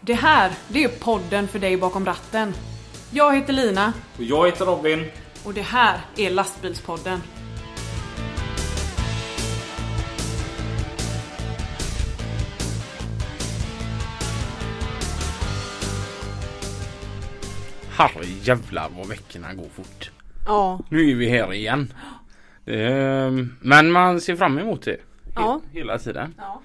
Det 0.00 0.14
här, 0.14 0.52
det 0.68 0.84
är 0.84 0.88
podden 0.88 1.48
för 1.48 1.58
dig 1.58 1.76
bakom 1.76 2.04
ratten. 2.06 2.54
Jag 3.10 3.34
heter 3.36 3.52
Lina 3.52 3.92
Och 4.16 4.22
jag 4.22 4.46
heter 4.46 4.64
Robin. 4.64 5.04
och 5.44 5.54
det 5.54 5.62
här 5.62 6.00
är 6.16 6.30
Lastbilspodden. 6.30 7.20
Herre 17.96 18.24
jävlar 18.42 18.88
vad 18.98 19.08
veckorna 19.08 19.54
går 19.54 19.68
fort. 19.74 20.10
Ja, 20.46 20.80
Nu 20.88 21.10
är 21.10 21.14
vi 21.14 21.28
här 21.28 21.52
igen. 21.52 21.92
Ehm, 22.66 23.56
Men 23.60 23.92
man 23.92 24.20
ser 24.20 24.36
fram 24.36 24.58
emot 24.58 24.82
det. 24.82 24.90
He- 24.90 24.96
Ja. 25.34 25.60
Hela 25.72 25.98
tiden. 25.98 26.34
ja. 26.38 26.60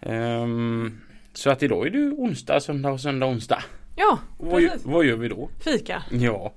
Ehm, 0.00 1.00
Så 1.38 1.50
att 1.50 1.62
idag 1.62 1.86
är 1.86 1.90
det 1.90 2.10
onsdag, 2.10 2.60
söndag 2.60 2.90
och 2.90 3.00
söndag, 3.00 3.26
onsdag. 3.26 3.62
ja 3.96 4.18
vad, 4.38 4.62
vad 4.84 5.04
gör 5.04 5.16
vi 5.16 5.28
då? 5.28 5.50
Fika. 5.60 6.02
Ja. 6.10 6.54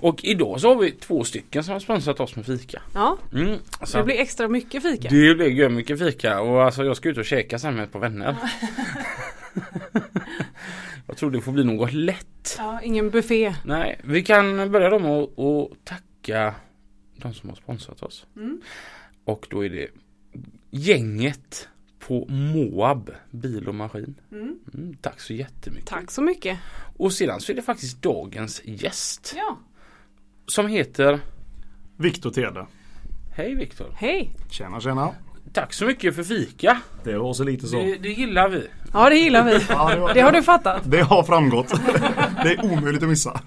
Och 0.00 0.24
idag 0.24 0.60
så 0.60 0.68
har 0.68 0.76
vi 0.82 0.90
två 0.90 1.24
stycken 1.24 1.64
som 1.64 1.72
har 1.72 1.80
sponsrat 1.80 2.20
oss 2.20 2.36
med 2.36 2.46
fika. 2.46 2.82
Ja, 2.94 3.18
Mm, 3.32 3.58
så 3.84 3.98
det 3.98 4.04
blir 4.04 4.20
extra 4.20 4.48
mycket 4.48 4.82
fika. 4.82 5.08
det 5.08 5.34
blir 5.34 5.68
mycket 5.68 5.98
fika 5.98 6.40
och 6.40 6.62
alltså 6.64 6.84
jag 6.84 6.96
ska 6.96 7.08
ut 7.08 7.18
och 7.18 7.24
käka 7.24 7.58
sen 7.58 7.74
med 7.74 7.84
ett 7.84 7.92
par 7.92 8.00
vänner. 8.00 8.36
jag 11.06 11.16
tror 11.16 11.30
det 11.30 11.40
får 11.40 11.52
bli 11.52 11.64
något 11.64 11.92
lätt. 11.92 12.54
Ja, 12.58 12.80
ingen 12.82 13.10
buffé. 13.10 13.54
Nej, 13.64 14.00
vi 14.04 14.22
kan 14.22 14.72
börja 14.72 14.90
då 14.90 14.98
med 14.98 15.22
att 15.22 15.84
tacka 15.84 16.54
de 17.16 17.34
som 17.34 17.48
har 17.48 17.56
sponsrat 17.56 18.02
oss. 18.02 18.26
Mm. 18.36 18.60
Och 19.24 19.46
då 19.50 19.64
är 19.64 19.70
det 19.70 19.88
gänget 20.70 21.68
på 22.12 22.26
Moab 22.32 23.10
Bil 23.30 23.68
och 23.68 23.74
Maskin. 23.74 24.14
Mm. 24.32 24.58
Mm, 24.74 24.94
tack 25.00 25.20
så 25.20 25.32
jättemycket. 25.32 25.86
Tack 25.88 26.10
så 26.10 26.22
mycket. 26.22 26.58
Och 26.96 27.12
sedan 27.12 27.40
så 27.40 27.52
är 27.52 27.56
det 27.56 27.62
faktiskt 27.62 28.02
dagens 28.02 28.60
gäst 28.64 29.34
Ja, 29.36 29.58
som 30.46 30.66
heter 30.68 31.20
Viktor 31.96 32.30
Tede. 32.30 32.66
Hej 33.36 33.54
Viktor. 33.54 33.86
hej. 33.96 34.30
Tjena 34.50 34.80
tjena. 34.80 35.10
Tack 35.52 35.72
så 35.72 35.84
mycket 35.86 36.14
för 36.16 36.22
fika. 36.22 36.80
Det 37.04 37.18
var 37.18 37.32
så 37.32 37.44
lite 37.44 37.66
så. 37.66 37.76
Det, 37.76 37.96
det 37.96 38.08
gillar 38.08 38.48
vi. 38.48 38.66
Ja, 38.92 39.08
det 39.10 39.16
gillar 39.16 39.44
vi. 39.44 39.52
Ja, 39.68 39.90
det, 39.94 40.00
var, 40.00 40.14
Det 40.14 40.20
har 40.20 40.32
du 40.32 40.42
fattat. 40.42 40.82
det 40.90 41.00
har 41.00 41.22
framgått. 41.22 41.68
Det 42.42 42.52
är 42.52 42.64
omöjligt 42.72 43.02
att 43.02 43.08
missa. 43.08 43.40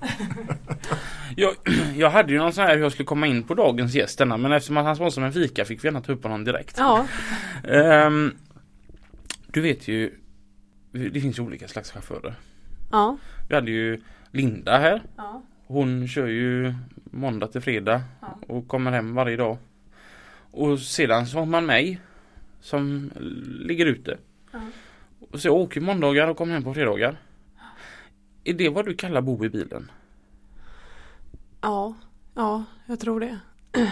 Jag, 1.37 1.53
jag 1.95 2.09
hade 2.09 2.31
ju 2.31 2.37
någon 2.39 2.53
sån 2.53 2.63
här 2.63 2.75
hur 2.75 2.83
jag 2.83 2.91
skulle 2.91 3.05
komma 3.05 3.27
in 3.27 3.43
på 3.43 3.53
dagens 3.53 3.93
gäst 3.95 4.17
denna, 4.17 4.37
men 4.37 4.51
eftersom 4.51 4.77
att 4.77 4.85
han 4.85 4.95
sponsrade 4.95 5.25
med 5.27 5.33
fika 5.33 5.65
fick 5.65 5.83
vi 5.83 5.87
gärna 5.87 6.01
ta 6.01 6.11
upp 6.11 6.23
honom 6.23 6.43
direkt. 6.43 6.75
Ja, 6.77 7.05
Ehm, 7.63 8.31
du 9.55 9.61
vet 9.61 9.87
ju, 9.87 10.11
det 10.91 11.21
finns 11.21 11.39
ju 11.39 11.43
olika 11.43 11.67
slags 11.67 11.91
chaufförer. 11.91 12.35
ja. 12.91 13.17
Vi 13.49 13.55
hade 13.55 13.71
ju 13.71 14.01
Linda 14.31 14.77
här. 14.77 15.01
ja. 15.17 15.41
Hon 15.67 16.07
kör 16.07 16.27
ju 16.27 16.73
måndag 17.11 17.47
till 17.47 17.61
fredag 17.61 18.01
Ja. 18.21 18.39
och 18.47 18.67
kommer 18.67 18.91
hem 18.91 19.15
varje 19.15 19.37
dag. 19.37 19.57
Och 20.51 20.79
sedan 20.79 21.27
så 21.27 21.37
har 21.39 21.45
man 21.45 21.65
mig 21.65 22.01
som 22.61 23.11
ligger 23.67 23.85
ute. 23.85 24.17
Ja. 24.51 24.59
Och 25.31 25.39
så 25.39 25.47
jag 25.47 25.55
åker 25.55 25.81
måndagar 25.81 26.27
och 26.27 26.37
kommer 26.37 26.53
hem 26.53 26.63
på 26.63 26.73
fredagar. 26.73 27.17
Är 28.43 28.53
det 28.53 28.69
vad 28.69 28.85
du 28.85 28.95
kallar 28.95 29.21
bo 29.21 29.45
i 29.45 29.49
bilen? 29.49 29.91
Ja, 31.61 31.93
ja, 32.35 32.63
jag 32.85 32.99
tror 32.99 33.19
det. 33.19 33.39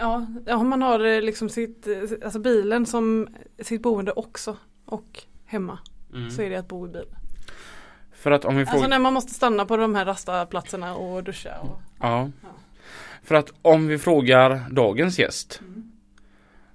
Ja, 0.00 0.26
ja 0.46 0.62
man 0.62 0.82
har 0.82 1.00
eh, 1.04 1.22
liksom 1.22 1.48
sitt, 1.48 1.86
eh, 1.86 1.94
alltså 2.24 2.38
bilen 2.38 2.86
som 2.86 3.28
sitt 3.58 3.82
boende 3.82 4.12
också 4.12 4.56
och 4.88 5.22
hemma 5.46 5.78
så 6.36 6.42
är 6.42 6.50
det 6.50 6.56
att 6.56 6.68
bo 6.68 6.86
i 6.86 6.90
bil. 6.90 7.04
För 8.12 8.30
att 8.30 8.44
om 8.44 8.56
vi 8.56 8.60
Alltså 8.62 8.72
frågar... 8.74 8.88
när 8.88 8.98
man 8.98 9.14
måste 9.14 9.34
stanna 9.34 9.64
på 9.64 9.76
de 9.76 9.94
här 9.94 10.04
rastaplatserna 10.04 10.94
och 10.94 11.24
duscha. 11.24 11.58
Och... 11.60 11.80
Ja. 12.00 12.30
Ja. 12.42 12.48
För 13.22 13.34
att 13.34 13.52
om 13.62 13.86
vi 13.86 13.98
frågar 13.98 14.64
dagens 14.70 15.18
gäst 15.18 15.60
Mm. 15.62 15.92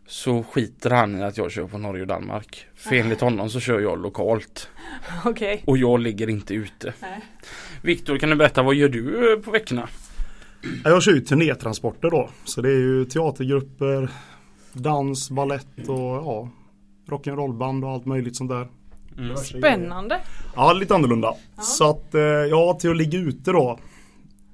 så 0.08 0.44
skiter 0.44 0.90
han 0.90 1.20
i 1.20 1.24
att 1.24 1.38
jag 1.38 1.52
kör 1.52 1.68
på 1.68 1.78
Norge 1.78 2.02
och 2.02 2.08
Danmark. 2.08 2.66
För 2.76 2.96
enligt 2.96 3.22
honom 3.22 3.50
så 3.50 3.60
kör 3.60 3.80
jag 3.80 4.02
lokalt 4.02 4.70
Okej. 5.26 5.64
och 5.68 5.78
jag 5.78 6.00
ligger 6.00 6.30
inte 6.30 6.54
ute. 6.54 6.94
Nej. 7.02 7.22
Viktor 7.82 8.18
kan 8.18 8.30
du 8.30 8.36
berätta 8.36 8.64
vad 8.64 8.76
gör 8.76 8.90
du 8.90 9.34
eh, 9.34 9.40
på 9.40 9.52
veckorna? 9.52 9.90
Jag 10.84 11.04
kör 11.04 11.12
ju 11.12 11.22
turnétransporter 11.22 12.10
då. 12.10 12.30
Så 12.44 12.62
det 12.62 12.70
är 12.70 12.80
ju 12.80 13.06
teatergrupper, 13.06 14.10
dans, 14.74 15.30
ballett 15.32 15.88
och 15.90 16.00
ja, 16.00 16.50
rock'n'rollband 17.08 17.84
och 17.86 17.90
allt 17.92 18.06
möjligt 18.06 18.36
sånt 18.36 18.50
där. 18.52 18.68
Spännande. 19.36 20.20
Ja, 20.56 20.74
lite 20.74 20.96
annorlunda. 20.96 21.34
Så 21.62 21.90
att 21.90 22.16
eh, 22.16 22.22
ja, 22.22 22.78
till 22.80 22.90
att 22.90 22.98
ligga 22.98 23.20
ute 23.20 23.52
då. 23.52 23.80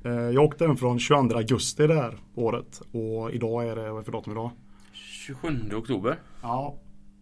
Eh, 0.05 0.11
Jag 0.11 0.43
åkte 0.43 0.67
hem 0.67 0.77
från 0.77 0.99
22 0.99 1.35
augusti 1.37 1.87
det 1.87 1.95
här 1.95 2.17
året 2.35 2.81
och 2.91 3.31
idag 3.31 3.67
är 3.67 3.75
det, 3.75 3.91
vad 3.91 3.99
är 3.99 4.03
för 4.03 4.11
datum 4.11 4.33
idag? 4.33 4.49
27 4.93 5.71
oktober. 5.75 6.15
Ja, 6.41 6.75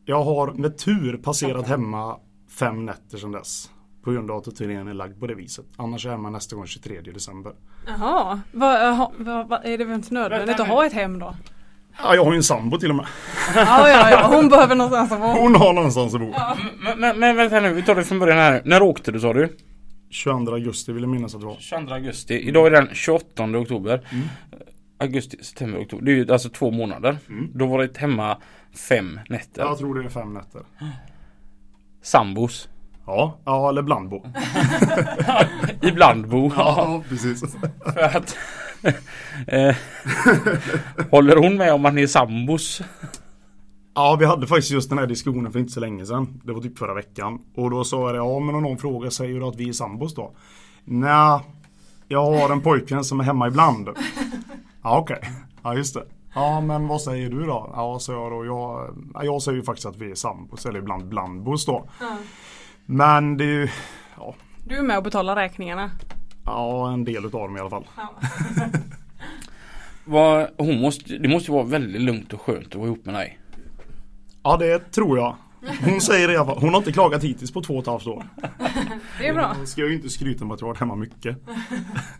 jag 0.06 0.24
har 0.24 0.52
med 0.54 0.78
tur 0.78 1.18
passerat 1.18 1.68
hemma 1.68 2.18
fem 2.60 2.86
nätter 2.86 3.18
sedan 3.18 3.32
dess. 3.32 3.72
På 4.04 4.12
grund 4.12 4.32
av 4.32 4.38
att 4.38 4.56
turnén 4.56 4.88
är 4.88 4.94
lagd 4.94 5.20
på 5.20 5.28
det 5.28 5.36
viset. 5.36 5.66
Annars 5.76 6.06
är 6.06 6.10
jag 6.10 6.18
hemma 6.18 6.30
nästa 6.30 6.56
gång 6.56 6.66
23 6.68 7.02
december. 7.02 7.54
Jaha, 7.88 8.42
vad, 8.52 8.76
jaha, 8.82 9.12
vad, 9.18 9.48
vad, 9.48 9.66
är 9.66 9.78
det 9.78 9.96
inte 9.96 10.14
nödvändigt 10.14 10.60
att 10.60 10.68
ha 10.68 10.86
ett 10.86 10.94
hem 10.94 11.20
då? 11.20 11.36
Ja, 12.04 12.16
jag 12.16 12.24
har 12.24 12.32
ju 12.32 12.38
en 12.38 12.44
sambo 12.44 12.78
till 12.78 12.90
och 12.90 12.96
med. 12.96 13.06
Ja, 13.56 13.90
ja, 13.90 14.12
ja, 14.12 14.28
hon 14.36 14.50
behöver 14.50 14.76
någonstans 14.76 15.12
att 15.12 15.20
bo. 15.20 15.26
Hon 15.26 15.56
har 15.56 15.74
någonstans 15.74 16.14
att 16.14 16.22
bo. 16.22 16.34
Men, 16.84 17.00
men, 17.00 17.20
men 17.20 17.36
vänta 17.36 17.60
nu, 17.60 17.74
vi 17.74 17.84
tar 17.84 17.96
det 17.96 18.04
från 18.04 18.20
början 18.20 18.38
här. 18.38 18.62
När 18.66 18.82
åkte 18.82 19.12
du 19.12 19.20
sa 19.20 19.34
du? 19.34 19.58
22 20.10 20.54
augusti 20.54 20.92
vill 20.92 21.04
jag 21.04 21.10
minnas 21.10 21.36
att 21.36 21.42
det 21.42 21.48
var. 21.48 21.58
22 21.60 21.94
augusti. 21.94 22.34
Idag 22.34 22.68
är 22.68 22.72
den 22.72 22.90
28 22.94 23.44
oktober. 23.44 24.08
Mm. 24.12 24.28
Augusti, 25.00 25.38
september, 25.44 25.82
oktober. 25.82 26.06
Det 26.06 26.12
är 26.12 26.16
ju 26.16 26.32
alltså 26.32 26.50
två 26.50 26.72
månader. 26.72 27.18
Mm. 27.30 27.52
Då 27.54 27.66
var 27.66 27.80
det 27.80 27.98
hemma 27.98 28.38
fem 28.90 29.20
nätter. 29.30 29.62
Jag 29.62 29.78
tror 29.78 29.96
det 29.96 30.06
är 30.06 30.10
fem 30.10 30.34
nätter. 30.34 30.62
Sambos. 32.02 32.70
Ja, 33.06 33.38
ja 33.46 33.70
eller 33.70 33.82
blandbo. 33.82 34.26
Ibland 35.82 36.28
bo. 36.28 36.52
Ja, 36.58 37.04
precis. 37.10 37.56
För 37.94 38.18
att 38.18 38.38
Håller 41.12 41.36
hon 41.36 41.58
med 41.58 41.74
om 41.74 41.86
att 41.86 41.94
ni 41.94 42.02
är 42.04 42.08
sambos? 42.08 42.82
Ja, 43.96 44.16
vi 44.20 44.26
hade 44.26 44.48
faktiskt 44.48 44.72
just 44.72 44.90
den 44.90 44.98
här 44.98 45.08
diskussionen 45.08 45.52
för 45.52 45.60
inte 45.60 45.72
så 45.72 45.80
länge 45.80 46.06
sedan. 46.06 46.42
Det 46.44 46.54
var 46.54 46.62
typ 46.62 46.78
förra 46.78 46.94
veckan. 46.94 47.40
Och 47.56 47.70
då 47.72 47.84
sa 47.84 48.16
jag 48.16 48.26
ja 48.26 48.40
men 48.40 48.56
om 48.56 48.64
någon 48.64 48.78
frågar 48.78 49.10
säger 49.10 49.40
du 49.40 49.46
att 49.46 49.56
vi 49.56 49.70
är 49.70 49.74
sambos 49.74 50.16
då? 50.16 50.32
Nej, 50.86 51.40
jag 52.08 52.26
har 52.26 52.50
en 52.50 52.62
pojkvän 52.62 53.04
som 53.04 53.20
är 53.20 53.24
hemma 53.24 53.48
ibland. 53.48 53.90
Ja 54.84 54.98
okej, 55.00 55.20
ja 55.64 55.76
just 55.76 55.94
det. 55.94 56.04
Ja 56.36 56.62
men 56.62 56.88
vad 56.88 57.02
säger 57.02 57.30
du 57.30 57.46
då? 57.46 57.72
Ja 57.76 58.00
sa 58.00 58.14
jag 58.14 58.32
då, 58.32 58.46
jag, 58.46 58.96
ja, 59.14 59.24
jag 59.24 59.42
säger 59.42 59.58
ju 59.58 59.64
faktiskt 59.64 59.86
att 59.88 59.98
vi 59.98 60.12
är 60.12 60.16
sambos 60.16 60.66
eller 60.66 60.80
ibland 60.80 61.06
blandbos 61.08 61.66
då. 61.66 61.90
Men 62.86 63.38
det 63.38 63.44
är 63.44 63.48
ju, 63.48 63.70
ja, 64.18 64.36
Du 64.66 64.78
är 64.78 64.82
med 64.84 64.98
och 64.98 65.04
betalar 65.04 65.36
räkningarna. 65.36 65.92
Ja 66.48 66.92
en 66.94 67.04
del 67.06 67.26
utav 67.26 67.42
dem 67.42 67.58
i 67.58 67.60
alla 67.60 67.70
fall. 67.70 67.88
Vad, 70.06 70.48
hon 70.58 70.82
måste, 70.82 71.18
det 71.18 71.28
måste 71.28 71.52
ju 71.52 71.56
vara 71.56 71.66
väldigt 71.66 72.02
lugnt 72.02 72.34
och 72.34 72.42
skönt 72.42 72.68
att 72.68 72.76
vara 72.76 72.86
ihop 72.88 73.06
med 73.06 73.16
dig. 73.16 73.40
Ja 74.44 74.58
det 74.58 74.92
tror 74.92 75.18
jag. 75.18 75.36
Hon 75.86 76.02
säger 76.02 76.28
det 76.28 76.34
i 76.34 76.38
alla 76.38 76.46
fall. 76.46 76.58
Hon 76.62 76.70
har 76.70 76.78
inte 76.78 76.92
klagat 76.92 77.24
hittills 77.24 77.52
på 77.52 77.62
två 77.62 77.74
och 77.74 77.82
ett 77.82 77.88
halvt 77.88 78.08
år. 78.08 78.26
Det 79.20 79.28
är 79.28 79.34
bra. 79.34 79.56
Då 79.60 79.66
ska 79.66 79.82
jag 79.82 79.90
ju 79.90 79.96
inte 79.96 80.10
skryta 80.10 80.46
med 80.46 80.54
att 80.54 80.62
jag 80.62 80.68
har 80.68 80.74
varit 80.74 80.80
hemma 80.80 80.96
mycket. 80.96 81.38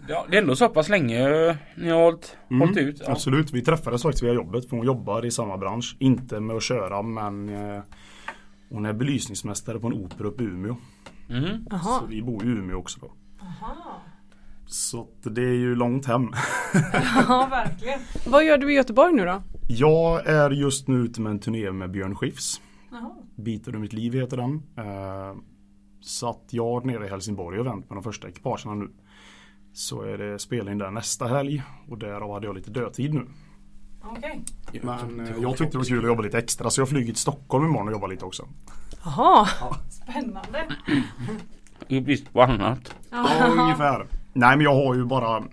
Ja, 0.08 0.26
det 0.30 0.38
är 0.38 0.42
ändå 0.42 0.56
så 0.56 0.70
pass 0.70 0.90
länge 0.90 1.30
eh, 1.50 1.56
ni 1.76 1.90
har 1.90 2.00
hållit, 2.04 2.38
Mm, 2.50 2.62
hållit 2.62 2.78
ut. 2.78 3.02
Ja. 3.06 3.12
Absolut, 3.12 3.52
vi 3.54 3.62
träffades 3.62 4.04
faktiskt 4.04 4.24
via 4.24 4.34
jobbet 4.34 4.70
för 4.70 4.78
hon 4.78 4.86
jobbar 4.86 5.26
i 5.26 5.32
samma 5.32 5.58
bransch. 5.58 5.96
Inte 6.00 6.40
med 6.40 6.56
att 6.56 6.64
köra 6.64 7.02
men 7.02 7.50
eh, 7.50 7.82
hon 8.70 8.86
är 8.86 8.94
belysningsmästare 8.94 9.80
på 9.80 9.88
en 9.88 9.94
opera 9.94 10.28
uppe 10.28 10.44
i 10.44 10.46
Umeå. 10.46 10.76
Mhm. 11.28 11.68
Så 11.84 12.06
vi 12.10 12.22
bor 12.22 12.44
i 12.46 12.48
Umeå 12.48 12.78
också 12.78 13.00
då. 13.02 13.12
Så 14.68 15.08
det 15.24 15.42
är 15.42 15.54
ju 15.56 15.76
långt 15.76 16.06
hem. 16.06 16.24
Ja, 17.28 17.48
verkligen. 17.52 18.00
Vad 18.28 18.46
gör 18.46 18.58
du 18.58 18.72
i 18.72 18.76
Göteborg 18.76 19.14
nu 19.14 19.26
då? 19.26 19.42
Jag 19.68 20.28
är 20.28 20.50
just 20.50 20.88
nu 20.88 20.98
ute 20.98 21.22
med 21.22 21.30
en 21.30 21.40
turné 21.40 21.72
med 21.72 21.92
Björn 21.92 22.16
Skifs. 22.16 22.62
Jaha. 22.92 23.12
Bitar 23.36 23.72
du 23.72 23.80
mitt 23.80 23.94
liv 23.94 24.14
heter 24.14 24.38
den. 24.38 24.64
Eh, 24.78 25.36
Så 26.02 26.30
att 26.30 26.44
jag 26.50 26.86
nere 26.86 27.06
i 27.06 27.10
Helsingborg 27.10 27.60
och 27.60 27.66
vänt 27.66 27.90
med 27.90 27.98
de 27.98 28.04
första 28.04 28.28
ekipagen 28.30 28.80
nu. 28.80 28.90
Så 29.74 30.02
är 30.02 30.18
det 30.18 30.40
spelning 30.40 30.78
där 30.78 30.92
nästa 30.92 31.28
helg 31.28 31.64
och 31.90 31.98
därav 31.98 32.34
hade 32.34 32.46
jag 32.48 32.56
lite 32.56 32.72
dödtid 32.72 33.14
nu. 33.14 33.28
Okej. 34.04 34.44
Men 34.82 35.20
eh, 35.20 35.34
jag 35.42 35.58
tyckte 35.58 35.72
det 35.74 35.78
var 35.78 35.86
kul 35.86 36.00
att 36.00 36.06
jobba 36.08 36.22
lite 36.22 36.38
extra 36.38 36.70
så 36.70 36.82
jag 36.82 36.90
flyger 36.90 37.06
till 37.08 37.16
Stockholm 37.22 37.66
imorgon 37.66 37.88
och 37.88 37.94
jobbar 37.94 38.08
lite 38.08 38.26
också. 38.26 38.48
Jaha. 39.06 39.48
Spännande. 39.90 40.68
I 41.88 42.02
brist 42.02 42.34
på 42.34 42.42
annat. 42.42 42.96
Ja, 43.10 43.28
ungefär. 43.58 44.08
Nej 44.38 44.58
men 44.58 44.62
jag 44.64 44.76
har 44.76 44.96
ju 44.96 45.06
bara 45.06 45.44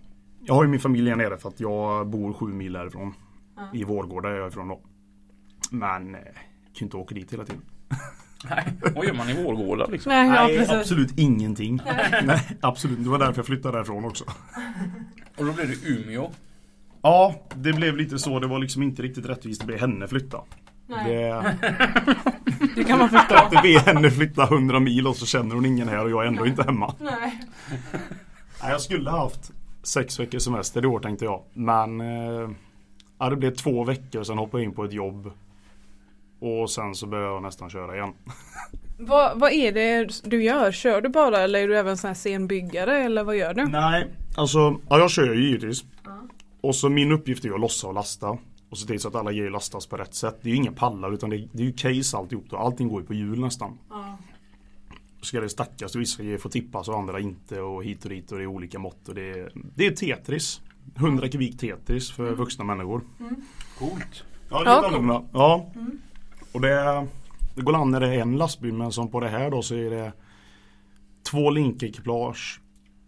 Jag 0.44 0.54
har 0.54 0.64
ju 0.64 0.70
min 0.70 0.80
familj 0.80 1.08
här 1.08 1.16
nere 1.16 1.36
för 1.36 1.48
att 1.48 1.60
jag 1.60 2.06
bor 2.06 2.32
sju 2.32 2.46
mil 2.46 2.76
härifrån. 2.76 3.14
I 3.72 3.84
Vårgårda 3.84 4.28
är 4.28 4.34
jag 4.34 4.48
ifrån 4.48 4.68
då. 4.68 4.80
Men 5.70 6.14
eh, 6.14 6.20
kan 6.20 6.32
ju 6.74 6.84
inte 6.84 6.96
åka 6.96 7.14
dit 7.14 7.32
hela 7.32 7.44
tiden. 7.44 7.62
Nej, 8.50 8.64
vad 8.94 9.06
gör 9.06 9.14
man 9.14 9.28
i 9.28 9.42
Vårgårda 9.44 9.86
liksom? 9.86 10.12
Nej, 10.12 10.28
ja, 10.28 10.46
Nej, 10.46 10.80
absolut 10.80 11.18
ingenting. 11.18 11.80
Nej, 12.24 12.40
absolut. 12.60 13.04
Det 13.04 13.10
var 13.10 13.18
därför 13.18 13.38
jag 13.38 13.46
flyttade 13.46 13.78
därifrån 13.78 14.04
också. 14.04 14.24
Och 15.36 15.44
då 15.44 15.52
blev 15.52 15.68
det 15.68 15.88
Umeå. 15.88 16.30
Ja, 17.02 17.34
det 17.54 17.72
blev 17.72 17.96
lite 17.96 18.18
så. 18.18 18.40
Det 18.40 18.46
var 18.46 18.58
liksom 18.58 18.82
inte 18.82 19.02
riktigt 19.02 19.26
rättvist 19.26 19.60
att 19.60 19.66
be 19.68 19.76
henne 19.76 20.08
flytta. 20.08 20.40
Nej. 20.86 21.12
Det, 21.14 21.56
Det 22.76 22.84
kan 22.84 22.98
man 22.98 23.08
förstå. 23.08 23.34
att 23.34 23.62
be 23.62 23.78
henne 23.78 24.10
flytta 24.10 24.44
100 24.44 24.80
mil 24.80 25.06
och 25.06 25.16
så 25.16 25.26
känner 25.26 25.54
hon 25.54 25.66
ingen 25.66 25.88
här 25.88 26.04
och 26.04 26.10
jag 26.10 26.22
är 26.24 26.28
ändå 26.28 26.46
inte 26.46 26.62
hemma. 26.62 26.94
Nej. 27.00 27.40
Jag 28.68 28.80
skulle 28.80 29.10
ha 29.10 29.18
haft 29.18 29.52
sex 29.82 30.20
veckors 30.20 30.42
semester 30.42 30.84
i 30.84 30.86
år 30.86 31.00
tänkte 31.00 31.24
jag. 31.24 31.42
Men 31.52 32.00
eh, 32.00 32.50
ja, 33.18 33.30
det 33.30 33.36
blev 33.36 33.54
två 33.54 33.84
veckor 33.84 34.24
sen 34.24 34.38
hoppade 34.38 34.62
jag 34.62 34.70
in 34.70 34.74
på 34.74 34.84
ett 34.84 34.92
jobb. 34.92 35.30
Och 36.40 36.70
sen 36.70 36.94
så 36.94 37.06
började 37.06 37.32
jag 37.32 37.42
nästan 37.42 37.70
köra 37.70 37.96
igen. 37.96 38.12
Vad, 38.98 39.40
vad 39.40 39.52
är 39.52 39.72
det 39.72 40.20
du 40.24 40.42
gör? 40.44 40.72
Kör 40.72 41.00
du 41.00 41.08
bara 41.08 41.40
eller 41.40 41.58
är 41.58 41.68
du 41.68 41.78
även 41.78 41.96
sån 41.96 42.08
här 42.08 42.14
scenbyggare 42.14 43.04
eller 43.04 43.24
vad 43.24 43.36
gör 43.36 43.54
du? 43.54 43.66
Nej, 43.66 44.06
alltså 44.36 44.58
ja, 44.88 44.98
jag 44.98 45.10
kör 45.10 45.34
ju 45.34 45.46
givetvis. 45.46 45.84
Och 46.60 46.74
så 46.74 46.88
min 46.88 47.12
uppgift 47.12 47.44
är 47.44 47.54
att 47.54 47.60
lossa 47.60 47.86
och 47.86 47.94
lasta. 47.94 48.38
Och 48.70 48.78
se 48.78 48.86
till 48.86 49.00
så 49.00 49.08
att 49.08 49.14
alla 49.14 49.32
grejer 49.32 49.50
lastas 49.50 49.86
på 49.86 49.96
rätt 49.96 50.14
sätt. 50.14 50.38
Det 50.42 50.48
är 50.48 50.50
ju 50.50 50.56
inga 50.56 50.72
pallar 50.72 51.14
utan 51.14 51.30
det 51.30 51.36
är, 51.36 51.48
det 51.52 51.62
är 51.62 51.66
ju 51.66 51.72
case 51.72 52.16
alltihop. 52.16 52.44
Då. 52.50 52.56
Allting 52.56 52.88
går 52.88 53.00
ju 53.00 53.06
på 53.06 53.14
hjul 53.14 53.40
nästan. 53.40 53.78
Ja. 53.90 54.18
Ska 55.24 55.40
det 55.40 55.48
stackas 55.48 55.94
och 55.94 56.00
vissa 56.00 56.22
grejer 56.22 56.38
får 56.38 56.50
tippas 56.50 56.88
och 56.88 56.98
andra 56.98 57.20
inte 57.20 57.60
och 57.60 57.84
hit 57.84 58.04
och 58.04 58.10
dit 58.10 58.32
och 58.32 58.38
det 58.38 58.44
är 58.44 58.46
olika 58.46 58.78
mått. 58.78 59.08
Och 59.08 59.14
det, 59.14 59.30
är, 59.30 59.52
det 59.54 59.86
är 59.86 59.90
Tetris. 59.90 60.60
100 60.96 61.28
kubik 61.28 61.58
Tetris 61.58 62.12
för 62.12 62.32
vuxna 62.32 62.64
människor. 62.64 63.00
Coolt. 63.78 64.24
Ja, 64.50 64.54
Ja, 64.54 64.58
lite 64.58 64.70
annorlunda. 64.70 65.24
Ja. 65.32 65.66
Och 66.52 66.60
det, 66.60 67.06
det 67.54 67.62
går 67.62 67.74
an 67.74 67.90
när 67.90 68.00
det 68.00 68.14
är 68.14 68.20
en 68.20 68.36
lastbil 68.36 68.72
men 68.72 68.92
som 68.92 69.10
på 69.10 69.20
det 69.20 69.28
här 69.28 69.50
då 69.50 69.62
så 69.62 69.74
är 69.74 69.90
det 69.90 70.12
två 71.30 71.50
linkekipage 71.50 72.60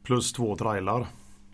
plus 0.02 0.32
två 0.32 0.56
trailar. 0.56 1.06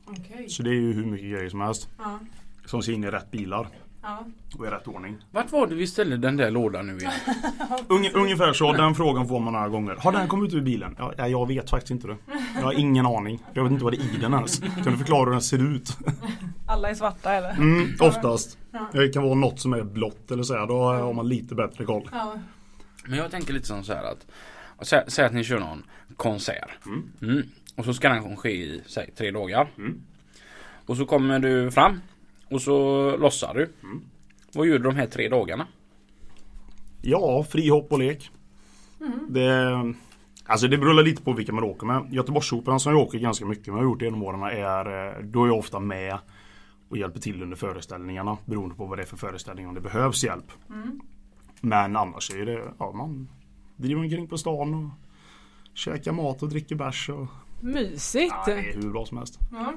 Okej. 0.04 0.48
Så 0.48 0.62
det 0.62 0.70
är 0.70 0.74
ju 0.74 0.92
hur 0.92 1.06
mycket 1.06 1.30
grejer 1.30 1.48
som 1.48 1.60
helst. 1.60 1.88
Ja. 1.98 2.18
Som 2.66 2.82
ska 2.82 2.92
in 2.92 3.04
i 3.04 3.10
rätt 3.10 3.30
bilar 3.30 3.68
Ja. 4.02 4.24
och 4.58 4.66
i 4.66 4.70
rätt 4.70 4.88
ordning. 4.88 5.16
Vart 5.30 5.52
var 5.52 5.66
det 5.66 5.74
vi 5.74 5.86
ställde 5.86 6.16
den 6.16 6.36
där 6.36 6.50
lådan 6.50 6.86
nu 6.86 6.96
igen? 6.96 7.12
Unge, 7.88 8.10
ungefär 8.10 8.52
så, 8.52 8.72
den 8.72 8.94
frågan 8.94 9.28
får 9.28 9.40
man 9.40 9.52
några 9.52 9.68
gånger. 9.68 9.96
Har 9.98 10.12
den 10.12 10.28
kommit 10.28 10.48
ut 10.48 10.54
ur 10.54 10.62
bilen? 10.62 10.96
Ja, 10.98 11.12
ja, 11.16 11.28
jag 11.28 11.48
vet 11.48 11.70
faktiskt 11.70 11.90
inte 11.90 12.06
det. 12.06 12.16
Jag 12.54 12.62
har 12.62 12.72
ingen 12.72 13.06
aning. 13.06 13.44
Jag 13.52 13.62
vet 13.62 13.72
inte 13.72 13.84
vad 13.84 13.92
det 13.92 13.96
är 13.96 14.14
i 14.14 14.18
den 14.20 14.34
ens. 14.34 14.58
Kan 14.58 14.92
du 14.92 14.96
förklara 14.96 15.24
hur 15.24 15.32
den 15.32 15.42
ser 15.42 15.74
ut? 15.74 15.98
Alla 16.66 16.90
är 16.90 16.94
svarta 16.94 17.32
eller? 17.32 17.50
Mm, 17.50 17.94
oftast. 18.00 18.58
Ja. 18.70 18.88
Det 18.92 19.08
kan 19.08 19.22
vara 19.22 19.34
något 19.34 19.60
som 19.60 19.72
är 19.72 19.82
blått 19.82 20.30
eller 20.30 20.42
så 20.42 20.54
här. 20.54 20.66
Då 20.66 20.82
har 20.82 21.12
man 21.12 21.28
lite 21.28 21.54
bättre 21.54 21.84
koll. 21.84 22.08
Ja. 22.12 22.34
Men 23.04 23.18
jag 23.18 23.30
tänker 23.30 23.52
lite 23.52 23.66
som 23.66 23.84
så 23.84 23.92
här 23.92 24.04
att 24.04 24.26
Sä, 24.82 25.04
säg 25.08 25.24
att 25.24 25.32
ni 25.32 25.44
kör 25.44 25.58
någon 25.58 25.82
konsert. 26.16 26.70
Mm. 26.86 27.12
Mm. 27.22 27.42
Och 27.76 27.84
så 27.84 27.94
ska 27.94 28.08
den 28.08 28.36
ske 28.36 28.50
i 28.50 28.82
säg, 28.86 29.10
tre 29.16 29.30
dagar. 29.30 29.68
Mm. 29.78 30.02
Och 30.86 30.96
så 30.96 31.06
kommer 31.06 31.38
du 31.38 31.70
fram 31.70 32.00
och 32.52 32.62
så 32.62 33.16
lossar 33.16 33.54
du. 33.54 33.72
Mm. 33.82 34.00
Vad 34.54 34.66
gör 34.66 34.78
du 34.78 34.84
de 34.84 34.96
här 34.96 35.06
tre 35.06 35.28
dagarna? 35.28 35.66
Ja, 37.02 37.44
fri 37.50 37.68
hopp 37.68 37.92
och 37.92 37.98
lek. 37.98 38.30
Det, 39.28 39.94
alltså 40.44 40.68
det 40.68 40.78
beror 40.78 41.02
lite 41.02 41.22
på 41.22 41.32
vilka 41.32 41.52
man 41.52 41.64
åker 41.64 41.86
med. 41.86 42.06
Göteborgsoperan 42.10 42.80
som 42.80 42.92
jag 42.92 43.02
åker 43.02 43.18
ganska 43.18 43.46
mycket 43.46 43.66
med 43.66 43.74
och 43.74 43.80
har 43.80 43.84
gjort 43.84 43.98
det 43.98 44.04
genom 44.04 44.22
åren 44.22 44.42
är 44.42 45.06
eh, 45.08 45.22
Då 45.24 45.44
är 45.44 45.46
jag 45.46 45.58
ofta 45.58 45.80
med 45.80 46.18
och 46.88 46.96
hjälper 46.98 47.20
till 47.20 47.42
under 47.42 47.56
föreställningarna 47.56 48.36
beroende 48.44 48.74
på 48.74 48.86
vad 48.86 48.98
det 48.98 49.02
är 49.02 49.06
för 49.06 49.16
föreställning 49.16 49.68
om 49.68 49.74
det 49.74 49.80
behövs 49.80 50.24
hjälp. 50.24 50.52
Men 51.60 51.96
annars 51.96 52.30
är 52.30 52.46
det, 52.46 52.62
ja 52.78 52.92
man 52.92 53.28
driver 53.76 54.00
omkring 54.00 54.28
på 54.28 54.38
stan 54.38 54.74
och 54.74 54.90
käkar 55.78 56.12
mat 56.12 56.42
och 56.42 56.48
dricker 56.48 56.76
bärs 56.76 57.08
och 57.08 57.26
Mysigt. 57.60 58.32
ja, 58.32 58.42
det 58.46 58.52
är 58.52 58.74
hur 58.74 58.90
bra 58.90 59.06
som 59.06 59.18
helst. 59.18 59.38
Ja. 59.52 59.74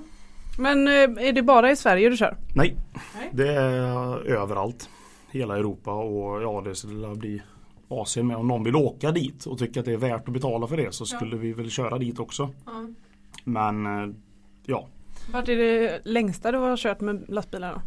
Men 0.57 0.88
eh, 0.88 1.28
är 1.28 1.31
det 1.34 1.42
bara 1.42 1.72
i 1.72 1.75
Sverige 1.75 2.10
du 2.10 2.18
kör? 2.18 2.38
Nej, 2.56 2.75
Nej. 3.16 3.30
det 3.34 3.54
är 3.54 4.25
överallt. 4.25 4.90
Hela 5.31 5.57
Europa 5.57 5.94
och 5.94 6.42
ja 6.42 6.62
det 6.62 6.75
skulle 6.75 7.16
bli 7.16 7.42
Asien 7.88 8.28
med. 8.28 8.38
Om 8.38 8.48
någon 8.48 8.63
vill 8.63 8.75
åka 8.75 9.12
dit 9.12 9.46
och 9.46 9.57
tycker 9.60 9.80
att 9.80 9.86
det 9.86 9.94
är 9.94 9.98
värt 9.98 10.28
att 10.28 10.34
betala 10.34 10.68
för 10.68 10.78
det 10.78 10.94
så 10.94 11.06
skulle 11.06 11.38
vi 11.38 11.54
väl 11.54 11.69
köra 11.69 11.98
dit 11.98 12.19
också. 12.19 12.50
Ja. 12.66 12.88
Men 13.44 13.86
eh, 13.86 14.16
ja, 14.66 14.88
Vart 15.34 15.50
är 15.50 15.56
det 15.56 16.02
längsta 16.06 16.52
du 16.52 16.57
har 16.57 16.78
kört 16.78 17.02
med 17.02 17.25
lastbilar 17.28 17.74
då? 17.74 17.81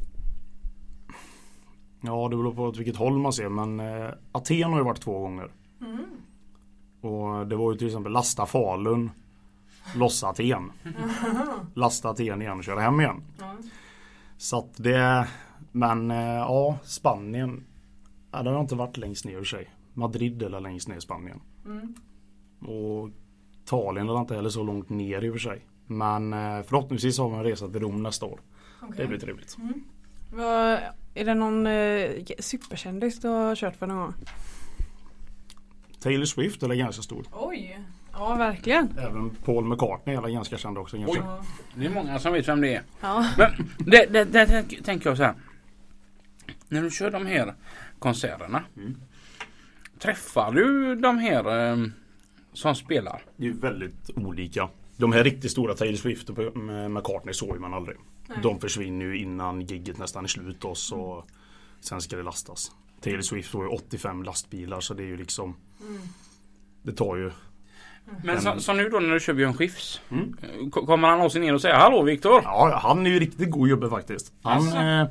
ja 2.00 2.28
det 2.28 2.36
beror 2.36 2.54
på 2.54 2.62
åt 2.62 2.76
vilket 2.76 2.96
håll 2.96 3.18
man 3.18 3.32
ser 3.32 3.48
men 3.48 3.80
eh, 3.80 4.10
Aten 4.32 4.62
har 4.62 4.78
ju 4.78 4.84
varit 4.84 5.00
två 5.00 5.18
gånger. 5.18 5.50
Och 7.00 7.46
det 7.46 7.56
var 7.56 7.72
ju 7.72 7.78
till 7.78 7.86
exempel 7.86 8.12
lasta 8.12 8.46
Falun, 8.46 9.10
lossa 9.96 10.28
Aten. 10.28 10.72
Lasta 11.74 12.08
Aten 12.08 12.42
igen 12.42 12.58
och 12.58 12.64
köra 12.64 12.80
hem 12.80 13.00
igen. 13.00 13.22
Så 14.36 14.58
att 14.58 14.76
det, 14.76 15.28
men 15.72 16.10
eh, 16.10 16.16
ja 16.18 16.78
Spanien, 16.82 17.64
ja, 18.32 18.42
det 18.42 18.50
har 18.50 18.60
inte 18.60 18.74
varit 18.74 18.96
längst 18.96 19.24
ner 19.24 19.40
i 19.40 19.44
sig. 19.44 19.74
Madrid 19.94 20.42
eller 20.42 20.60
längst 20.60 20.88
ner 20.88 20.96
i 20.96 21.00
Spanien. 21.00 21.40
Och 22.60 23.10
Italien 23.64 24.08
är 24.08 24.20
inte 24.20 24.34
heller 24.34 24.50
så 24.50 24.62
långt 24.62 24.88
ner 24.88 25.24
i 25.24 25.28
och 25.28 25.34
för 25.34 25.38
sig. 25.38 25.66
Men 25.86 26.32
eh, 26.32 26.62
förhoppningsvis 26.62 27.18
har 27.18 27.30
vi 27.30 27.36
en 27.36 27.44
resa 27.44 27.68
till 27.68 27.80
Rom 27.80 28.02
nästa 28.02 28.26
år. 28.26 28.40
Det 28.96 29.06
blir 29.06 29.18
trevligt. 29.18 29.56
Vad, 30.32 30.78
är 31.14 31.24
det 31.24 31.34
någon 31.34 31.66
eh, 31.66 32.10
superkändis 32.38 33.20
du 33.20 33.28
har 33.28 33.56
kört 33.56 33.76
för 33.76 33.86
någon 33.86 33.98
gång? 33.98 34.14
Taylor 36.00 36.24
Swift 36.24 36.62
är 36.62 36.74
ganska 36.74 37.02
stor. 37.02 37.26
Oj! 37.32 37.78
Ja 38.18 38.34
verkligen. 38.34 38.98
Även 38.98 39.30
Paul 39.30 39.64
McCartney 39.64 40.16
är 40.16 40.28
ganska 40.28 40.58
känd 40.58 40.78
också. 40.78 40.96
Oj. 40.96 41.22
Det 41.74 41.86
är 41.86 41.90
många 41.90 42.18
som 42.18 42.32
vet 42.32 42.48
vem 42.48 42.60
det 42.60 42.74
är. 42.74 42.82
Ja. 43.00 43.30
Men 43.38 43.50
det, 43.78 44.06
det, 44.12 44.24
det 44.24 44.46
tänk- 44.46 44.84
tänker 44.84 45.10
jag 45.10 45.16
så 45.16 45.22
här. 45.22 45.34
När 46.68 46.82
du 46.82 46.90
kör 46.90 47.10
de 47.10 47.26
här 47.26 47.54
konserterna. 47.98 48.62
Mm. 48.76 48.96
Träffar 49.98 50.52
du 50.52 50.94
de 50.94 51.18
här 51.18 51.70
eh, 51.72 51.76
som 52.52 52.74
spelar? 52.74 53.22
Det 53.36 53.46
är 53.48 53.52
väldigt 53.52 54.10
olika. 54.16 54.68
De 54.96 55.12
här 55.12 55.24
riktigt 55.24 55.50
stora 55.50 55.74
Taylor 55.74 55.96
Swift 55.96 56.30
och 56.30 56.56
med 56.56 56.90
McCartney 56.90 57.34
såg 57.34 57.60
man 57.60 57.74
aldrig. 57.74 57.96
De 58.42 58.60
försvinner 58.60 59.04
ju 59.04 59.18
innan 59.18 59.60
gigget 59.60 59.98
nästan 59.98 60.24
är 60.24 60.28
slut 60.28 60.64
och 60.64 60.78
så 60.78 61.24
sen 61.80 62.00
ska 62.00 62.16
det 62.16 62.22
lastas. 62.22 62.72
Taylor 63.00 63.20
Swift 63.20 63.50
får 63.50 63.64
ju 63.64 63.70
85 63.70 64.22
lastbilar 64.22 64.80
så 64.80 64.94
det 64.94 65.02
är 65.02 65.06
ju 65.06 65.16
liksom 65.16 65.56
Det 66.82 66.92
tar 66.92 67.16
ju 67.16 67.30
Men 68.24 68.40
så, 68.40 68.54
så 68.60 68.72
nu 68.72 68.88
då 68.88 68.98
när 68.98 69.14
du 69.14 69.20
kör 69.20 69.32
Björn 69.32 69.54
Skifs. 69.54 70.00
Mm. 70.10 70.36
eh, 70.42 70.70
ko- 70.70 70.86
Kommer 70.86 71.08
han 71.08 71.18
någonsin 71.18 71.42
ner 71.42 71.54
och 71.54 71.60
säga 71.60 71.76
Hallå 71.78 72.02
Viktor? 72.02 72.40
Ja 72.44 72.80
han 72.82 73.06
är 73.06 73.10
ju 73.10 73.18
riktigt 73.18 73.50
god 73.50 73.68
gubbe 73.68 73.90
faktiskt. 73.90 74.32
Han, 74.42 74.68
eh, 74.72 75.06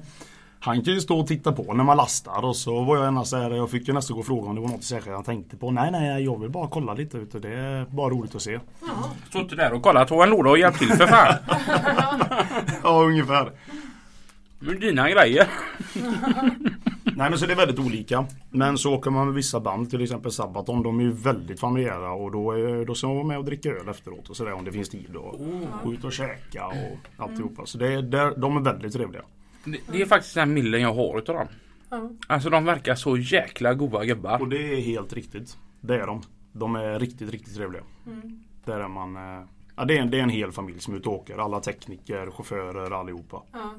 han 0.60 0.82
kan 0.84 0.94
ju 0.94 1.02
stå 1.02 1.20
och 1.20 1.28
titta 1.28 1.52
på 1.52 1.74
när 1.74 1.84
man 1.84 1.98
lastar 1.98 2.46
och 2.46 2.56
så 2.56 2.84
var 2.84 2.98
jag 2.98 3.08
ena 3.08 3.26
så 3.26 3.38
här, 3.38 3.52
jag 3.52 3.70
fick 3.72 3.88
ju 3.88 3.94
nästan 3.94 4.14
gå 4.14 4.20
och 4.20 4.26
fråga 4.26 4.50
om 4.50 4.56
det 4.56 4.62
var 4.62 4.68
något 4.70 4.84
särskilt 4.84 5.16
han 5.16 5.24
tänkte 5.24 5.58
på. 5.58 5.72
Nej 5.72 5.92
nej 5.92 6.24
jag 6.24 6.40
vill 6.42 6.50
bara 6.50 6.68
kolla 6.68 6.94
lite 6.94 7.18
ute. 7.18 7.40
Det 7.40 7.54
är 7.54 7.86
bara 7.86 8.10
roligt 8.10 8.36
att 8.36 8.42
se. 8.42 8.60
Suttit 9.34 9.58
där 9.58 9.74
och 9.74 9.82
kollat 9.84 10.12
en 10.12 10.30
låda 10.30 10.50
och 10.50 10.58
hjälpt 10.58 10.80
till 10.80 10.88
för 10.90 11.08
fan. 11.08 11.34
Ja 12.84 13.04
ungefär. 13.04 13.52
Men 14.60 14.80
dina 14.80 15.10
grejer. 15.10 15.48
Nej 17.18 17.30
men 17.30 17.40
så 17.40 17.46
det 17.46 17.54
är 17.54 17.58
väldigt 17.58 17.80
olika. 17.80 18.26
Men 18.50 18.78
så 18.78 18.94
åker 18.94 19.12
man 19.12 19.26
med 19.26 19.36
vissa 19.36 19.60
band, 19.60 19.90
till 19.90 20.02
exempel 20.02 20.32
Sabaton, 20.32 20.84
de 20.84 21.00
är 21.00 21.04
ju 21.04 21.12
väldigt 21.12 21.60
familjära 21.60 22.12
och 22.12 22.32
då, 22.32 22.52
är, 22.52 22.86
då 22.86 22.96
ska 22.96 23.08
man 23.08 23.16
vara 23.16 23.28
med 23.28 23.38
och 23.38 23.46
dricka 23.46 23.70
öl 23.70 23.90
efteråt 23.90 24.30
och 24.30 24.38
sådär 24.38 24.54
om 24.54 24.66
det 24.66 24.72
finns 24.72 24.90
tid 24.90 25.16
och 25.16 25.40
gå 25.84 25.94
ut 25.94 26.04
och 26.04 26.14
käka 26.14 26.66
och 26.68 27.24
alltihopa. 27.24 27.66
Så 27.66 27.78
det 27.78 27.94
är, 27.94 28.02
där, 28.02 28.34
de 28.38 28.58
är 28.58 28.62
väldigt 28.62 28.94
trevliga. 28.94 29.22
Det, 29.66 29.80
det 29.92 30.02
är 30.02 30.06
faktiskt 30.06 30.36
den 30.36 30.54
millen 30.54 30.82
jag 30.82 30.94
har 30.94 31.18
utav 31.18 31.36
dem. 31.36 31.48
Ja. 31.90 32.10
Alltså 32.28 32.50
de 32.50 32.66
verkar 32.66 32.96
så 32.96 33.18
jäkla 33.18 33.74
goa 33.74 34.06
gubbar. 34.06 34.42
Och 34.42 34.50
det 34.50 34.74
är 34.74 34.82
helt 34.82 35.14
riktigt. 35.14 35.58
Det 35.82 35.96
är 35.96 36.08
de. 36.08 36.22
De 36.52 36.76
är 36.76 37.00
riktigt, 37.00 37.32
riktigt 37.32 37.56
trevliga. 37.56 37.84
Där 38.66 38.80
är 38.80 38.88
man 38.88 39.16
eh, 39.16 39.44
Ja, 39.76 39.86
det, 39.86 39.98
är 39.98 40.02
en, 40.02 40.10
det 40.12 40.20
är 40.20 40.24
en 40.24 40.30
hel 40.30 40.52
familj 40.52 40.80
som 40.80 40.94
är 40.94 40.98
ute 40.98 41.10
och 41.10 41.16
åker. 41.16 41.38
Alla 41.38 41.60
tekniker, 41.60 42.32
chaufförer, 42.32 42.92
allihopa. 42.92 43.44
Ja. 43.52 43.74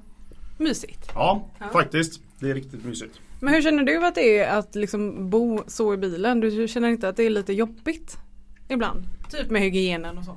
Mysigt. 0.58 1.10
Ja, 1.14 1.48
faktiskt. 1.72 2.20
Det 2.40 2.50
är 2.50 2.54
riktigt 2.54 2.84
mysigt. 2.84 3.20
Men 3.40 3.54
hur 3.54 3.62
känner 3.62 3.82
du 3.82 4.06
att 4.06 4.14
det 4.14 4.38
är 4.38 4.58
att 4.58 4.74
liksom 4.74 5.30
bo 5.30 5.62
så 5.66 5.94
i 5.94 5.96
bilen? 5.96 6.40
Du 6.40 6.68
känner 6.68 6.88
inte 6.88 7.08
att 7.08 7.16
det 7.16 7.22
är 7.22 7.30
lite 7.30 7.52
jobbigt? 7.52 8.16
Ibland? 8.68 9.02
Typ 9.30 9.50
med 9.50 9.62
hygienen 9.62 10.18
och 10.18 10.24
så. 10.24 10.36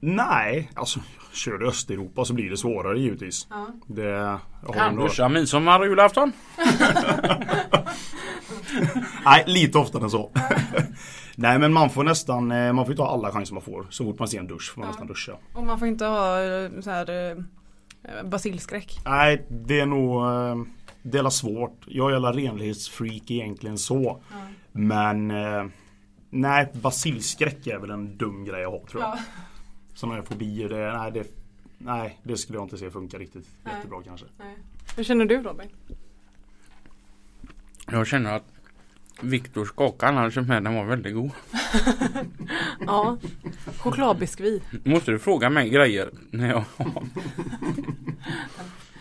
Nej, 0.00 0.70
alltså 0.74 1.00
kör 1.32 1.58
du 1.58 1.68
Östeuropa 1.68 2.24
så 2.24 2.32
blir 2.34 2.50
det 2.50 2.56
svårare 2.56 2.98
givetvis. 2.98 3.46
Ja. 3.50 3.66
Det, 3.86 4.38
Han 4.74 4.94
några- 4.94 5.08
duschar 5.08 5.28
midsommar 5.28 5.80
och 5.80 5.86
julafton. 5.86 6.32
Nej, 9.24 9.44
lite 9.46 9.78
oftare 9.78 10.02
än 10.04 10.10
så. 10.10 10.30
Nej 11.36 11.58
men 11.58 11.72
man 11.72 11.90
får 11.90 12.04
nästan, 12.04 12.52
eh, 12.52 12.72
man 12.72 12.84
får 12.84 12.92
ju 12.92 12.96
ta 12.96 13.06
alla 13.08 13.32
chanser 13.32 13.54
man 13.54 13.62
får. 13.62 13.86
Så 13.90 14.04
fort 14.04 14.18
man 14.18 14.28
ser 14.28 14.38
en 14.38 14.46
dusch 14.46 14.72
får 14.74 14.80
man 14.80 14.86
Ja. 14.86 14.90
nästan 14.90 15.06
duscha. 15.06 15.32
Och 15.52 15.64
man 15.66 15.78
får 15.78 15.88
inte 15.88 16.04
ha 16.04 16.42
eh, 16.42 16.70
så 16.80 16.90
här 16.90 17.30
eh, 17.30 17.36
basilskräck. 18.24 19.00
Nej, 19.04 19.46
det 19.48 19.80
är 19.80 19.86
nog 19.86 20.26
eh, 20.26 20.56
Det 21.02 21.18
är 21.18 21.30
svårt. 21.30 21.84
Jag 21.86 22.12
är 22.12 22.32
renlighetsfreak 22.32 23.30
egentligen 23.30 23.78
så. 23.78 24.22
Men 24.72 25.30
eh, 25.30 25.64
Nej, 26.36 26.68
basilskräck 26.72 27.66
är 27.66 27.78
väl 27.78 27.90
en 27.90 28.16
dum 28.16 28.44
grej 28.44 28.64
att 28.64 28.70
ha 28.70 28.86
tror 28.86 29.02
jag. 29.02 29.16
Ja. 29.16 29.18
Sådana 29.94 30.14
här 30.14 30.22
fobier, 30.22 30.68
det, 30.68 30.98
nej, 30.98 31.12
det, 31.12 31.26
nej 31.78 32.20
det 32.22 32.36
skulle 32.36 32.58
jag 32.58 32.64
inte 32.64 32.78
se 32.78 32.90
funkar 32.90 33.18
riktigt 33.18 33.48
Nej. 33.62 33.74
jättebra 33.76 34.02
kanske. 34.02 34.26
Nej. 34.38 34.56
Hur 34.96 35.04
känner 35.04 35.24
du 35.24 35.42
Robin? 35.42 35.68
Jag 37.90 38.06
känner 38.06 38.32
att 38.36 38.44
Viktors 39.20 39.70
kaka 39.70 40.06
han 40.06 40.16
hade 40.16 40.30
köpt 40.30 40.48
med 40.48 40.62
den 40.64 40.74
var 40.74 40.84
väldigt 40.84 41.14
god. 41.14 41.30
Ja, 42.86 43.16
chokladbiskvi. 43.78 44.62
Måste 44.84 45.10
du 45.10 45.18
fråga 45.18 45.50
mig 45.50 45.70
grejer 45.70 46.10
när 46.30 46.48
jag 46.48 46.64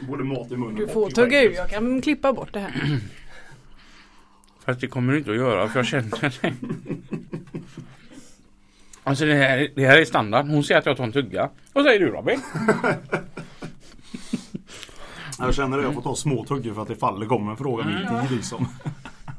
Både 0.07 0.23
mat 0.23 0.51
i 0.51 0.57
munnen 0.57 0.75
Du 0.75 0.87
får 0.87 1.09
tugga 1.09 1.43
ur, 1.43 1.51
jag 1.51 1.69
kan 1.69 2.01
klippa 2.01 2.33
bort 2.33 2.53
det 2.53 2.59
här. 2.59 2.73
Fast 4.65 4.81
det 4.81 4.87
kommer 4.87 5.13
du 5.13 5.19
inte 5.19 5.31
att 5.31 5.37
göra 5.37 5.69
för 5.69 5.79
jag 5.79 5.85
känner 5.85 6.41
det. 6.41 6.53
Alltså 9.05 9.25
det 9.25 9.33
här, 9.35 9.69
det 9.75 9.85
här 9.87 9.97
är 9.97 10.05
standard. 10.05 10.45
Hon 10.47 10.63
säger 10.63 10.79
att 10.79 10.85
jag 10.85 10.97
tar 10.97 11.03
en 11.03 11.11
tugga. 11.11 11.49
Vad 11.73 11.83
säger 11.85 11.99
du 11.99 12.05
Robin? 12.05 12.41
Jag 15.39 15.55
känner 15.55 15.77
det, 15.77 15.83
jag 15.83 15.93
får 15.93 16.01
ta 16.01 16.15
små 16.15 16.45
tuggor 16.45 16.73
för 16.73 16.81
att 16.81 16.87
det 16.87 16.95
faller 16.95 17.25
kommer 17.25 17.51
en 17.51 17.57
fråga 17.57 17.85
mitt 17.85 18.09
Mm. 18.09 18.25
i 18.25 18.29
liksom. 18.35 18.67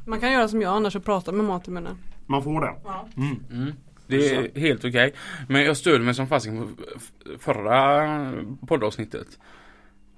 Man 0.04 0.20
kan 0.20 0.32
göra 0.32 0.48
som 0.48 0.62
jag 0.62 0.76
annars 0.76 0.96
och 0.96 1.04
prata 1.04 1.32
med 1.32 1.44
mat 1.44 1.68
i 1.68 1.70
munnen. 1.70 1.98
Man 2.26 2.42
får 2.44 2.60
det. 2.60 2.74
Ja. 2.84 3.08
Mm. 3.16 3.36
Mm. 3.50 3.72
Det 4.06 4.30
är 4.30 4.60
helt 4.60 4.84
okej. 4.84 5.14
Men 5.48 5.62
jag 5.62 5.76
störde 5.76 6.04
mig 6.04 6.14
som 6.14 6.26
fasiken 6.26 6.76
på 6.76 6.82
förra 7.38 8.32
poddavsnittet. 8.66 9.26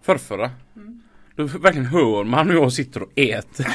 Förrförra. 0.02 0.50
Mm. 0.76 1.02
Då 1.36 1.44
verkligen 1.44 1.86
hör 1.86 2.24
man 2.24 2.50
hur 2.50 2.56
jag 2.56 2.72
sitter 2.72 3.02
och 3.02 3.12
äter. 3.14 3.66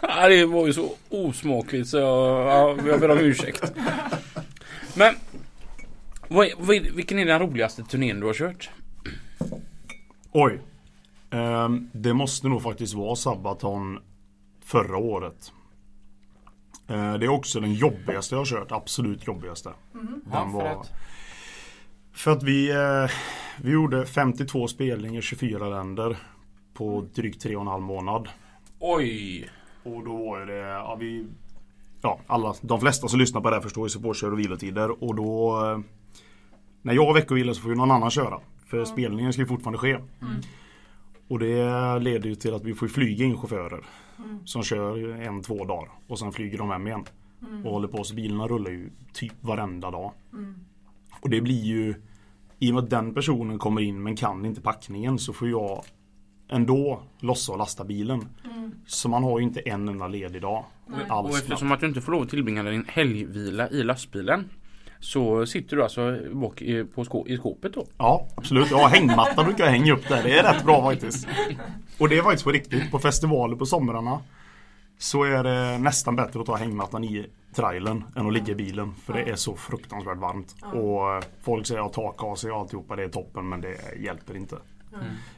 Det 0.28 0.46
var 0.46 0.66
ju 0.66 0.72
så 0.72 0.94
osmakligt 1.08 1.88
så 1.88 1.96
jag, 1.96 2.46
ja, 2.46 2.76
jag 2.86 3.00
ber 3.00 3.10
om 3.10 3.18
ursäkt. 3.18 3.72
Men 4.96 5.14
vad, 6.28 6.48
vad, 6.58 6.76
vilken 6.76 7.18
är 7.18 7.24
den 7.24 7.40
roligaste 7.40 7.82
turnén 7.82 8.20
du 8.20 8.26
har 8.26 8.34
kört? 8.34 8.70
Oj. 10.32 10.60
Ehm, 11.30 11.90
det 11.92 12.14
måste 12.14 12.48
nog 12.48 12.62
faktiskt 12.62 12.94
vara 12.94 13.16
Sabaton 13.16 13.98
förra 14.64 14.96
året. 14.96 15.52
Eh, 16.88 17.14
det 17.14 17.26
är 17.26 17.28
också 17.28 17.60
den 17.60 17.74
jobbigaste 17.74 18.34
jag 18.34 18.40
har 18.40 18.46
kört, 18.46 18.72
absolut 18.72 19.26
jobbigaste. 19.26 19.72
Den 19.92 20.22
Ja, 20.32 20.44
för 20.44 20.52
var, 20.52 20.66
att- 20.80 20.92
för 22.12 22.30
att 22.30 22.42
vi, 22.42 22.70
eh, 22.70 23.10
vi 23.62 23.70
gjorde 23.72 24.06
52 24.06 24.68
spelningar 24.68 25.18
i 25.18 25.22
24 25.22 25.68
länder 25.68 26.16
på 26.74 27.06
drygt 27.14 27.42
3,5 27.44 27.82
månad. 27.82 28.28
Oj! 28.78 29.48
Och 29.84 30.04
då 30.04 30.16
var 30.30 30.46
det, 30.46 30.54
ja 30.58 30.96
vi 31.00 31.26
Ja, 32.02 32.20
alla, 32.26 32.54
de 32.60 32.80
flesta 32.80 33.08
som 33.08 33.18
lyssnar 33.20 33.40
på 33.40 33.50
det 33.50 33.56
här 33.56 33.62
förstår 33.62 33.84
ju 33.86 33.88
supportkör 33.90 34.32
och 34.32 34.38
vilotider 34.38 35.04
och 35.04 35.14
då 35.14 35.60
eh, 35.66 35.78
När 36.82 36.94
jag 36.94 37.06
har 37.06 37.14
veckovila 37.14 37.54
så 37.54 37.60
får 37.60 37.70
ju 37.70 37.76
någon 37.76 37.90
annan 37.90 38.10
köra. 38.10 38.40
För 38.66 38.84
spelningen 38.84 39.32
ska 39.32 39.42
ju 39.42 39.48
fortfarande 39.48 39.78
ske. 39.78 39.98
Och 41.28 41.38
det 41.38 41.98
leder 41.98 42.28
ju 42.28 42.34
till 42.34 42.54
att 42.54 42.64
vi 42.64 42.74
får 42.74 42.88
flyga 42.88 43.24
in 43.24 43.36
chaufförer. 43.38 43.84
Som 44.44 44.62
kör 44.62 45.20
en, 45.20 45.42
två 45.42 45.64
dagar. 45.64 45.88
Och 46.06 46.18
sen 46.18 46.32
flyger 46.32 46.58
de 46.58 46.70
hem 46.70 46.86
igen. 46.86 47.04
Och 47.64 47.72
håller 47.72 47.88
på 47.88 48.04
så 48.04 48.14
bilarna 48.14 48.46
rullar 48.46 48.70
ju 48.70 48.90
typ 49.12 49.32
varenda 49.40 49.90
dag. 49.90 50.12
Och 51.20 51.30
det 51.30 51.40
blir 51.40 51.62
ju 51.64 51.94
I 52.58 52.70
och 52.70 52.74
med 52.74 52.84
att 52.84 52.90
den 52.90 53.14
personen 53.14 53.58
kommer 53.58 53.80
in 53.80 54.02
men 54.02 54.16
kan 54.16 54.44
inte 54.44 54.60
packningen 54.60 55.18
så 55.18 55.32
får 55.32 55.48
jag 55.48 55.84
ändå 56.48 57.02
lossa 57.18 57.52
och 57.52 57.58
lasta 57.58 57.84
bilen. 57.84 58.28
Så 58.86 59.08
man 59.08 59.24
har 59.24 59.38
ju 59.38 59.44
inte 59.44 59.60
en 59.60 59.88
enda 59.88 60.08
ledig 60.08 60.42
dag. 60.42 60.64
Och 60.86 61.16
Alls 61.16 61.38
eftersom 61.42 61.72
att 61.72 61.80
du 61.80 61.86
inte 61.86 62.00
får 62.00 62.12
lov 62.12 62.22
att 62.22 62.28
tillbringa 62.28 62.62
din 62.62 62.84
helgvila 62.88 63.70
i 63.70 63.82
lastbilen 63.82 64.48
så 65.04 65.46
sitter 65.46 65.76
du 65.76 65.82
alltså 65.82 66.18
bak 66.32 66.62
i, 66.62 66.84
på 66.84 67.04
skå, 67.04 67.28
i 67.28 67.36
skåpet 67.36 67.74
då? 67.74 67.86
Ja, 67.98 68.28
absolut. 68.34 68.70
Ja, 68.70 68.86
hängmatta 68.86 69.44
brukar 69.44 69.64
jag 69.64 69.70
hänga 69.70 69.92
upp 69.92 70.08
där. 70.08 70.22
Det 70.22 70.38
är 70.38 70.52
rätt 70.52 70.64
bra 70.64 70.82
faktiskt. 70.82 71.28
Och 71.98 72.08
det 72.08 72.18
är 72.18 72.22
faktiskt 72.22 72.44
på 72.44 72.50
riktigt. 72.50 72.90
På 72.90 72.98
festivaler 72.98 73.56
på 73.56 73.66
somrarna 73.66 74.20
så 74.98 75.24
är 75.24 75.44
det 75.44 75.78
nästan 75.78 76.16
bättre 76.16 76.40
att 76.40 76.46
ta 76.46 76.56
hängmattan 76.56 77.04
i 77.04 77.26
trailern 77.54 78.04
än 78.16 78.26
att 78.26 78.32
ligga 78.32 78.52
i 78.52 78.54
bilen. 78.54 78.94
För 78.94 79.12
det 79.12 79.22
är 79.22 79.36
så 79.36 79.56
fruktansvärt 79.56 80.18
varmt. 80.18 80.56
Och 80.62 81.24
folk 81.42 81.66
säger 81.66 81.86
att 81.86 81.92
tak-AC 81.92 82.44
och 82.44 82.56
alltihopa 82.56 82.96
det 82.96 83.04
är 83.04 83.08
toppen 83.08 83.48
men 83.48 83.60
det 83.60 83.76
hjälper 84.00 84.36
inte. 84.36 84.56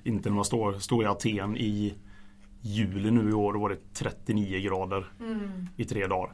Inte 0.04 0.28
när 0.28 0.36
man 0.36 0.44
står, 0.44 0.72
står 0.72 1.04
i 1.04 1.06
Aten 1.06 1.56
i 1.56 1.94
juli 2.60 3.10
nu 3.10 3.30
i 3.30 3.32
år. 3.32 3.52
Då 3.52 3.58
var 3.58 3.68
det 3.68 3.94
39 3.94 4.60
grader 4.60 5.06
i 5.76 5.84
tre 5.84 6.06
dagar. 6.06 6.32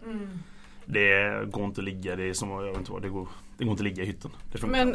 Det 0.93 1.51
går 1.51 1.65
inte 1.65 1.81
att 1.81 1.85
ligga. 1.85 2.17
Det 2.17 2.25
är 2.29 2.33
som, 2.33 2.51
jag 2.51 2.63
vet 2.63 2.77
inte 2.79 2.93
vad, 2.93 3.03
det 3.03 3.09
går, 3.09 3.29
det 3.59 3.65
går 3.65 3.71
inte 3.71 3.81
att 3.81 3.85
ligga 3.85 4.03
i 4.03 4.07
hytten. 4.07 4.31
Det 4.53 4.59
funkar 4.59 4.85
Men 4.85 4.95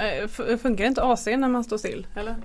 eh, 0.50 0.58
funkar 0.58 0.86
inte 0.86 1.04
AC 1.04 1.26
när 1.26 1.50
man 1.50 1.64
står 1.64 1.78
still? 1.78 2.08
Eller? 2.16 2.36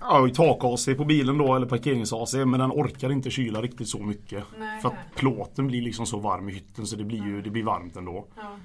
Ja, 0.00 0.28
tak-AC 0.34 0.88
på 0.96 1.04
bilen 1.04 1.38
då 1.38 1.54
eller 1.54 1.66
parkerings-AC 1.66 2.34
men 2.46 2.60
den 2.60 2.70
orkar 2.72 3.12
inte 3.12 3.30
kyla 3.30 3.62
riktigt 3.62 3.88
så 3.88 3.98
mycket. 3.98 4.44
Nej. 4.58 4.80
För 4.80 4.88
att 4.88 4.94
plåten 5.16 5.66
blir 5.66 5.82
liksom 5.82 6.06
så 6.06 6.18
varm 6.18 6.48
i 6.48 6.52
hytten 6.52 6.86
så 6.86 6.96
det 6.96 7.04
blir 7.04 7.24
ju 7.26 7.42
det 7.42 7.50
blir 7.50 7.62
varmt 7.64 7.96
ändå. 7.96 8.26
Ja. 8.36 8.56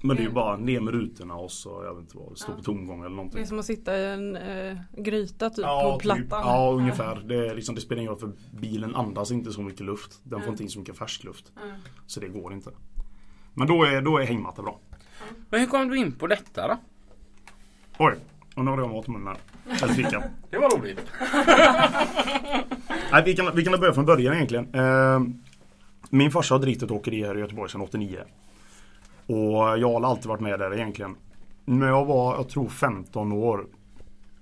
Men 0.00 0.16
det 0.16 0.22
är 0.22 0.24
ju 0.24 0.30
bara 0.32 0.56
ner 0.56 0.80
med 0.80 0.94
rutorna 0.94 1.34
och 1.34 1.50
så 1.52 1.82
jag 1.84 1.94
vet 1.94 2.00
inte 2.02 2.16
vad, 2.18 2.38
stå 2.38 2.52
på 2.52 2.62
tomgång 2.62 2.98
eller 3.00 3.08
Det 3.10 3.14
någonting. 3.16 3.40
är 3.42 3.46
som 3.46 3.58
att 3.58 3.64
sitta 3.64 3.98
i 3.98 4.06
en 4.12 4.36
eh, 4.36 4.78
gryta 4.96 5.50
typ 5.50 5.58
Ja, 5.64 5.90
på 5.92 5.98
plattan. 5.98 6.22
typ, 6.22 6.30
ja 6.30 6.72
ungefär. 6.72 7.22
Det, 7.26 7.48
är 7.48 7.54
liksom, 7.54 7.74
det 7.74 7.80
spelar 7.80 8.00
ingen 8.00 8.10
roll 8.10 8.20
för 8.20 8.32
bilen 8.60 8.94
andas 8.94 9.30
inte 9.30 9.52
så 9.52 9.60
mycket 9.62 9.80
luft. 9.86 10.20
Den 10.22 10.40
får 10.40 10.50
inte 10.50 10.62
in 10.62 10.68
så 10.70 10.78
mycket 10.78 10.96
färskluft. 10.98 11.52
Mm. 11.62 11.76
Så 12.06 12.20
det 12.20 12.28
går 12.28 12.52
inte. 12.52 12.70
Men 13.58 13.66
då 13.66 13.84
är, 13.84 14.02
då 14.02 14.18
är 14.18 14.26
hängmatta 14.26 14.62
bra. 14.62 14.78
Men 15.50 15.60
hur 15.60 15.66
kom 15.66 15.88
du 15.88 15.96
in 15.96 16.12
på 16.12 16.26
detta 16.26 16.68
då? 16.68 16.76
Oj, 17.98 18.14
och 18.54 18.64
nu 18.64 18.70
har 18.70 18.78
jag 18.78 18.90
mat 18.90 19.08
i 19.08 19.10
munnen 19.10 19.26
här. 19.26 19.38
Eller 19.82 19.94
fika. 19.94 20.22
Det 20.50 20.58
var 20.58 20.78
roligt. 20.78 21.00
Nej, 23.12 23.22
vi, 23.24 23.36
kan, 23.36 23.56
vi 23.56 23.64
kan 23.64 23.80
börja 23.80 23.92
från 23.92 24.06
början 24.06 24.34
egentligen. 24.34 24.74
Eh, 24.74 25.20
min 26.10 26.30
farsa 26.30 26.54
har 26.54 26.60
drivit 26.60 26.82
ett 26.82 26.90
åkeri 26.90 27.22
här 27.22 27.36
i 27.36 27.40
Göteborg 27.40 27.70
sedan 27.70 27.80
89. 27.80 28.18
Och 29.26 29.78
jag 29.78 29.92
har 29.92 30.02
alltid 30.02 30.26
varit 30.26 30.40
med 30.40 30.58
där 30.58 30.74
egentligen. 30.74 31.16
När 31.64 31.86
jag 31.86 32.04
var, 32.04 32.36
jag 32.36 32.48
tror 32.48 32.68
15 32.68 33.32
år. 33.32 33.66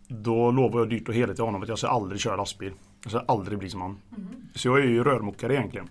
Då 0.09 0.51
lovade 0.51 0.79
jag 0.79 0.91
dyrt 0.91 1.09
och 1.09 1.15
heligt 1.15 1.37
till 1.37 1.45
honom 1.45 1.63
att 1.63 1.69
jag 1.69 1.79
ska 1.79 1.89
aldrig 1.89 2.21
köra 2.21 2.37
lastbil. 2.37 2.73
Jag 3.03 3.11
ska 3.11 3.21
aldrig 3.21 3.59
bli 3.59 3.71
som 3.71 3.81
han. 3.81 3.99
Så 4.55 4.69
jag 4.69 4.79
är 4.79 4.83
ju 4.85 5.05
rörmokare 5.05 5.55
egentligen. 5.55 5.89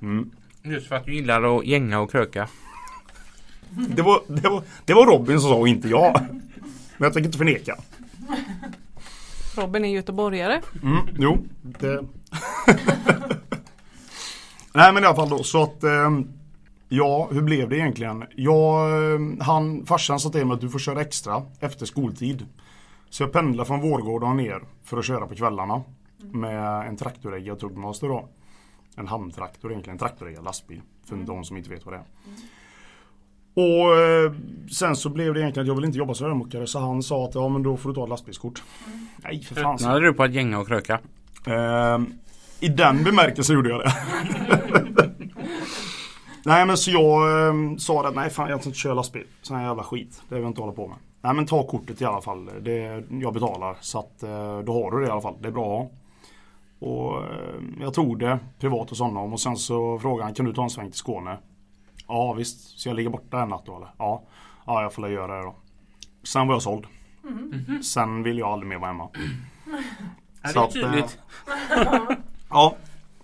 Mm. 0.00 0.30
Just 0.70 0.88
för 0.88 0.96
att 0.96 1.04
du 1.04 1.14
gillar 1.14 1.58
att 1.58 1.66
gänga 1.66 2.00
och 2.00 2.10
kröka. 2.10 2.48
Det, 3.70 4.02
var, 4.02 4.20
det, 4.26 4.48
var, 4.48 4.62
det 4.84 4.94
var 4.94 5.06
Robin 5.06 5.40
som 5.40 5.50
sa 5.50 5.56
och 5.56 5.68
inte 5.68 5.88
jag. 5.88 6.20
Men 6.96 7.06
jag 7.06 7.12
tänker 7.12 7.28
inte 7.28 7.38
förneka. 7.38 7.76
Robin 9.56 9.84
är 9.84 9.88
göteborgare. 9.88 10.62
Mm, 10.82 10.98
jo, 11.18 11.38
det... 11.62 12.04
Nej 14.72 14.92
men 14.92 15.02
i 15.02 15.06
alla 15.06 15.16
fall 15.16 15.28
då 15.28 15.42
så 15.42 15.62
att 15.62 15.84
eh, 15.84 16.10
Ja, 16.88 17.28
hur 17.32 17.42
blev 17.42 17.68
det 17.68 17.76
egentligen? 17.76 18.24
Jag, 18.36 18.90
eh, 19.14 19.20
han, 19.40 19.86
farsan 19.86 20.20
sa 20.20 20.30
till 20.30 20.46
mig 20.46 20.54
att 20.54 20.60
du 20.60 20.68
får 20.68 20.78
köra 20.78 21.00
extra 21.00 21.42
efter 21.60 21.86
skoltid. 21.86 22.46
Så 23.10 23.22
jag 23.22 23.32
pendlar 23.32 23.64
från 23.64 23.80
Vårgårda 23.80 24.32
ner 24.32 24.62
för 24.84 24.98
att 24.98 25.04
köra 25.04 25.26
på 25.26 25.34
kvällarna. 25.34 25.82
Med 26.16 26.88
en 26.88 26.96
traktoreggad 26.96 27.58
Tugmaster 27.58 28.08
då. 28.08 28.28
En 28.98 29.06
handtraktor 29.06 29.70
egentligen, 29.70 29.94
en 29.94 29.98
traktoreggad 29.98 30.44
lastbil. 30.44 30.80
För 31.08 31.16
de 31.16 31.44
som 31.44 31.56
inte 31.56 31.70
vet 31.70 31.86
vad 31.86 31.94
det 31.94 31.98
är. 31.98 32.04
Och 33.54 33.96
eh, 33.96 34.32
sen 34.70 34.96
så 34.96 35.08
blev 35.08 35.34
det 35.34 35.40
egentligen 35.40 35.64
att 35.64 35.68
jag 35.68 35.74
vill 35.74 35.84
inte 35.84 35.98
jobba 35.98 36.14
som 36.14 36.26
rörmokare 36.26 36.66
så 36.66 36.78
han 36.78 37.02
sa 37.02 37.24
att 37.24 37.34
ja 37.34 37.48
men 37.48 37.62
då 37.62 37.76
får 37.76 37.88
du 37.88 37.94
ta 37.94 38.02
ett 38.02 38.08
lastbilskort. 38.08 38.62
Nej 39.16 39.42
för 39.42 39.54
fan. 39.54 39.78
Tröttnade 39.78 40.06
du 40.06 40.12
på 40.12 40.22
att 40.22 40.32
gänga 40.32 40.58
och 40.58 40.68
kröka? 40.68 41.00
Ehm, 41.46 42.12
I 42.60 42.68
den 42.68 43.04
bemärkelsen 43.04 43.56
gjorde 43.56 43.68
jag 43.70 43.80
det. 43.80 43.92
Nej 46.44 46.66
men 46.66 46.76
så 46.76 46.90
jag 46.90 47.48
ehm, 47.48 47.78
sa 47.78 48.08
att 48.08 48.14
nej 48.14 48.30
fan 48.30 48.50
jag 48.50 48.60
ska 48.60 48.68
inte 48.68 48.78
köra 48.78 48.94
lastbil. 48.94 49.24
Sån 49.42 49.56
här 49.56 49.64
jävla 49.64 49.82
skit. 49.82 50.22
Det 50.28 50.34
vill 50.34 50.42
jag 50.42 50.50
inte 50.50 50.60
hålla 50.60 50.72
på 50.72 50.88
med. 50.88 50.96
Nej 51.20 51.34
men 51.34 51.46
ta 51.46 51.62
kortet 51.62 52.00
i 52.02 52.04
alla 52.04 52.20
fall. 52.20 52.50
Det, 52.60 53.04
jag 53.10 53.34
betalar. 53.34 53.76
Så 53.80 53.98
att 53.98 54.22
eh, 54.22 54.58
då 54.58 54.72
har 54.72 54.90
du 54.90 55.00
det 55.00 55.06
i 55.06 55.10
alla 55.10 55.20
fall. 55.20 55.34
Det 55.40 55.48
är 55.48 55.52
bra 55.52 55.64
att 55.64 55.82
ha. 55.82 55.97
Och 56.78 57.24
ehm, 57.24 57.76
jag 57.80 57.94
tog 57.94 58.18
det 58.18 58.38
privat 58.58 58.90
hos 58.90 59.00
honom 59.00 59.32
och 59.32 59.40
sen 59.40 59.56
så 59.56 59.98
frågade 59.98 60.24
han 60.24 60.34
kan 60.34 60.46
du 60.46 60.52
ta 60.54 60.62
en 60.62 60.70
sväng 60.70 60.90
till 60.90 60.98
Skåne? 60.98 61.38
Ja 62.08 62.32
visst. 62.32 62.78
Så 62.78 62.88
jag 62.88 62.96
ligger 62.96 63.10
borta 63.10 63.42
en 63.42 63.48
natt 63.48 63.66
då 63.66 63.76
eller? 63.76 63.88
Ja. 63.98 64.22
Ja 64.66 64.82
jag 64.82 64.92
får 64.92 65.08
göra 65.08 65.36
det 65.36 65.42
då. 65.42 65.54
Sen 66.22 66.46
var 66.46 66.54
jag 66.54 66.62
såld. 66.62 66.86
Sen 67.82 68.22
ville 68.22 68.40
jag 68.40 68.48
aldrig 68.48 68.68
mer 68.68 68.78
vara 68.78 68.90
hemma. 68.90 69.08
Ja, 70.42 70.48
Så 70.48 70.78
det 70.78 70.80
är 70.80 70.84
eh, 70.84 70.90
tydligt. 70.90 71.18
Ja, 72.50 72.76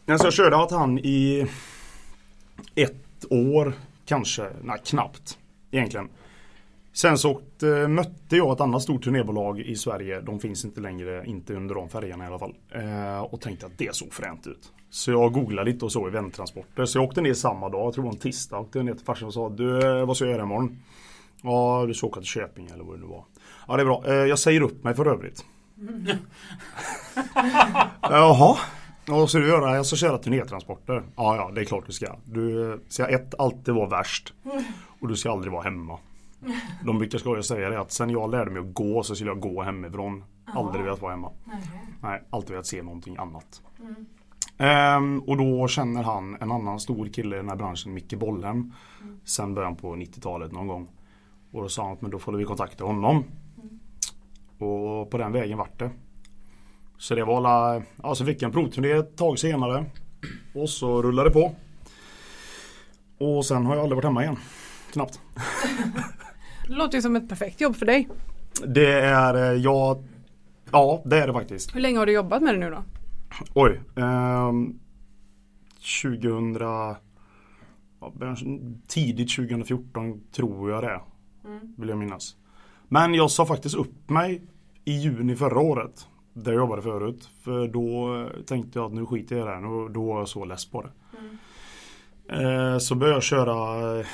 alltså 0.09 0.27
jag 0.27 0.35
körde 0.35 0.57
åt 0.57 0.71
han 0.71 0.99
i 0.99 1.47
ett 2.75 3.25
år 3.31 3.73
kanske, 4.07 4.51
nej 4.63 4.79
knappt 4.85 5.39
egentligen. 5.71 6.09
Sen 6.97 7.19
så 7.19 7.31
åkte, 7.31 7.89
mötte 7.89 8.37
jag 8.37 8.53
ett 8.53 8.61
annat 8.61 8.83
stort 8.83 9.05
turnébolag 9.05 9.61
i 9.61 9.77
Sverige. 9.77 10.21
De 10.21 10.41
finns 10.41 10.65
inte 10.65 10.81
längre, 10.81 11.27
inte 11.27 11.55
under 11.55 11.75
de 11.75 11.89
färgerna 11.89 12.25
i 12.25 12.27
alla 12.27 12.39
fall. 12.39 12.55
Eh, 12.71 13.21
och 13.21 13.41
tänkte 13.41 13.67
att 13.67 13.79
det 13.79 13.95
såg 13.95 14.13
fränt 14.13 14.47
ut. 14.47 14.73
Så 14.91 15.11
jag 15.11 15.33
googlade 15.33 15.71
lite 15.71 15.85
och 15.85 15.93
så 15.93 16.07
eventtransporter. 16.07 16.85
Så 16.85 16.99
jag 16.99 17.05
åkte 17.05 17.21
ner 17.21 17.35
samma 17.35 17.69
dag, 17.69 17.87
jag 17.87 17.95
tror 17.95 18.05
det 18.05 18.09
var 18.09 18.15
en 18.15 18.21
tisdag. 18.21 18.59
Åkte 18.59 18.83
ner 18.83 18.95
till 18.95 19.05
farsan 19.05 19.27
och 19.27 19.35
sa 19.35 19.49
du 19.49 20.05
vad 20.05 20.17
ska 20.17 20.27
jag 20.27 20.33
göra 20.33 20.43
imorgon? 20.43 20.79
Ja 21.43 21.85
du 21.89 21.95
ska 21.95 22.07
åka 22.07 22.21
till 22.21 22.29
Köping 22.29 22.71
eller 22.75 22.85
vad 22.85 22.97
det 22.97 23.01
nu 23.01 23.07
var. 23.07 23.25
Ja 23.69 23.77
det 23.77 23.83
är 23.83 23.85
bra. 23.85 24.03
Eh, 24.07 24.15
jag 24.15 24.39
säger 24.39 24.61
upp 24.61 24.85
mig 24.85 24.95
för 24.95 25.07
övrigt. 25.07 25.45
Jaha. 28.01 28.59
Vad 29.07 29.31
ska 29.31 29.39
du 29.39 29.49
göra? 29.49 29.77
Jag 29.77 29.87
ska 29.87 29.97
köra 29.97 30.19
turnétransporter. 30.19 31.03
Ja, 31.17 31.37
ja, 31.37 31.51
det 31.55 31.61
är 31.61 31.65
klart 31.65 31.87
du 31.87 31.93
ska. 31.93 32.17
Du 32.25 32.81
ska 32.89 33.07
ett, 33.07 33.35
alltid 33.39 33.75
vara 33.75 33.89
värst. 33.89 34.33
Och 35.01 35.09
du 35.09 35.17
ska 35.17 35.31
aldrig 35.31 35.53
vara 35.53 35.63
hemma. 35.63 35.99
De 36.85 36.99
brukar 36.99 37.19
skoja 37.19 37.39
och 37.39 37.45
säga 37.45 37.69
det 37.69 37.81
att 37.81 37.93
sen 37.93 38.11
jag 38.11 38.31
lärde 38.31 38.51
mig 38.51 38.61
att 38.61 38.75
gå 38.75 39.03
så 39.03 39.15
skulle 39.15 39.31
jag 39.31 39.41
gå 39.41 39.63
hemifrån. 39.63 40.25
Aldrig 40.45 40.85
velat 40.85 41.03
vara 41.03 41.13
hemma. 41.13 41.31
Nej, 42.01 42.23
alltid 42.31 42.51
velat 42.51 42.67
se 42.67 42.83
någonting 42.83 43.17
annat. 43.17 43.63
Ehm, 44.59 45.21
och 45.21 45.37
då 45.37 45.69
känner 45.69 46.03
han 46.03 46.37
en 46.41 46.53
annan 46.53 46.81
stor 46.81 47.07
kille 47.07 47.37
i 47.37 47.39
den 47.39 47.49
här 47.49 47.57
branschen, 47.57 47.95
Micke 47.95 48.19
Bollhem. 48.19 48.73
Sen 49.25 49.55
början 49.55 49.77
på 49.77 49.95
90-talet 49.95 50.53
någon 50.53 50.67
gång. 50.67 50.89
Och 51.53 51.63
då 51.63 51.69
sa 51.69 51.83
han 51.83 51.93
att 51.93 52.03
men 52.03 52.11
då 52.11 52.19
får 52.19 52.33
vi 52.33 52.45
kontakta 52.45 52.85
honom. 52.85 53.25
Och 54.59 55.11
på 55.11 55.19
den 55.19 55.33
vägen 55.33 55.59
vart 55.59 55.79
det. 55.79 55.91
Så 56.99 57.15
det 57.15 57.25
var 57.25 57.37
alla, 57.37 57.83
så 58.15 58.25
fick 58.25 58.43
jag 58.43 58.49
en 58.49 58.53
provturné 58.53 58.91
ett 58.91 59.17
tag 59.17 59.39
senare. 59.39 59.85
Och 60.55 60.71
så 60.71 61.03
rullade 61.03 61.29
det 61.29 61.33
på. 61.33 61.55
Och 63.19 63.47
sen 63.47 63.67
har 63.67 63.75
jag 63.75 63.83
aldrig 63.83 63.97
varit 63.97 64.05
hemma 64.05 64.23
igen. 64.23 64.37
Knappt. 64.93 65.21
Det 66.69 66.75
låter 66.75 66.99
ju 66.99 67.03
som 67.03 67.17
ett 67.17 67.29
perfekt 67.29 67.61
jobb 67.61 67.77
för 67.77 67.87
dig. 67.87 68.09
Det 68.67 68.93
är, 69.01 69.35
eh, 69.35 69.61
jag, 69.61 70.05
ja 70.73 71.03
det 71.05 71.19
är 71.23 71.27
det 71.27 71.33
faktiskt. 71.33 71.75
Hur 71.77 71.81
länge 71.81 71.99
har 71.99 72.07
du 72.07 72.13
jobbat 72.13 72.43
med 72.43 72.55
det 72.55 72.59
nu 72.61 72.71
då? 72.71 72.83
Oj. 73.55 73.81
ehm, 73.97 74.79
2000 76.03 76.57
ja, 76.61 76.97
början- 78.15 78.83
Tidigt 78.87 79.31
2014 79.37 80.21
tror 80.33 80.71
jag 80.71 80.83
det. 80.83 81.01
Vill 81.77 81.89
jag 81.89 81.99
minnas. 81.99 82.37
Men 82.89 83.15
jag 83.15 83.31
sa 83.31 83.47
faktiskt 83.47 83.75
upp 83.75 84.11
mig 84.11 84.43
i 84.85 84.93
juni 84.93 85.37
förra 85.37 85.59
året. 85.61 86.07
Där 86.33 86.53
jag 86.53 86.59
jobbade 86.59 86.83
förut. 86.83 87.29
För 87.43 87.69
då 87.69 88.17
eh, 88.21 88.43
tänkte 88.47 88.79
jag 88.79 88.87
att 88.87 88.93
nu 88.93 89.07
skiter 89.07 89.37
jag 89.37 89.43
i 89.47 89.49
det 89.49 89.55
här. 89.55 89.89
Då 89.89 90.05
var 90.13 90.19
jag 90.19 90.29
så 90.29 90.45
less 90.45 90.67
på 90.71 90.83
det. 90.83 90.91
Eh, 92.43 92.79
Så 92.79 92.95
började 92.95 93.17
jag 93.17 93.23
köra 93.23 93.99
eh, 94.01 94.07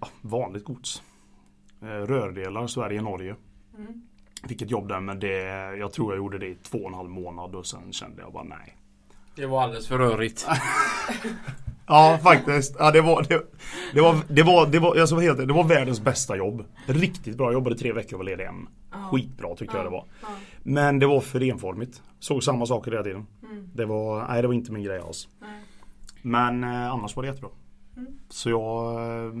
ja, 0.00 0.08
vanligt 0.20 0.64
gods. 0.64 1.02
Eh, 1.82 1.86
Rördelar 1.86 2.66
Sverige-Norge. 2.66 3.36
Fick 4.48 4.62
ett 4.62 4.70
jobb 4.70 4.88
där 4.88 5.00
men 5.00 5.20
det, 5.20 5.42
jag 5.78 5.92
tror 5.92 6.12
jag 6.12 6.16
gjorde 6.16 6.38
det 6.38 6.46
i 6.46 6.54
två 6.54 6.78
och 6.78 6.88
en 6.88 6.94
halv 6.94 7.10
månad 7.10 7.54
och 7.54 7.66
sen 7.66 7.92
kände 7.92 8.22
jag 8.22 8.32
bara 8.32 8.44
nej. 8.44 8.76
Det 9.36 9.46
var 9.46 9.62
alldeles 9.62 9.88
för 9.88 9.98
rörigt. 9.98 10.46
Ja 11.88 12.18
faktiskt. 12.22 12.76
Ja, 12.78 12.90
det, 12.90 13.00
var, 13.00 13.22
det, 13.22 13.42
det 13.94 14.00
var, 14.00 14.16
det 14.28 14.42
var, 14.42 14.66
det 14.66 14.78
var, 14.78 14.96
jag 14.96 15.06
helt 15.06 15.38
det 15.38 15.52
var 15.52 15.64
världens 15.64 16.00
bästa 16.00 16.36
jobb. 16.36 16.64
Riktigt 16.86 17.36
bra. 17.36 17.46
Jag 17.46 17.52
jobbade 17.52 17.76
tre 17.76 17.92
veckor 17.92 18.12
och 18.14 18.18
var 18.18 18.24
ledig 18.24 18.44
en. 18.44 18.68
Skitbra 19.10 19.56
tyckte 19.56 19.76
jag 19.76 19.86
det 19.86 19.90
var. 19.90 20.04
Men 20.62 20.98
det 20.98 21.06
var 21.06 21.20
för 21.20 21.42
enformigt. 21.42 22.02
Såg 22.18 22.42
samma 22.42 22.66
saker 22.66 22.90
hela 22.90 23.02
tiden. 23.02 23.26
Det 23.74 23.84
var, 23.84 24.28
nej 24.28 24.42
det 24.42 24.48
var 24.48 24.54
inte 24.54 24.72
min 24.72 24.82
grej 24.82 25.00
alls. 25.00 25.28
Men 26.22 26.64
eh, 26.64 26.92
annars 26.92 27.16
var 27.16 27.22
det 27.22 27.28
jättebra. 27.28 27.50
Så 28.28 28.50
jag 28.50 28.94
eh, 28.94 29.32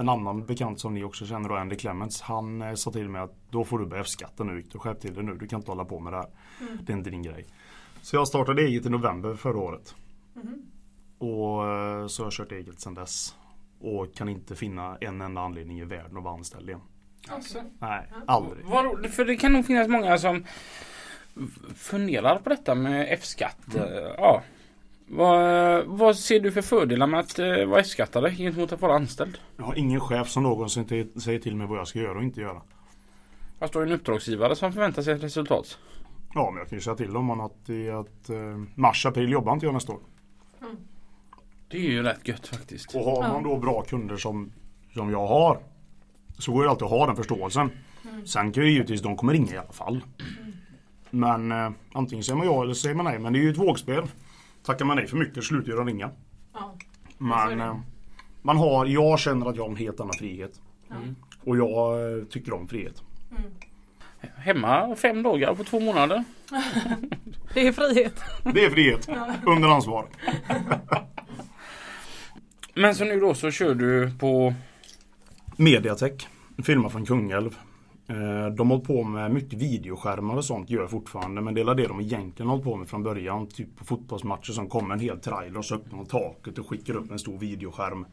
En 0.00 0.08
annan 0.08 0.46
bekant 0.46 0.80
som 0.80 0.94
ni 0.94 1.04
också 1.04 1.26
känner 1.26 1.48
då, 1.48 1.56
Andy 1.56 1.76
Clements. 1.76 2.20
Han 2.20 2.62
eh, 2.62 2.74
sa 2.74 2.90
till 2.90 3.08
mig 3.08 3.22
att 3.22 3.34
då 3.50 3.64
får 3.64 3.78
du 3.78 3.86
börja 3.86 4.02
F-skatta 4.02 4.44
nu 4.44 4.54
Viktor. 4.54 4.78
Skärp 4.78 5.00
till 5.00 5.14
dig 5.14 5.24
nu. 5.24 5.34
Du 5.34 5.46
kan 5.46 5.58
inte 5.58 5.70
hålla 5.70 5.84
på 5.84 6.00
med 6.00 6.12
det 6.12 6.16
här. 6.16 6.26
Det 6.82 6.92
är 6.92 6.96
inte 6.96 7.10
din 7.10 7.22
grej. 7.22 7.46
Så 8.02 8.16
jag 8.16 8.28
startade 8.28 8.62
eget 8.62 8.86
i 8.86 8.90
november 8.90 9.34
förra 9.34 9.58
året. 9.58 9.94
Och 11.18 11.66
eh, 11.68 12.06
så 12.06 12.22
har 12.22 12.26
jag 12.26 12.32
kört 12.32 12.52
eget 12.52 12.80
sedan 12.80 12.94
dess. 12.94 13.34
Och 13.80 14.14
kan 14.14 14.28
inte 14.28 14.56
finna 14.56 14.96
en 15.00 15.20
enda 15.20 15.40
anledning 15.40 15.80
i 15.80 15.84
världen 15.84 16.16
att 16.16 16.24
vara 16.24 16.34
anställd 16.34 16.68
igen. 16.68 16.80
Alltså. 17.28 17.58
Nej, 17.78 18.08
aldrig. 18.26 18.64
Roligt, 18.64 19.14
för 19.14 19.24
det 19.24 19.36
kan 19.36 19.52
nog 19.52 19.66
finnas 19.66 19.88
många 19.88 20.18
som 20.18 20.44
funderar 21.74 22.38
på 22.38 22.48
detta 22.48 22.74
med 22.74 23.06
F-skatt. 23.10 23.74
Eh, 23.74 23.82
Ja. 24.16 24.42
Vad, 25.12 25.86
vad 25.86 26.16
ser 26.16 26.40
du 26.40 26.52
för 26.52 26.62
fördelar 26.62 27.06
med 27.06 27.20
att 27.20 27.38
eh, 27.38 27.64
vara 27.64 27.80
F-skattare 27.80 28.34
gentemot 28.34 28.72
att 28.72 28.80
vara 28.80 28.94
anställd? 28.94 29.38
Jag 29.56 29.64
har 29.64 29.74
ingen 29.78 30.00
chef 30.00 30.28
som 30.28 30.42
någonsin 30.42 31.10
säger 31.20 31.38
till 31.38 31.56
mig 31.56 31.66
vad 31.66 31.78
jag 31.78 31.88
ska 31.88 31.98
göra 31.98 32.18
och 32.18 32.24
inte 32.24 32.40
göra. 32.40 32.62
Fast 33.58 33.72
du 33.72 33.78
har 33.78 33.86
ju 33.86 33.92
en 33.92 33.98
uppdragsgivare 33.98 34.56
som 34.56 34.72
förväntar 34.72 35.02
sig 35.02 35.14
ett 35.14 35.22
resultat. 35.22 35.78
Ja, 36.34 36.50
men 36.50 36.58
jag 36.58 36.68
kan 36.68 36.78
ju 36.78 36.82
säga 36.82 36.96
till 36.96 37.12
dem 37.12 37.40
att 37.40 37.70
i 37.70 37.90
att 37.90 38.30
eh, 38.30 38.36
mars, 38.74 39.06
april 39.06 39.32
jobbar 39.32 39.52
inte 39.52 39.66
jag 39.66 39.74
nästa 39.74 39.92
år. 39.92 40.00
Det 41.68 41.76
är 41.76 41.90
ju 41.90 42.02
rätt 42.02 42.28
gött 42.28 42.46
faktiskt. 42.46 42.94
Och 42.94 43.04
har 43.04 43.28
man 43.28 43.42
då 43.42 43.56
bra 43.56 43.82
kunder 43.82 44.16
som, 44.16 44.52
som 44.94 45.10
jag 45.10 45.26
har 45.26 45.58
så 46.38 46.52
går 46.52 46.64
det 46.64 46.70
alltid 46.70 46.84
att 46.84 46.90
ha 46.90 47.06
den 47.06 47.16
förståelsen. 47.16 47.70
Sen 48.24 48.52
kan 48.52 48.64
ju 48.64 48.70
givetvis 48.70 49.02
de 49.02 49.16
kommer 49.16 49.32
ringa 49.32 49.54
i 49.54 49.58
alla 49.58 49.72
fall. 49.72 50.04
Men 51.10 51.52
eh, 51.52 51.70
antingen 51.92 52.24
säger 52.24 52.36
man 52.36 52.46
ja 52.46 52.62
eller 52.62 52.74
säger 52.74 52.94
man 52.94 53.04
nej. 53.04 53.18
Men 53.18 53.32
det 53.32 53.38
är 53.38 53.42
ju 53.42 53.50
ett 53.50 53.58
vågspel. 53.58 54.04
Tackar 54.62 54.84
man 54.84 54.96
nej 54.96 55.06
för 55.06 55.16
mycket 55.16 55.44
slutar 55.44 55.72
de 55.76 55.86
ringa. 55.86 56.10
Ja. 56.52 56.74
Men 57.18 57.60
eh, 57.60 57.76
man 58.42 58.56
har, 58.56 58.86
jag 58.86 59.18
känner 59.18 59.46
att 59.46 59.56
jag 59.56 59.62
har 59.62 59.70
en 59.70 59.76
helt 59.76 60.00
annan 60.00 60.14
frihet. 60.18 60.60
Och 61.44 61.56
jag 61.56 62.12
eh, 62.18 62.24
tycker 62.24 62.52
om 62.52 62.68
frihet. 62.68 63.02
Hemma 64.36 64.96
fem 64.96 65.22
dagar 65.22 65.54
på 65.54 65.64
två 65.64 65.80
månader. 65.80 66.24
Det 67.54 67.66
är 67.66 67.72
frihet. 67.72 68.20
Det 68.54 68.64
är 68.64 68.70
frihet. 68.70 69.08
Under 69.46 69.68
ansvar. 69.68 70.06
Men 72.74 72.94
så 72.94 73.04
nu 73.04 73.20
då 73.20 73.34
så 73.34 73.50
kör 73.50 73.74
du 73.74 74.10
på 74.18 74.54
Mediatek. 75.56 76.28
Filmar 76.62 76.88
från 76.88 77.06
Kungälv. 77.06 77.58
Eh, 78.10 78.46
De 78.46 78.70
har 78.70 78.76
hållit 78.76 78.86
på 78.86 79.04
med 79.04 79.30
mycket 79.30 79.58
videoskärmar 79.58 80.36
och 80.36 80.44
sånt 80.44 80.70
gör 80.70 80.86
fortfarande. 80.86 81.40
Men 81.40 81.54
det 81.54 81.60
är 81.60 81.74
det 81.74 81.86
de 81.86 82.00
egentligen 82.00 82.48
har 82.48 82.56
hållit 82.56 82.64
på 82.64 82.76
med 82.76 82.88
från 82.88 83.02
början. 83.02 83.46
Typ 83.46 83.76
på 83.76 83.84
fotbollsmatcher 83.84 84.52
som 84.52 84.68
kommer 84.68 84.94
en 84.94 85.00
hel 85.00 85.20
trailer 85.20 85.58
och 85.58 85.64
så 85.64 85.74
öppnar 85.74 85.98
de 85.98 86.06
taket 86.06 86.58
och 86.58 86.68
skickar 86.68 86.96
upp 86.96 87.10
en 87.10 87.18
stor 87.18 87.38
videoskärm. 87.38 88.06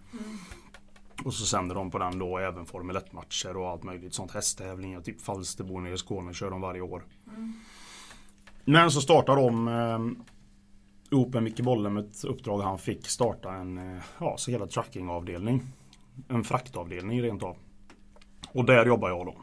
Och 1.26 1.34
så 1.34 1.46
sänder 1.46 1.76
de 1.76 1.92
på 1.92 1.98
den 1.98 2.20
då 2.20 2.38
även 2.38 2.66
Formel 2.66 2.96
1 2.96 3.14
matcher 3.14 3.58
och 3.58 3.70
allt 3.70 3.84
möjligt 3.84 4.14
sånt. 4.14 4.32
Hästtävlingar, 4.32 5.02
typ 5.02 5.22
Falsterbo 5.22 5.80
nere 5.80 5.94
i 5.94 5.98
Skåne 5.98 6.34
kör 6.34 6.50
de 6.50 6.62
varje 6.62 6.82
år. 6.82 7.04
Men 8.66 8.92
så 8.92 9.02
startar 9.02 9.36
de 9.36 9.68
eh, 9.68 10.00
med 11.32 11.44
Micke 11.44 11.62
Bollem 11.62 11.98
ett 11.98 12.24
uppdrag 12.24 12.62
han 12.62 12.78
fick 12.78 13.08
starta 13.08 13.54
en 13.54 13.78
eh, 13.78 14.04
ja, 14.20 14.36
så 14.38 14.52
hela 14.52 14.68
truckingavdelning. 14.68 15.62
En 16.28 16.44
fraktavdelning 16.44 17.22
rent 17.22 17.44
av. 17.44 17.58
Och 18.52 18.66
där 18.66 18.86
jobbar 18.86 19.10
jag 19.10 19.26
då. 19.26 19.36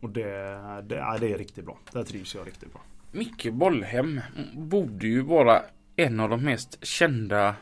Och 0.00 0.10
det, 0.10 0.22
det, 0.82 0.94
ja, 0.94 1.16
det 1.20 1.32
är 1.32 1.38
riktigt 1.38 1.64
bra. 1.64 1.78
Där 1.92 2.04
trivs 2.04 2.34
jag 2.34 2.46
riktigt 2.46 2.72
bra. 2.72 2.82
Micke 3.12 3.46
Bollhem 3.52 4.20
borde 4.54 5.06
ju 5.06 5.20
vara 5.22 5.62
en 5.96 6.20
av 6.20 6.30
de 6.30 6.44
mest 6.44 6.86
kända 6.86 7.54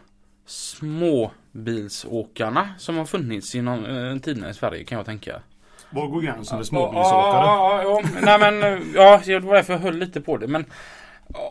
småbilsåkarna 0.47 2.69
som 2.79 2.97
har 2.97 3.05
funnits 3.05 3.55
inom 3.55 3.85
eh, 3.85 4.19
tiderna 4.19 4.51
i 4.51 4.55
Sverige 4.55 4.85
kan 4.85 4.97
jag 4.99 5.07
tänka. 5.07 5.43
Var 5.91 6.07
går 6.07 6.21
gränsen 6.21 6.45
för 6.57 6.59
Ja, 6.61 6.65
småbilsåkare? 6.65 7.47
ja, 7.47 7.83
ja, 7.83 8.03
ja. 8.03 8.09
Nej 8.23 8.39
men 8.39 8.63
eh, 8.63 8.79
ja, 8.95 9.21
det 9.27 9.41
var 9.41 9.55
därför 9.55 9.73
jag 9.73 9.81
höll 9.81 9.97
lite 9.99 10.21
på 10.21 10.37
det. 10.37 10.47
Men 10.49 10.65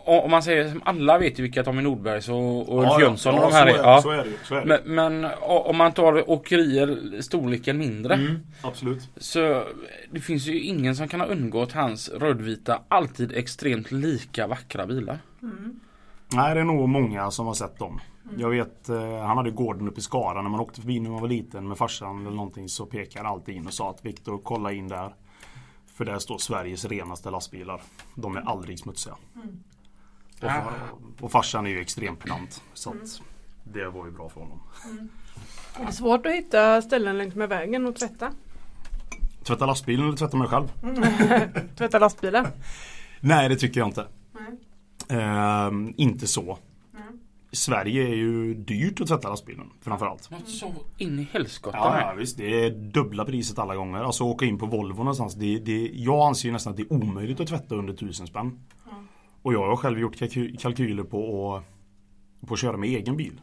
om 0.06 0.32
man 0.32 0.44
säger 0.44 0.70
som 0.70 0.82
alla 0.86 1.18
vet 1.18 1.40
ju 1.40 1.44
vilka 1.44 1.64
Tommy 1.64 1.82
Nordbergs 1.82 2.30
och, 2.30 2.70
och 2.70 2.80
Ulf 2.80 2.88
Ja, 2.88 3.00
ja. 3.00 3.06
Jönsson 3.06 3.36
och 3.36 3.42
de 3.42 3.52
här 3.52 3.68
är. 3.68 3.78
Ja. 3.78 4.14
är 4.14 4.28
det 4.50 4.56
är. 4.56 4.66
Men, 4.66 4.80
men 4.96 5.32
om 5.42 5.78
man 5.78 5.92
tar 5.92 6.30
åkerier 6.30 7.22
storleken 7.22 7.78
mindre. 7.78 8.14
Mm, 8.14 8.40
absolut. 8.62 9.10
Så 9.18 9.64
det 10.12 10.20
finns 10.20 10.48
ju 10.48 10.60
ingen 10.62 10.96
som 10.96 11.08
kan 11.08 11.20
ha 11.20 11.28
undgått 11.28 11.72
hans 11.72 12.10
rödvita, 12.10 12.82
alltid 12.88 13.32
extremt 13.32 13.92
lika 13.92 14.48
vackra 14.48 14.86
bilar. 14.88 15.20
Nej, 16.34 16.54
det 16.54 16.60
är 16.60 16.66
nog 16.66 16.90
många 16.90 17.32
som 17.32 17.48
har 17.48 17.54
sett 17.54 17.80
dem. 17.80 18.00
Jag 18.38 18.50
vet, 18.50 18.90
eh, 18.90 19.20
han 19.20 19.38
hade 19.38 19.52
gården 19.52 19.88
uppe 19.88 20.00
i 20.00 20.04
Skara 20.04 20.42
när 20.42 20.50
man 20.50 20.60
åkte 20.60 20.82
förbi 20.82 21.00
när 21.00 21.10
man 21.10 21.22
var 21.22 21.28
liten 21.28 21.68
med 21.68 21.78
farsan 21.78 22.22
eller 22.22 22.36
någonting 22.36 22.70
så 22.70 22.86
pekade 22.86 23.26
han 23.26 23.34
alltid 23.36 23.56
in 23.56 23.68
och 23.68 23.74
sa 23.74 23.90
att 23.90 24.06
Viktor 24.06 24.42
kolla 24.44 24.72
in 24.72 24.88
där. 24.88 25.16
För 25.96 26.06
där 26.06 26.20
står 26.20 26.38
Sveriges 26.38 26.86
renaste 26.86 27.30
lastbilar. 27.30 27.82
De 28.16 28.38
är 28.38 28.42
aldrig 28.42 28.80
smutsiga. 28.80 29.16
Och, 30.42 30.50
Ah. 30.50 30.64
och 31.22 31.32
farsan 31.32 31.66
är 31.66 31.70
ju 31.70 31.80
extremt 31.82 32.20
pedant. 32.20 32.64
Så 32.74 32.90
att 32.90 33.22
det 33.64 33.90
var 33.90 34.06
ju 34.06 34.12
bra 34.12 34.30
för 34.30 34.42
honom. 34.42 34.60
Är 35.80 35.86
det 35.86 35.92
svårt 35.92 36.26
att 36.26 36.32
hitta 36.34 36.82
ställen 36.82 37.18
längs 37.18 37.36
med 37.36 37.50
vägen 37.50 37.86
och 37.86 37.96
tvätta? 37.96 38.32
Tvätta 39.44 39.66
lastbilen 39.66 40.08
eller 40.08 40.18
tvätta 40.18 40.38
mig 40.38 40.48
själv? 40.48 40.68
Tvätta 41.78 42.00
lastbilen? 42.00 42.48
Nej, 43.20 43.50
det 43.50 43.56
tycker 43.56 43.80
jag 43.80 43.88
inte. 43.90 44.08
Ehm, 45.10 45.94
inte 45.98 46.28
så. 46.28 46.58
Sverige 47.52 48.04
är 48.08 48.16
ju 48.16 48.54
dyrt 48.54 49.02
att 49.02 49.08
tvätta 49.08 49.30
lastbilen 49.30 49.70
framförallt. 49.82 50.30
Något 50.32 50.50
så 50.50 50.74
in 50.98 51.20
i 51.20 51.28
helskotta 51.32 51.78
Ja, 51.78 52.02
ja 52.02 52.14
visst, 52.14 52.38
det 52.38 52.66
är 52.66 52.70
dubbla 52.70 53.26
priset 53.26 53.60
alla 53.60 53.76
gånger. 53.76 54.00
Alltså 54.04 54.24
åka 54.24 54.46
in 54.46 54.58
på 54.60 54.66
Volvo 54.66 54.98
någonstans. 54.98 55.36
Det, 55.36 55.60
det, 55.60 55.92
jag 55.94 56.28
anser 56.28 56.48
ju 56.50 56.54
nästan 56.54 56.72
att 56.72 56.78
det 56.78 56.84
är 56.84 56.94
omöjligt 56.94 57.40
att 57.40 57.48
tvätta 57.48 57.76
under 57.76 57.94
tusen 57.94 58.28
spänn. 58.28 58.60
Och 59.44 59.54
jag 59.54 59.68
har 59.68 59.76
själv 59.76 60.00
gjort 60.00 60.16
kalky- 60.16 60.58
kalkyler 60.58 61.04
på 61.04 61.56
att, 61.56 62.48
på 62.48 62.54
att 62.54 62.60
köra 62.60 62.78
med 62.78 62.90
egen 62.90 63.18
bil. 63.18 63.42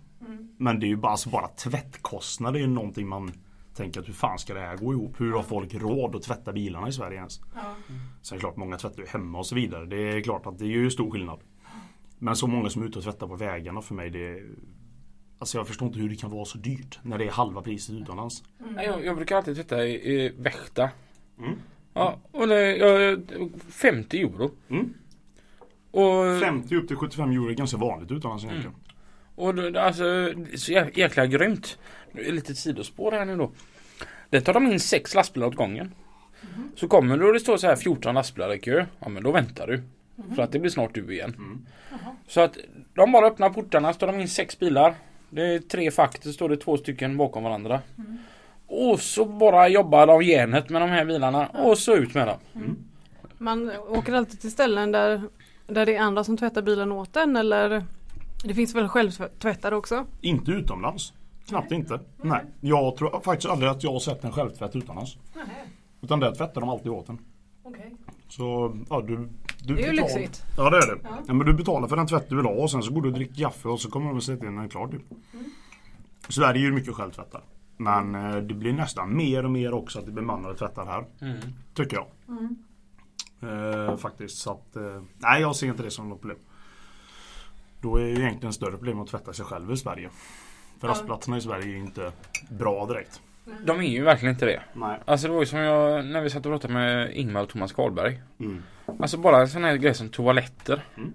Men 0.57 0.81
det 0.81 0.87
är 0.87 0.89
ju 0.89 0.97
bara, 0.97 1.13
alltså 1.13 1.31
bara 1.31 1.49
tvättkostnader 1.49 2.59
är 2.59 2.63
ju 2.63 2.69
någonting 2.69 3.09
man 3.09 3.33
tänker 3.75 4.01
att 4.01 4.09
hur 4.09 4.13
fan 4.13 4.39
ska 4.39 4.55
det 4.55 4.61
här 4.61 4.77
gå 4.77 4.93
ihop? 4.93 5.21
Hur 5.21 5.33
har 5.33 5.43
folk 5.43 5.75
råd 5.75 6.17
att 6.17 6.23
tvätta 6.23 6.53
bilarna 6.53 6.89
i 6.89 6.93
Sverige 6.93 7.17
ens? 7.19 7.35
Sen 8.23 8.31
är 8.31 8.35
det 8.35 8.41
klart, 8.41 8.57
många 8.57 8.77
tvättar 8.77 9.03
ju 9.03 9.09
hemma 9.09 9.39
och 9.39 9.47
så 9.47 9.55
vidare. 9.55 9.87
Det 9.87 9.97
är 9.97 10.21
klart 10.21 10.47
att 10.47 10.59
det 10.59 10.65
är 10.65 10.69
ju 10.69 10.91
stor 10.91 11.11
skillnad. 11.11 11.41
Men 12.19 12.37
så 12.37 12.47
många 12.47 12.69
som 12.71 12.83
är 12.83 12.87
ute 12.87 12.99
och 12.99 13.05
tvättar 13.05 13.27
på 13.27 13.37
vägarna 13.37 13.83
för 13.83 13.95
mig, 13.95 14.11
det 14.11 14.43
Alltså 15.39 15.59
jag 15.59 15.67
förstår 15.67 15.89
inte 15.89 15.99
hur 16.01 16.09
det 16.09 16.17
kan 16.17 16.31
vara 16.31 16.45
så 16.45 16.59
dyrt 16.59 16.99
när 17.03 17.19
det 17.19 17.25
är 17.25 17.31
halva 17.31 17.63
priset 17.63 17.95
utomlands. 17.95 18.43
Nej, 18.59 18.87
Jag, 18.87 19.05
jag 19.05 19.17
brukar 19.17 19.37
alltid 19.37 19.55
tvätta 19.57 19.87
i, 19.87 20.13
i 20.13 20.29
Vächta. 20.39 20.91
Mm. 21.39 21.51
Ja, 21.95 22.19
och 22.33 22.47
det, 22.49 22.77
jag, 22.77 23.21
50 23.69 24.21
euro. 24.21 24.51
Mm. 24.69 24.95
Och, 25.91 26.41
50 26.41 26.77
upp 26.77 26.89
till 26.89 26.97
75 26.97 27.31
euro 27.31 27.49
är 27.49 27.53
ganska 27.55 27.77
vanligt 27.77 28.11
utomlands 28.11 28.45
egentligen. 28.45 28.75
och 29.35 29.55
det, 29.55 29.83
alltså, 29.83 30.03
det 30.03 30.53
är 30.53 30.57
så 30.57 30.73
jä- 30.73 30.91
jäkla 30.99 31.27
grymt. 31.27 31.79
Det 32.13 32.29
är 32.29 32.33
lite 32.33 32.55
sidospår 32.55 33.13
här 33.13 33.25
nu 33.25 33.37
då. 33.37 33.51
Det 34.31 34.41
tar 34.41 34.55
de 34.55 34.67
in 34.67 34.81
sex 34.81 35.15
lastbilar 35.15 35.47
åt 35.47 35.55
gången. 35.55 35.95
Så 36.77 36.89
kommer 36.89 37.17
du 37.19 37.27
och 37.27 37.33
det 37.33 37.41
står 37.41 37.57
så 37.57 37.67
här 37.67 37.77
14 37.77 38.15
lastbilar 38.15 38.55
i 38.55 38.59
kö. 38.59 38.87
Ja 39.01 39.09
men 39.09 39.23
då 39.23 39.33
väntar 39.33 39.67
du. 39.67 39.83
För 40.37 40.43
att 40.43 40.53
det 40.53 40.59
blir 40.59 40.71
snart 40.71 40.95
du 40.95 41.13
igen. 41.15 41.35
Mm. 41.39 41.67
Så 42.29 42.41
att 42.41 42.59
de 42.95 43.13
bara 43.13 43.27
öppnar 43.27 43.51
portarna, 43.51 43.93
står 43.93 44.07
de 44.07 44.21
in 44.21 44.29
sex 44.29 44.59
bilar. 44.59 44.95
Det 45.31 45.43
är 45.55 45.59
tre 45.59 45.91
fack, 45.91 46.23
det 46.23 46.33
står 46.33 46.49
det 46.49 46.57
två 46.57 46.77
stycken 46.77 47.17
bakom 47.17 47.43
varandra. 47.43 47.81
Och 48.67 49.01
så 49.01 49.25
bara 49.25 49.69
jobbar 49.69 50.07
de 50.07 50.23
järnet 50.23 50.69
med 50.71 50.83
de 50.83 50.89
här 50.91 51.05
bilarna 51.05 51.47
och 51.47 51.79
så 51.79 51.97
ut 51.97 52.15
med 52.15 52.27
dem. 52.27 52.39
Man 53.39 53.71
åker 53.89 54.13
alltid 54.13 54.41
till 54.41 54.51
ställen 54.51 54.93
där, 54.93 55.23
där 55.71 55.87
det 55.87 55.97
är 55.97 56.01
andra 56.01 56.25
som 56.25 56.37
tvättar 56.37 56.63
bilen 56.63 56.93
åt 56.93 57.17
en 57.17 57.37
eller 57.37 57.85
det 58.45 58.55
finns 58.55 58.75
väl 58.75 58.89
självtvättare 58.89 59.75
också? 59.75 60.07
Inte 60.21 60.51
utomlands. 60.51 61.13
Knappt 61.47 61.73
inte. 61.73 62.01
Nej. 62.17 62.45
Jag 62.61 62.97
tror 62.97 63.21
faktiskt 63.21 63.51
aldrig 63.51 63.71
att 63.71 63.83
jag 63.83 63.93
har 63.93 64.01
sett 64.01 64.25
en 64.25 64.33
självtvätt 64.33 64.77
utomlands. 64.77 65.17
Utan 66.01 66.21
där 66.21 66.35
tvättar 66.35 66.61
de 66.61 66.71
alltid 66.71 66.93
åt 66.93 67.09
en. 67.09 67.19
Okay. 67.65 67.91
Så 68.29 68.77
ja, 68.91 69.01
du, 69.01 69.29
du 69.65 69.75
Det 69.75 69.83
är 69.83 69.87
ju 69.87 69.93
lyxigt. 69.93 70.45
Ja 70.57 70.71
det 70.71 70.77
är 70.77 70.95
det. 70.95 71.01
Ja. 71.03 71.09
Ja. 71.27 71.35
men 71.35 71.47
du 71.47 71.55
betalar 71.55 71.89
för 71.89 71.97
den 71.97 72.07
tvätt 72.07 72.29
du 72.29 72.37
vill 72.37 72.45
ha 72.45 72.53
och 72.53 72.71
sen 72.71 72.83
så 72.83 72.93
går 72.93 73.03
du 73.03 73.09
och 73.09 73.15
dricker 73.15 73.35
kaffe 73.35 73.69
och 73.69 73.81
så 73.81 73.91
kommer 73.91 74.09
de 74.09 74.17
och 74.17 74.23
sätter 74.23 74.47
in 74.47 74.57
den 74.57 74.69
klar 74.69 74.89
typ. 74.89 75.03
Sverige 76.29 76.61
är 76.61 76.65
ju 76.65 76.73
mycket 76.73 76.95
självtvättar. 76.95 77.43
Men 77.77 78.15
eh, 78.15 78.37
det 78.37 78.55
blir 78.55 78.73
nästan 78.73 79.17
mer 79.17 79.45
och 79.45 79.51
mer 79.51 79.75
också 79.75 79.99
att 79.99 80.05
det 80.05 80.11
blir 80.11 80.23
bemannade 80.23 80.55
tvättar 80.55 80.87
här. 80.87 81.05
Tycker 81.75 81.97
jag. 81.97 82.07
Eh, 83.43 83.97
faktiskt 83.97 84.39
så 84.39 84.51
att 84.53 84.77
eh, 84.77 85.03
Nej 85.19 85.41
jag 85.41 85.57
ser 85.57 85.67
inte 85.67 85.83
det 85.83 85.91
som 85.91 86.09
något 86.09 86.21
problem. 86.21 86.39
Då 87.81 87.97
är 87.97 88.07
ju 88.07 88.15
egentligen 88.15 88.53
större 88.53 88.71
problem 88.77 89.01
att 89.01 89.09
tvätta 89.09 89.33
sig 89.33 89.45
själv 89.45 89.73
i 89.73 89.77
Sverige. 89.77 90.11
För 90.81 90.87
Ja. 90.87 90.93
rastplatserna 90.93 91.37
i 91.37 91.41
Sverige 91.41 91.65
är 91.65 91.69
ju 91.69 91.79
inte 91.79 92.13
bra 92.51 92.87
direkt. 92.87 93.21
De 93.67 93.79
är 93.81 93.85
ju 93.85 94.03
verkligen 94.03 94.35
inte 94.35 94.47
det. 94.47 94.63
Nej. 94.75 95.01
Alltså 95.05 95.27
det 95.27 95.33
var 95.33 95.41
ju 95.41 95.47
som 95.47 95.59
jag 95.59 96.05
när 96.05 96.21
vi 96.21 96.31
satt 96.31 96.47
och 96.47 96.53
pratade 96.53 96.75
med 96.75 97.17
Ingmar 97.17 97.43
och 97.43 97.49
Thomas 97.49 97.73
Karlberg. 97.73 98.23
Mm. 98.41 98.63
Alltså 99.01 99.17
bara 99.19 99.41
en 99.41 99.49
sån 99.49 99.65
här 99.65 99.77
grej 99.77 99.95
som 99.95 100.09
toaletter. 100.09 100.85
Mm. 100.97 101.13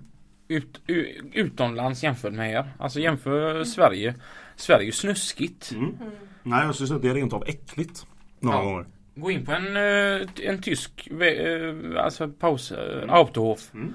Ut, 0.48 0.82
u, 0.88 1.22
utomlands 1.34 2.04
jämfört 2.04 2.34
med 2.34 2.52
er. 2.52 2.74
Alltså 2.80 3.00
jämför 3.00 3.64
Sverige. 3.64 4.16
Sverige 4.56 4.82
är 4.82 4.86
ju 4.86 4.92
snuskigt. 4.92 5.72
Mm. 5.72 5.96
Nej 6.44 6.66
jag 6.66 6.76
syns 6.76 6.92
att 6.92 7.02
det 7.02 7.10
är 7.10 7.14
rent 7.14 7.34
av 7.34 7.44
äckligt. 7.48 8.06
Några 8.40 8.58
Ja. 8.58 8.64
gånger. 8.64 8.86
Gå 9.16 9.32
in 9.32 9.46
på 9.46 9.52
en, 9.52 9.76
eh, 9.78 10.28
en 10.50 10.62
tysk 10.62 11.08
eh, 11.08 12.04
alltså 12.04 12.28
paus, 12.30 12.72
mm. 12.72 13.10
Autohof. 13.10 13.74
Mm. 13.74 13.94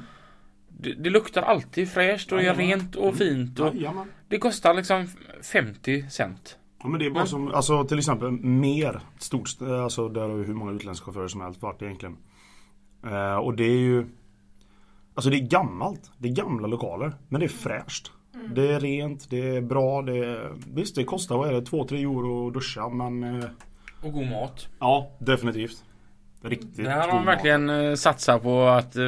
Det, 0.68 0.92
det 0.94 1.10
luktar 1.10 1.42
alltid 1.42 1.88
fräscht 1.90 2.32
och 2.32 2.42
är 2.42 2.54
rent 2.54 2.96
och 2.96 3.04
Mm. 3.04 3.16
fint. 3.16 3.60
Och 3.60 3.74
Jajamän. 3.74 4.06
det 4.28 4.38
kostar 4.38 4.74
liksom 4.74 5.06
50 5.52 6.10
cent. 6.10 6.58
Ja, 6.82 6.88
men 6.88 7.00
det 7.00 7.06
är 7.06 7.10
bara 7.10 7.18
Men- 7.20 7.28
som, 7.28 7.48
alltså 7.54 7.84
till 7.84 7.98
exempel 7.98 8.30
mer 8.30 9.00
stort, 9.18 9.48
alltså 9.82 10.08
där 10.08 10.28
har 10.28 10.36
ju 10.36 10.44
hur 10.44 10.54
många 10.54 10.72
utländska 10.72 11.04
chaufförer 11.04 11.28
som 11.28 11.40
helst 11.40 11.62
varit 11.62 11.82
egentligen. 11.82 12.16
Eh, 13.06 13.34
och 13.36 13.54
det 13.56 13.64
är 13.64 13.78
ju 13.78 14.06
Alltså 15.14 15.30
det 15.30 15.36
är 15.36 15.46
gammalt. 15.48 16.10
Det 16.18 16.28
är 16.28 16.32
gamla 16.32 16.66
lokaler. 16.66 17.12
Men 17.28 17.40
det 17.40 17.46
är 17.46 17.48
fräscht. 17.48 18.12
Det 18.54 18.68
är 18.72 18.80
rent, 18.80 19.30
det 19.30 19.56
är 19.56 19.60
bra, 19.60 20.02
det 20.02 20.16
är, 20.18 20.52
Visst 20.74 20.94
det 20.96 21.04
kostar, 21.04 21.36
vad 21.36 21.48
är 21.48 21.52
det, 21.52 21.60
2-3 21.60 21.94
euro 22.00 22.46
att 22.48 22.54
duscha 22.54 22.88
men 22.88 23.24
eh, 23.24 23.44
Och 24.02 24.12
god 24.12 24.26
mat. 24.26 24.68
Ja, 24.78 25.10
definitivt. 25.18 25.84
Riktigt 26.42 26.76
Det 26.76 26.90
här 26.90 27.00
har 27.00 27.06
god 27.06 27.14
de 27.20 27.24
mat. 27.24 27.36
verkligen 27.36 27.70
eh, 27.70 27.94
satsat 27.94 28.42
på 28.42 28.68
att 28.68 28.96
eh, 28.96 29.04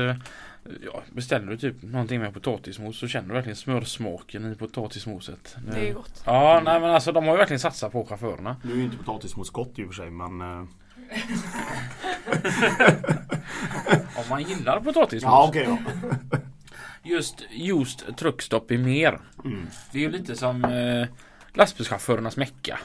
ja, 0.84 1.02
Beställer 1.12 1.46
du 1.46 1.56
typ 1.56 1.82
någonting 1.82 2.20
med 2.20 2.34
potatismos 2.34 2.98
så 2.98 3.08
känner 3.08 3.28
du 3.28 3.34
verkligen 3.34 3.56
smörsmaken 3.56 4.52
i 4.52 4.56
potatismoset. 4.56 5.56
Det 5.72 5.88
är 5.88 5.94
gott. 5.94 6.22
Ja, 6.26 6.60
nej 6.64 6.80
men 6.80 6.90
alltså 6.90 7.12
de 7.12 7.24
har 7.24 7.32
ju 7.32 7.38
verkligen 7.38 7.60
satsat 7.60 7.92
på 7.92 8.04
chaufförerna. 8.06 8.56
Nu 8.64 8.72
är 8.72 8.76
ju 8.76 8.84
inte 8.84 8.96
potatismos 8.96 9.50
gott 9.50 9.78
i 9.78 9.82
och 9.82 9.86
för 9.86 9.94
sig 9.94 10.10
men 10.10 10.40
eh, 10.40 10.64
Om 14.16 14.24
man 14.30 14.42
gillar 14.42 14.80
potatismos. 14.80 15.30
Ja 15.32 15.46
okej 15.48 15.66
då. 15.66 15.78
Just 17.04 17.42
just 17.50 18.16
truckstopp 18.16 18.70
i 18.70 18.78
mer. 18.78 19.20
Mm. 19.44 19.66
Det 19.92 19.98
är 19.98 20.02
ju 20.02 20.10
lite 20.10 20.36
som 20.36 20.64
eh, 20.64 21.06
lastbilschaufförernas 21.54 22.36
mecka. 22.36 22.78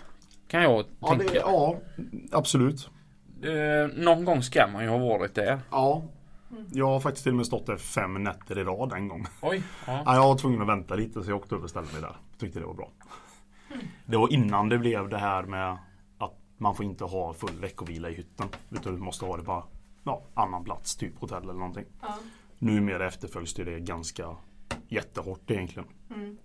Kan 0.47 0.61
jag 0.63 0.85
Ja, 0.99 1.07
tänka. 1.07 1.33
det, 1.33 1.39
ja, 1.39 1.79
absolut. 2.31 2.89
Eh, 3.43 3.97
någon 4.03 4.25
gång 4.25 4.43
ska 4.43 4.67
man 4.67 4.83
ju 4.83 4.89
ha 4.89 4.97
varit 4.97 5.35
där. 5.35 5.59
Ja. 5.71 6.03
Jag 6.73 6.87
har 6.87 6.99
faktiskt 6.99 7.23
till 7.23 7.31
och 7.31 7.37
med 7.37 7.45
stått 7.45 7.65
där 7.65 7.77
fem 7.77 8.23
nätter 8.23 8.57
i 8.59 8.63
rad 8.63 8.93
en 8.93 9.07
gång. 9.07 9.25
Oj. 9.41 9.63
Ja. 9.87 10.01
Ja, 10.05 10.15
jag 10.15 10.27
var 10.27 10.37
tvungen 10.37 10.61
att 10.61 10.67
vänta 10.67 10.95
lite 10.95 11.23
så 11.23 11.29
jag 11.31 11.37
åkte 11.37 11.55
upp 11.55 11.63
och 11.63 11.69
ställde 11.69 11.91
mig 11.93 12.01
där. 12.01 12.15
Tyckte 12.37 12.59
det 12.59 12.65
var 12.65 12.73
bra. 12.73 12.91
Det 14.05 14.17
var 14.17 14.33
innan 14.33 14.69
det 14.69 14.77
blev 14.77 15.09
det 15.09 15.17
här 15.17 15.43
med 15.43 15.77
att 16.17 16.33
man 16.57 16.75
får 16.75 16.85
inte 16.85 17.03
ha 17.03 17.33
full 17.33 17.59
veckovila 17.61 18.09
i 18.09 18.13
hytten. 18.13 18.47
Utan 18.69 18.93
du 18.95 18.99
måste 19.01 19.25
ha 19.25 19.37
det 19.37 19.43
på 19.43 19.63
ja, 20.03 20.21
annan 20.33 20.63
plats, 20.63 20.95
typ 20.95 21.19
hotell 21.19 21.43
eller 21.43 21.53
någonting. 21.53 21.85
Ja. 22.01 22.15
Numera 22.59 23.07
efterföljs 23.07 23.53
det 23.53 23.63
det 23.63 23.79
ganska 23.79 24.35
jättehårt 24.87 25.51
egentligen. 25.51 25.89
Mm. 26.15 26.37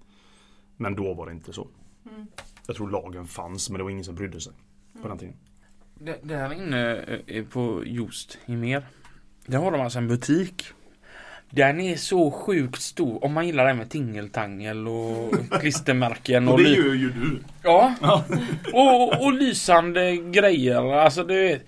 Men 0.77 0.95
då 0.97 1.15
var 1.15 1.27
det 1.27 1.33
inte 1.33 1.53
så. 1.53 1.69
Mm. 2.11 2.27
Jag 2.67 2.77
tror 2.77 2.91
lagen 2.91 3.27
fanns 3.27 3.71
men 3.71 3.79
det 3.79 3.85
var 3.85 3.91
ingen 3.91 4.05
som 4.05 4.15
brydde 4.15 4.41
sig 4.41 4.53
på 5.03 5.09
den 5.09 5.19
tiden. 5.19 5.37
Det, 5.95 6.19
där 6.23 6.53
inne 6.53 6.97
eh, 7.27 7.45
på 7.45 7.83
Just 7.87 8.39
i 8.47 8.57
mer. 8.57 8.87
Där 9.47 9.59
har 9.59 9.71
de 9.71 9.81
alltså 9.81 9.99
en 9.99 10.09
butik. 10.09 10.65
Den 11.51 11.81
är 11.81 11.97
så 11.97 12.31
sjukt 12.31 12.83
stor. 12.83 13.25
Om 13.25 13.33
man 13.33 13.47
gillar 13.47 13.67
det 13.67 13.75
med 13.75 13.91
tingeltangel 13.91 14.89
och 14.89 15.35
klistermärken 15.61 16.49
och, 16.49 16.55
Och 16.55 16.63
det 16.63 16.69
gör 16.69 16.95
ju 16.95 17.11
du. 17.11 17.41
Ja. 17.63 17.95
Och, 18.73 19.25
och 19.25 19.33
lysande 19.33 20.17
grejer. 20.17 20.93
Alltså 20.93 21.25
det 21.25 21.61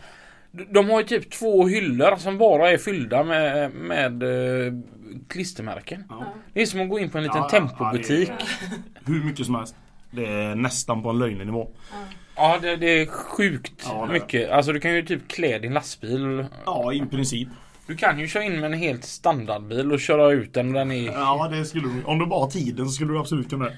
De 0.51 0.91
har 0.91 1.01
ju 1.01 1.07
typ 1.07 1.31
två 1.31 1.67
hyllor 1.67 2.17
som 2.17 2.39
bara 2.39 2.71
är 2.71 2.79
fyllda 2.79 3.25
med, 3.25 3.71
med 3.71 4.23
eh, 4.23 4.73
klistermärken. 5.29 6.05
Ja. 6.09 6.35
Det 6.53 6.63
är 6.63 6.67
som 6.67 6.81
att 6.81 6.89
gå 6.89 6.99
in 6.99 7.11
på 7.11 7.19
en 7.19 7.25
liten 7.25 7.43
ja, 7.43 7.49
tempobutik. 7.49 8.33
ja, 8.39 8.77
Hur 9.07 9.25
mycket 9.25 9.47
som 9.47 9.55
helst. 9.55 9.77
Det 10.14 10.27
är 10.27 10.55
nästan 10.55 11.03
på 11.03 11.11
en 11.11 11.18
löjlig. 11.18 11.48
Ja, 12.37 12.59
det, 12.62 12.77
det 12.77 12.87
är 12.87 13.07
sjukt 13.07 13.85
Ja, 13.88 14.07
det 14.07 14.12
mycket. 14.12 14.50
Alltså 14.50 14.72
du 14.72 14.81
kan 14.81 14.94
ju 14.94 15.03
typ 15.03 15.29
klä 15.29 15.59
din 15.59 15.72
lastbil. 15.74 16.46
Ja, 16.66 16.92
i 16.92 17.00
princip. 17.00 17.48
Du 17.87 17.96
kan 17.96 18.18
ju 18.18 18.29
köra 18.29 18.42
in 18.44 18.61
med 18.61 18.64
en 18.72 18.79
helt 18.79 19.05
standardbil 19.05 19.92
och 19.92 20.00
köra 20.00 20.33
ut 20.33 20.55
den. 20.55 20.72
Den 20.72 20.90
är, 20.90 21.05
Ja, 21.12 21.48
det 21.53 21.64
skulle 21.64 21.88
du. 21.88 22.03
Om 22.05 22.18
du 22.18 22.27
bara 22.27 22.40
har 22.40 22.50
tiden 22.50 22.87
så 22.87 22.92
skulle 22.92 23.12
du 23.12 23.18
absolut 23.18 23.50
kunna 23.50 23.64
det. 23.64 23.77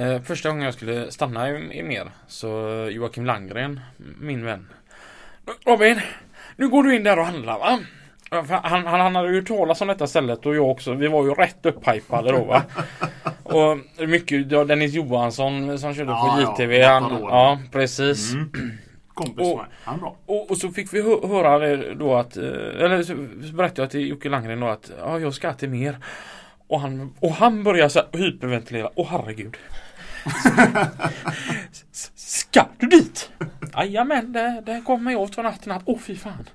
eh, 0.00 0.22
första 0.22 0.48
gången 0.48 0.64
jag 0.64 0.74
skulle 0.74 1.10
stanna 1.12 1.50
i, 1.50 1.78
i 1.78 1.82
mer 1.82 2.10
så 2.28 2.48
Joakim 2.92 3.26
Langgren, 3.26 3.80
min 4.20 4.44
vän. 4.44 4.68
Robin, 5.66 6.00
nu 6.56 6.68
går 6.68 6.82
du 6.82 6.96
in 6.96 7.04
där 7.04 7.18
och 7.18 7.24
handlar 7.26 7.58
va? 7.58 7.78
Ja, 8.32 8.44
Han, 8.62 8.86
han, 8.86 9.00
han 9.00 9.14
hade 9.16 9.28
ju 9.28 9.34
hört 9.34 9.48
talas 9.48 9.80
om 9.80 9.88
detta 9.88 10.06
stället 10.06 10.46
och 10.46 10.56
jag 10.56 10.70
också. 10.70 10.92
Vi 10.94 11.08
var 11.08 11.24
ju 11.24 11.34
rätt 11.34 11.66
upphypade 11.66 12.32
då 12.32 12.44
va. 12.44 12.62
Och 13.42 13.78
mycket, 14.08 14.52
ja, 14.52 14.64
Dennis 14.64 14.92
Johansson 14.94 15.78
som 15.78 15.94
körde 15.94 16.10
Ja, 16.10 16.34
på 16.36 16.42
ja, 16.42 16.52
JTV. 16.52 16.82
han, 16.82 17.02
Matadoren. 17.02 17.34
ja, 17.34 17.58
precis. 17.72 18.32
Mm. 18.32 18.50
Kompis 19.14 19.46
Och- 19.52 19.56
med. 19.56 19.66
Han 19.84 19.98
bra. 20.00 20.16
Och, 20.26 20.50
och 20.50 20.56
så 20.58 20.68
fick 20.70 20.94
vi 20.94 21.02
hö- 21.02 21.28
höra 21.28 21.76
då 21.94 22.14
att, 22.16 22.36
eh, 22.36 22.44
eller 22.44 23.02
så 23.02 23.14
berättade 23.54 23.82
jag 23.82 23.90
till 23.90 24.08
Jocke 24.08 24.28
Landgren 24.28 24.60
då 24.60 24.66
att 24.68 24.90
ja, 24.98 25.18
jag 25.18 25.34
ska 25.34 25.52
till 25.52 25.68
mer. 25.70 25.96
Och 26.68 26.80
han, 26.80 27.14
och 27.20 27.32
han 27.32 27.64
börjar 27.64 27.88
så 27.88 27.98
här 27.98 28.18
hyperventilera. 28.18 28.90
Åh 28.94 29.06
herregud. 29.10 29.56
S- 31.72 31.84
s- 31.92 32.10
Ska 32.14 32.64
du 32.78 32.86
dit? 32.86 33.30
Jajamän, 33.76 34.32
det, 34.32 34.62
det 34.66 34.82
kommer 34.86 35.12
jag 35.12 35.32
två 35.32 35.42
natten 35.42 35.72
att, 35.72 35.82
åh 35.84 35.98
fy 35.98 36.16
fan. 36.16 36.48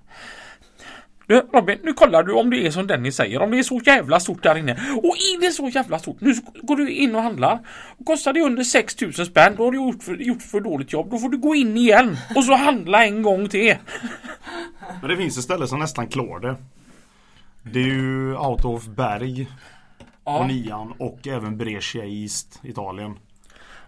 Du 1.28 1.36
Robin, 1.54 1.78
nu 1.84 1.94
kollar 1.94 2.24
du 2.24 2.34
om 2.34 2.50
det 2.50 2.68
är 2.68 2.72
som 2.72 2.88
Dennis 2.88 3.16
säger. 3.16 3.42
Om 3.42 3.52
det 3.52 3.60
är 3.60 3.63
så 3.63 3.82
jävla 3.86 4.20
stort 4.20 4.44
där 4.44 4.58
inne. 4.58 4.72
Och 4.98 5.16
är 5.18 5.42
det 5.42 5.52
så 5.52 5.68
jävla 5.70 6.00
stort, 6.00 6.22
nu 6.22 6.34
går 6.62 6.76
du 6.76 6.90
in 6.92 7.16
och 7.16 7.22
handlar. 7.22 7.60
Och 8.00 8.06
kostar 8.06 8.34
det 8.34 8.42
under 8.42 8.63
6000 8.63 9.26
spänn, 9.26 9.54
då 9.58 9.63
har 9.63 9.72
du 9.72 9.78
gjort 9.78 10.04
för, 10.04 10.16
gjort 10.16 10.42
för 10.42 10.60
dåligt 10.60 10.94
jobb. 10.94 11.10
Då 11.12 11.18
får 11.18 11.30
du 11.30 11.38
gå 11.38 11.56
in 11.56 11.78
igen 11.78 12.18
och 12.36 12.44
så 12.44 12.54
handla 12.56 13.06
en 13.06 13.22
gång 13.22 13.50
till. 13.50 13.76
Men 15.02 15.10
det 15.10 15.18
finns 15.18 15.38
ett 15.38 15.44
ställe 15.44 15.68
som 15.68 15.80
nästan 15.80 16.08
klår 16.08 16.40
det. 16.40 16.56
Det 17.63 17.80
är 17.80 17.84
ju 17.84 18.36
Out 18.38 18.66
of 18.66 18.86
Berg 18.86 19.48
Ja. 20.26 20.40
och 20.40 20.48
nian 20.48 20.94
och 20.98 21.28
även 21.28 21.58
Brescia 21.58 22.06
East, 22.06 22.60
Italien. 22.63 23.16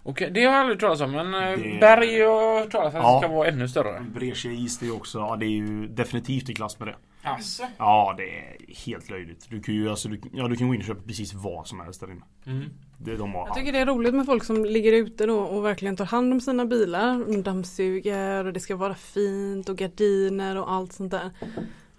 Okej, 0.02 0.30
det 0.30 0.44
har 0.44 0.52
jag 0.52 0.60
aldrig 0.60 0.80
talas 0.80 1.00
om. 1.00 1.10
Men 1.12 1.34
eh, 1.34 1.40
Det- 1.58 1.78
Berg 1.80 2.06
har 2.22 2.42
jag 2.42 2.60
hört 2.60 2.70
talas 2.70 2.94
om 2.94 3.00
att 3.00 3.06
Ja. 3.06 3.14
det 3.20 3.26
ska 3.26 3.34
vara 3.36 3.48
ännu 3.48 3.68
större. 3.68 4.00
Brescia 4.14 4.52
East 4.52 4.82
är 4.82 4.86
ju 4.86 4.92
också, 4.92 5.18
ja 5.18 5.36
det 5.36 5.46
är 5.46 5.50
ju 5.50 5.86
definitivt 5.86 6.50
i 6.50 6.54
klass 6.54 6.78
med 6.78 6.88
det. 6.88 6.94
Alltså. 7.22 7.62
Ja 7.78 8.14
det 8.16 8.38
är 8.38 8.56
helt 8.86 9.10
löjligt. 9.10 9.46
Du 9.50 9.60
kan 9.62 9.74
ju 9.74 9.90
alltså, 9.90 10.08
du, 10.08 10.20
ja, 10.32 10.48
du 10.48 10.56
kan 10.56 10.68
gå 10.68 10.74
in 10.74 10.80
och 10.80 10.86
köpa 10.86 11.02
precis 11.02 11.34
vad 11.34 11.66
som 11.66 11.80
helst 11.80 12.00
där 12.00 12.10
inne. 12.10 12.22
Mm. 12.46 12.64
Det, 12.98 13.16
de 13.16 13.32
har 13.34 13.46
Jag 13.46 13.56
tycker 13.56 13.72
det 13.72 13.78
är 13.78 13.86
roligt 13.86 14.14
med 14.14 14.26
folk 14.26 14.44
som 14.44 14.64
ligger 14.64 14.92
ute 14.92 15.26
då 15.26 15.38
och 15.38 15.64
verkligen 15.64 15.96
tar 15.96 16.04
hand 16.04 16.32
om 16.32 16.40
sina 16.40 16.66
bilar. 16.66 17.24
De 17.32 17.42
dammsuger 17.42 18.44
och 18.44 18.52
det 18.52 18.60
ska 18.60 18.76
vara 18.76 18.94
fint 18.94 19.68
och 19.68 19.76
gardiner 19.76 20.56
och 20.56 20.72
allt 20.72 20.92
sånt 20.92 21.10
där. 21.10 21.30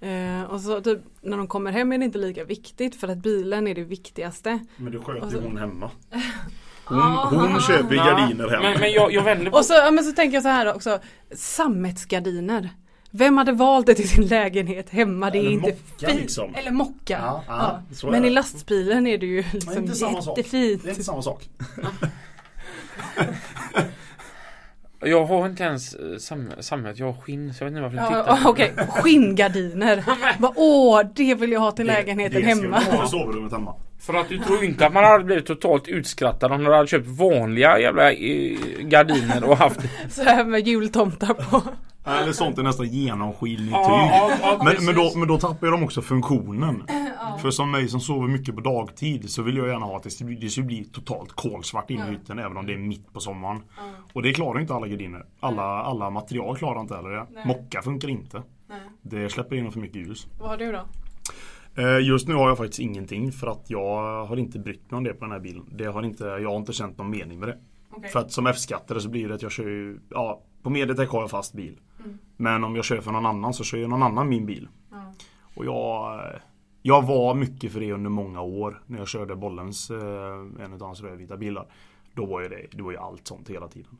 Eh, 0.01 0.43
och 0.43 0.61
så 0.61 0.81
typ 0.81 0.99
när 1.21 1.37
de 1.37 1.47
kommer 1.47 1.71
hem 1.71 1.91
är 1.91 1.97
det 1.97 2.05
inte 2.05 2.17
lika 2.17 2.43
viktigt 2.43 2.95
för 2.95 3.07
att 3.07 3.17
bilen 3.17 3.67
är 3.67 3.75
det 3.75 3.83
viktigaste. 3.83 4.59
Men 4.77 4.91
det 4.91 4.99
sköter 4.99 5.29
så- 5.29 5.41
hon 5.41 5.57
hemma. 5.57 5.91
Hon, 6.85 6.99
hon 7.39 7.61
köper 7.61 7.95
gardiner 7.95 8.49
hem. 8.49 8.61
Men, 8.61 8.79
men 8.79 8.91
jag, 8.91 9.13
jag 9.13 9.23
vänder 9.23 9.51
på... 9.51 9.57
Och 9.57 9.65
så, 9.65 9.73
ja, 9.73 9.91
men 9.91 10.03
så 10.03 10.11
tänker 10.11 10.33
jag 10.33 10.43
så 10.43 10.49
här 10.49 10.75
också. 10.75 10.99
Sammetsgardiner. 11.35 12.69
Vem 13.11 13.37
hade 13.37 13.51
valt 13.51 13.85
det 13.85 13.95
till 13.95 14.09
sin 14.09 14.25
lägenhet 14.25 14.89
hemma? 14.89 15.29
Det 15.29 15.37
är 15.37 15.39
Eller 15.39 15.51
inte 15.51 15.67
mocka, 15.67 16.07
fint. 16.07 16.21
liksom. 16.21 16.55
Eller 16.55 16.71
mocka. 16.71 17.19
Ja, 17.23 17.43
ja, 17.47 17.81
så 17.93 18.07
är 18.07 18.11
Men 18.11 18.21
det. 18.21 18.27
i 18.27 18.31
lastbilen 18.31 19.07
är 19.07 19.17
det 19.17 19.25
ju 19.25 19.41
Det 19.41 19.47
är 19.49 19.53
liksom 19.53 19.77
inte 19.77 19.95
samma 19.95 20.21
sak. 20.21 20.37
jättefint. 20.37 20.83
Det 20.83 20.89
är 20.89 20.91
inte 20.91 21.03
samma 21.03 21.21
sak. 21.21 21.49
Jag 25.03 25.25
har 25.25 25.45
inte 25.45 25.63
ens 25.63 25.93
eh, 25.95 26.17
sam, 26.17 26.49
sammet, 26.59 26.99
jag 26.99 27.05
har 27.05 27.21
skinn 27.21 27.53
så 27.53 27.63
jag 27.63 27.69
vet 27.71 27.77
inte 27.77 27.81
varför 27.81 27.97
jag 27.97 28.27
Ja, 28.27 28.35
tittar. 28.35 28.49
Okej, 28.49 28.73
skinngardiner. 28.89 30.03
Bara, 30.39 30.51
Åh, 30.55 31.01
det 31.15 31.35
vill 31.35 31.51
jag 31.51 31.59
ha 31.59 31.71
till 31.71 31.87
lägenheten 31.87 32.41
det 32.41 32.47
hemma. 32.47 32.81
ska 32.81 32.91
du 32.91 32.97
ha 32.97 33.05
i 33.05 33.07
sovrummet 33.07 33.51
hemma. 33.51 33.75
För 33.99 34.13
att 34.13 34.29
du 34.29 34.39
tror 34.39 34.63
inte 34.63 34.85
att 34.87 34.93
man 34.93 35.03
hade 35.03 35.23
blivit 35.23 35.45
totalt 35.45 35.87
utskrattad 35.87 36.51
om 36.51 36.63
du 36.63 36.73
hade 36.73 36.87
köpt 36.87 37.07
vanliga 37.07 37.79
jävla 37.79 38.11
eh, 38.11 38.57
gardiner 38.81 39.43
och 39.43 39.57
haft 39.57 39.79
Så 40.09 40.23
här 40.23 40.45
med 40.45 40.67
jultomtar 40.67 41.33
på. 41.33 41.61
Eller 42.05 42.31
sånt 42.31 42.57
är 42.57 42.63
nästan 42.63 42.85
genomskinligt 42.87 43.59
tyg. 43.65 43.73
Ja, 43.73 44.31
ja, 44.31 44.37
ja, 44.41 44.61
men, 44.63 44.85
men, 44.85 44.95
då, 44.95 45.11
men 45.15 45.27
då 45.27 45.37
tappar 45.37 45.67
ju 45.67 45.71
de 45.71 45.83
också 45.83 46.01
funktionen. 46.01 46.83
För 47.41 47.51
som 47.51 47.71
mig 47.71 47.87
som 47.87 47.99
sover 47.99 48.27
mycket 48.27 48.55
på 48.55 48.61
dagtid 48.61 49.29
så 49.29 49.41
vill 49.41 49.57
jag 49.57 49.67
gärna 49.67 49.85
ha 49.85 49.97
att 49.97 50.03
det 50.03 50.09
ska 50.49 50.61
bli, 50.63 50.85
totalt 50.93 51.31
kolsvart 51.31 51.89
inne 51.89 52.07
i 52.07 52.11
hytten 52.11 52.39
även 52.39 52.57
om 52.57 52.65
det 52.65 52.73
är 52.73 52.77
mitt 52.77 53.13
på 53.13 53.19
sommaren. 53.19 53.63
Och 54.13 54.21
det 54.21 54.33
klarar 54.33 54.59
inte 54.59 54.73
alla 54.73 54.87
gardiner. 54.87 55.25
Alla, 55.39 55.63
alla 55.63 56.09
material 56.09 56.57
klarar 56.57 56.81
inte 56.81 56.95
heller 56.95 57.09
det. 57.09 57.25
Mocka 57.45 57.81
funkar 57.81 58.07
inte. 58.09 58.43
Det 59.01 59.29
släpper 59.29 59.55
in 59.55 59.71
för 59.71 59.79
mycket 59.79 59.95
ljus. 59.97 60.27
Vad 60.39 60.49
har 60.49 60.57
du 60.57 60.71
då? 60.71 60.81
Eh, 61.81 61.99
Just 62.07 62.27
nu 62.27 62.33
har 62.33 62.47
jag 62.47 62.57
faktiskt 62.57 62.79
ingenting 62.79 63.31
för 63.31 63.47
att 63.47 63.65
jag 63.67 64.25
har 64.25 64.37
inte 64.37 64.59
brytt 64.59 64.91
mig 64.91 64.97
om 64.97 65.03
det 65.03 65.13
på 65.13 65.25
den 65.25 65.31
här 65.31 65.39
bilen. 65.39 65.63
Det 65.71 65.85
har 65.85 66.03
inte, 66.03 66.23
jag 66.23 66.49
har 66.49 66.57
inte 66.57 66.73
känt 66.73 66.97
någon 66.97 67.09
mening 67.09 67.39
med 67.39 67.49
det. 67.49 67.57
Okej. 67.91 68.09
För 68.09 68.19
att 68.19 68.31
som 68.31 68.47
F-skattare 68.47 68.99
så 68.99 69.09
blir 69.09 69.27
det 69.27 69.35
att 69.35 69.41
jag 69.41 69.51
kör 69.51 69.63
ju, 69.67 69.99
ja 70.09 70.41
på 70.63 70.69
Mediatek 70.69 71.09
har 71.09 71.21
jag 71.21 71.29
fast 71.29 71.53
bil. 71.53 71.79
Men 72.41 72.63
om 72.63 72.75
jag 72.75 72.85
kör 72.85 73.01
för 73.01 73.11
någon 73.11 73.25
annan 73.25 73.53
så 73.53 73.63
kör 73.63 73.77
ju 73.77 73.87
någon 73.87 74.03
annan 74.03 74.29
min 74.29 74.45
bil. 74.45 74.67
Ja. 74.91 75.13
Och 75.55 75.65
jag, 75.65 76.21
jag 76.81 77.01
var 77.01 77.35
mycket 77.35 77.71
för 77.71 77.79
det 77.79 77.93
under 77.93 78.09
många 78.09 78.41
år 78.41 78.81
när 78.87 78.97
jag 78.97 79.07
körde 79.07 79.35
Bollens, 79.35 79.89
eh, 79.91 80.63
en 80.63 80.73
av 80.73 80.81
hans 80.81 81.01
rödvita 81.01 81.37
bilar. 81.37 81.65
Då 82.13 82.25
var 82.25 82.41
ju 82.41 82.49
det, 82.49 82.67
det 82.71 82.83
var 82.83 82.91
ju 82.91 82.97
allt 82.97 83.27
sånt 83.27 83.49
hela 83.49 83.67
tiden. 83.67 83.97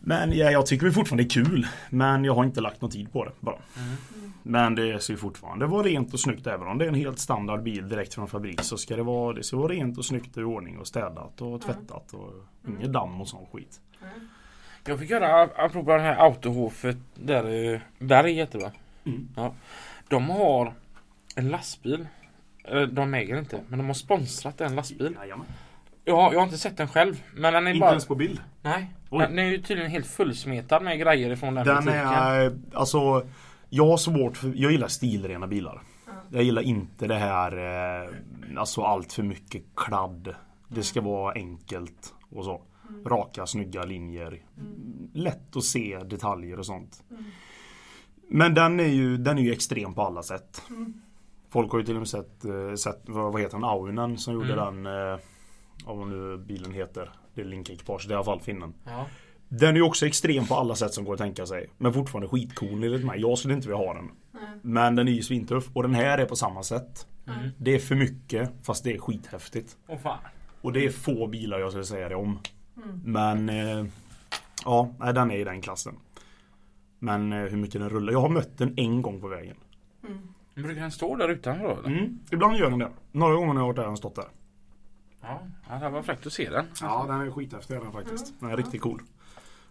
Men 0.00 0.32
ja, 0.32 0.50
jag 0.50 0.66
tycker 0.66 0.86
det 0.86 0.92
fortfarande 0.92 1.24
är 1.24 1.28
kul. 1.28 1.66
Men 1.90 2.24
jag 2.24 2.34
har 2.34 2.44
inte 2.44 2.60
lagt 2.60 2.80
någon 2.80 2.90
tid 2.90 3.12
på 3.12 3.24
det 3.24 3.32
bara. 3.40 3.58
Men 4.42 4.74
det 4.74 5.10
ju 5.10 5.16
fortfarande 5.16 5.66
vara 5.66 5.82
rent 5.82 6.14
och 6.14 6.20
snyggt. 6.20 6.46
Även 6.46 6.68
om 6.68 6.78
det 6.78 6.84
är 6.84 6.88
en 6.88 6.94
helt 6.94 7.18
standard 7.18 7.62
bil 7.62 7.88
direkt 7.88 8.14
från 8.14 8.28
fabrik 8.28 8.60
så 8.60 8.76
ska 8.76 8.96
det 8.96 9.02
vara, 9.02 9.32
det 9.32 9.42
ska 9.42 9.56
vara 9.56 9.72
rent 9.72 9.98
och 9.98 10.04
snyggt 10.04 10.36
och 10.36 10.42
i 10.42 10.44
ordning 10.44 10.78
och 10.78 10.86
städat 10.86 11.42
och 11.42 11.60
tvättat. 11.62 12.12
Och 12.14 12.32
inget 12.68 12.92
damm 12.92 13.20
och 13.20 13.28
sån 13.28 13.46
skit. 13.52 13.80
Jag 14.86 14.98
fick 14.98 15.10
höra 15.10 15.42
apropå 15.56 15.96
det 15.96 16.02
här 16.02 16.16
autohofet 16.24 16.96
där 17.14 17.80
Berg 17.98 18.32
heter 18.34 18.58
det 18.58 18.64
va? 18.64 18.72
Mm. 19.06 19.28
Ja. 19.36 19.54
De 20.08 20.30
har 20.30 20.72
en 21.36 21.48
lastbil. 21.48 22.06
De 22.92 23.14
äger 23.14 23.38
inte 23.38 23.60
men 23.68 23.78
de 23.78 23.86
har 23.86 23.94
sponsrat 23.94 24.60
en 24.60 24.74
lastbil. 24.76 25.16
Jajamän. 25.20 25.46
Ja, 26.04 26.32
jag 26.32 26.38
har 26.38 26.44
inte 26.44 26.58
sett 26.58 26.76
den 26.76 26.88
själv. 26.88 27.22
Men 27.34 27.52
den 27.52 27.66
är 27.66 27.70
Inte 27.70 27.80
bara... 27.80 27.90
ens 27.90 28.06
på 28.06 28.14
bild. 28.14 28.40
Nej. 28.62 28.86
Oj. 29.10 29.18
Den 29.28 29.38
är 29.38 29.44
ju 29.44 29.62
tydligen 29.62 29.90
helt 29.90 30.06
fullsmetad 30.06 30.82
med 30.82 30.98
grejer 30.98 31.30
ifrån 31.30 31.54
den, 31.54 31.66
Den 31.66 31.84
butiken. 31.84 32.08
är, 32.08 32.58
alltså 32.74 33.26
Jag 33.68 33.86
har 33.86 33.96
svårt 33.96 34.36
för, 34.36 34.52
jag 34.56 34.72
gillar 34.72 34.88
stilrena 34.88 35.46
bilar. 35.46 35.80
Jag 36.30 36.42
gillar 36.42 36.62
inte 36.62 37.06
det 37.06 37.14
här 37.14 37.56
eh, 38.02 38.10
Alltså 38.56 38.82
allt 38.82 39.12
för 39.12 39.22
mycket 39.22 39.62
kladd. 39.76 40.34
Det 40.68 40.82
ska 40.82 41.00
vara 41.00 41.32
enkelt 41.32 42.14
och 42.30 42.44
så. 42.44 42.62
Raka 43.06 43.46
snygga 43.46 43.84
linjer. 43.84 44.42
Lätt 45.12 45.56
att 45.56 45.64
se 45.64 45.98
detaljer 45.98 46.58
och 46.58 46.66
sånt. 46.66 47.02
Men 48.28 48.54
den 48.54 48.80
är 48.80 48.84
ju, 48.84 49.16
den 49.16 49.38
är 49.38 49.42
ju 49.42 49.52
extrem 49.52 49.94
på 49.94 50.02
alla 50.02 50.22
sätt. 50.22 50.62
Folk 51.50 51.72
har 51.72 51.78
ju 51.78 51.84
till 51.84 51.94
och 51.94 52.00
med 52.00 52.08
sett, 52.08 52.44
eh, 52.44 52.74
sett 52.74 53.02
vad, 53.04 53.40
heter 53.40 53.56
den, 53.56 53.64
Aunen 53.64 54.18
som 54.18 54.34
gjorde 54.34 54.54
den 54.54 54.86
eh, 54.86 55.18
Av 55.86 55.98
vad 55.98 56.08
nu 56.08 56.36
bilen 56.36 56.72
heter. 56.72 57.10
Det 57.34 57.40
är 57.40 57.44
Link-ekipage, 57.44 58.04
det 58.08 58.12
är 58.12 58.12
i 58.12 58.14
alla 58.14 58.24
fall 58.24 58.40
finnen. 58.40 58.74
Ja. 58.84 59.06
Den 59.48 59.70
är 59.70 59.74
ju 59.74 59.82
också 59.82 60.06
extrem 60.06 60.46
på 60.46 60.54
alla 60.54 60.74
sätt 60.74 60.94
som 60.94 61.04
går 61.04 61.12
att 61.12 61.18
tänka 61.18 61.46
sig. 61.46 61.70
Men 61.78 61.92
fortfarande 61.92 62.28
skitcool 62.28 62.84
enligt 62.84 63.04
mig. 63.04 63.20
Jag 63.20 63.38
skulle 63.38 63.54
inte 63.54 63.68
vilja 63.68 63.86
ha 63.86 63.94
den. 63.94 64.10
Men 64.62 64.96
den 64.96 65.08
är 65.08 65.12
ju 65.12 65.22
svintuff. 65.22 65.70
Och 65.72 65.82
den 65.82 65.94
här 65.94 66.18
är 66.18 66.26
på 66.26 66.36
samma 66.36 66.62
sätt. 66.62 67.06
Det 67.58 67.74
är 67.74 67.78
för 67.78 67.94
mycket 67.94 68.50
fast 68.62 68.84
det 68.84 68.92
är 68.92 68.98
skithäftigt. 68.98 69.76
Åh 69.88 69.98
fan. 69.98 70.18
Och 70.60 70.72
det 70.72 70.84
är 70.84 70.90
få 70.90 71.26
bilar 71.26 71.58
jag 71.58 71.70
skulle 71.70 71.84
säga 71.84 72.08
det 72.08 72.14
om. 72.14 72.38
Men 73.04 73.48
eh, 73.48 73.84
Ja, 74.64 74.90
nej, 74.98 75.14
den 75.14 75.30
är 75.30 75.36
i 75.36 75.44
den 75.44 75.60
klassen. 75.60 75.94
Men 76.98 77.32
eh, 77.32 77.38
hur 77.38 77.56
mycket 77.56 77.80
den 77.80 77.90
rullar. 77.90 78.12
Jag 78.12 78.20
har 78.20 78.28
mött 78.28 78.58
den 78.58 78.74
en 78.76 79.02
gång 79.02 79.20
på 79.20 79.28
vägen. 79.28 79.56
Brukar 80.54 80.80
den 80.80 80.90
stå 80.90 81.16
där 81.16 81.28
utanför 81.28 81.64
då? 81.64 81.70
eller? 81.70 81.98
Mm, 81.98 82.18
ibland 82.32 82.56
gör 82.56 82.70
den 82.70 82.78
det. 82.78 82.90
Några 83.12 83.34
gånger 83.34 83.54
när 83.54 83.60
jag 83.60 83.66
har 83.66 83.66
varit 83.66 83.76
där 83.76 83.82
har 83.82 83.88
den 83.90 83.96
stått 83.96 84.14
där. 84.14 84.28
Ja, 85.68 85.78
det 85.80 85.88
var 85.88 86.02
fräckt 86.02 86.26
att 86.26 86.32
se 86.32 86.50
den. 86.50 86.66
Ja, 86.80 87.04
den 87.08 87.20
är 87.20 87.30
skithäftig 87.30 87.80
den 87.80 87.92
faktiskt. 87.92 88.34
Den 88.40 88.50
är 88.50 88.56
riktigt 88.56 88.80
cool. 88.80 89.02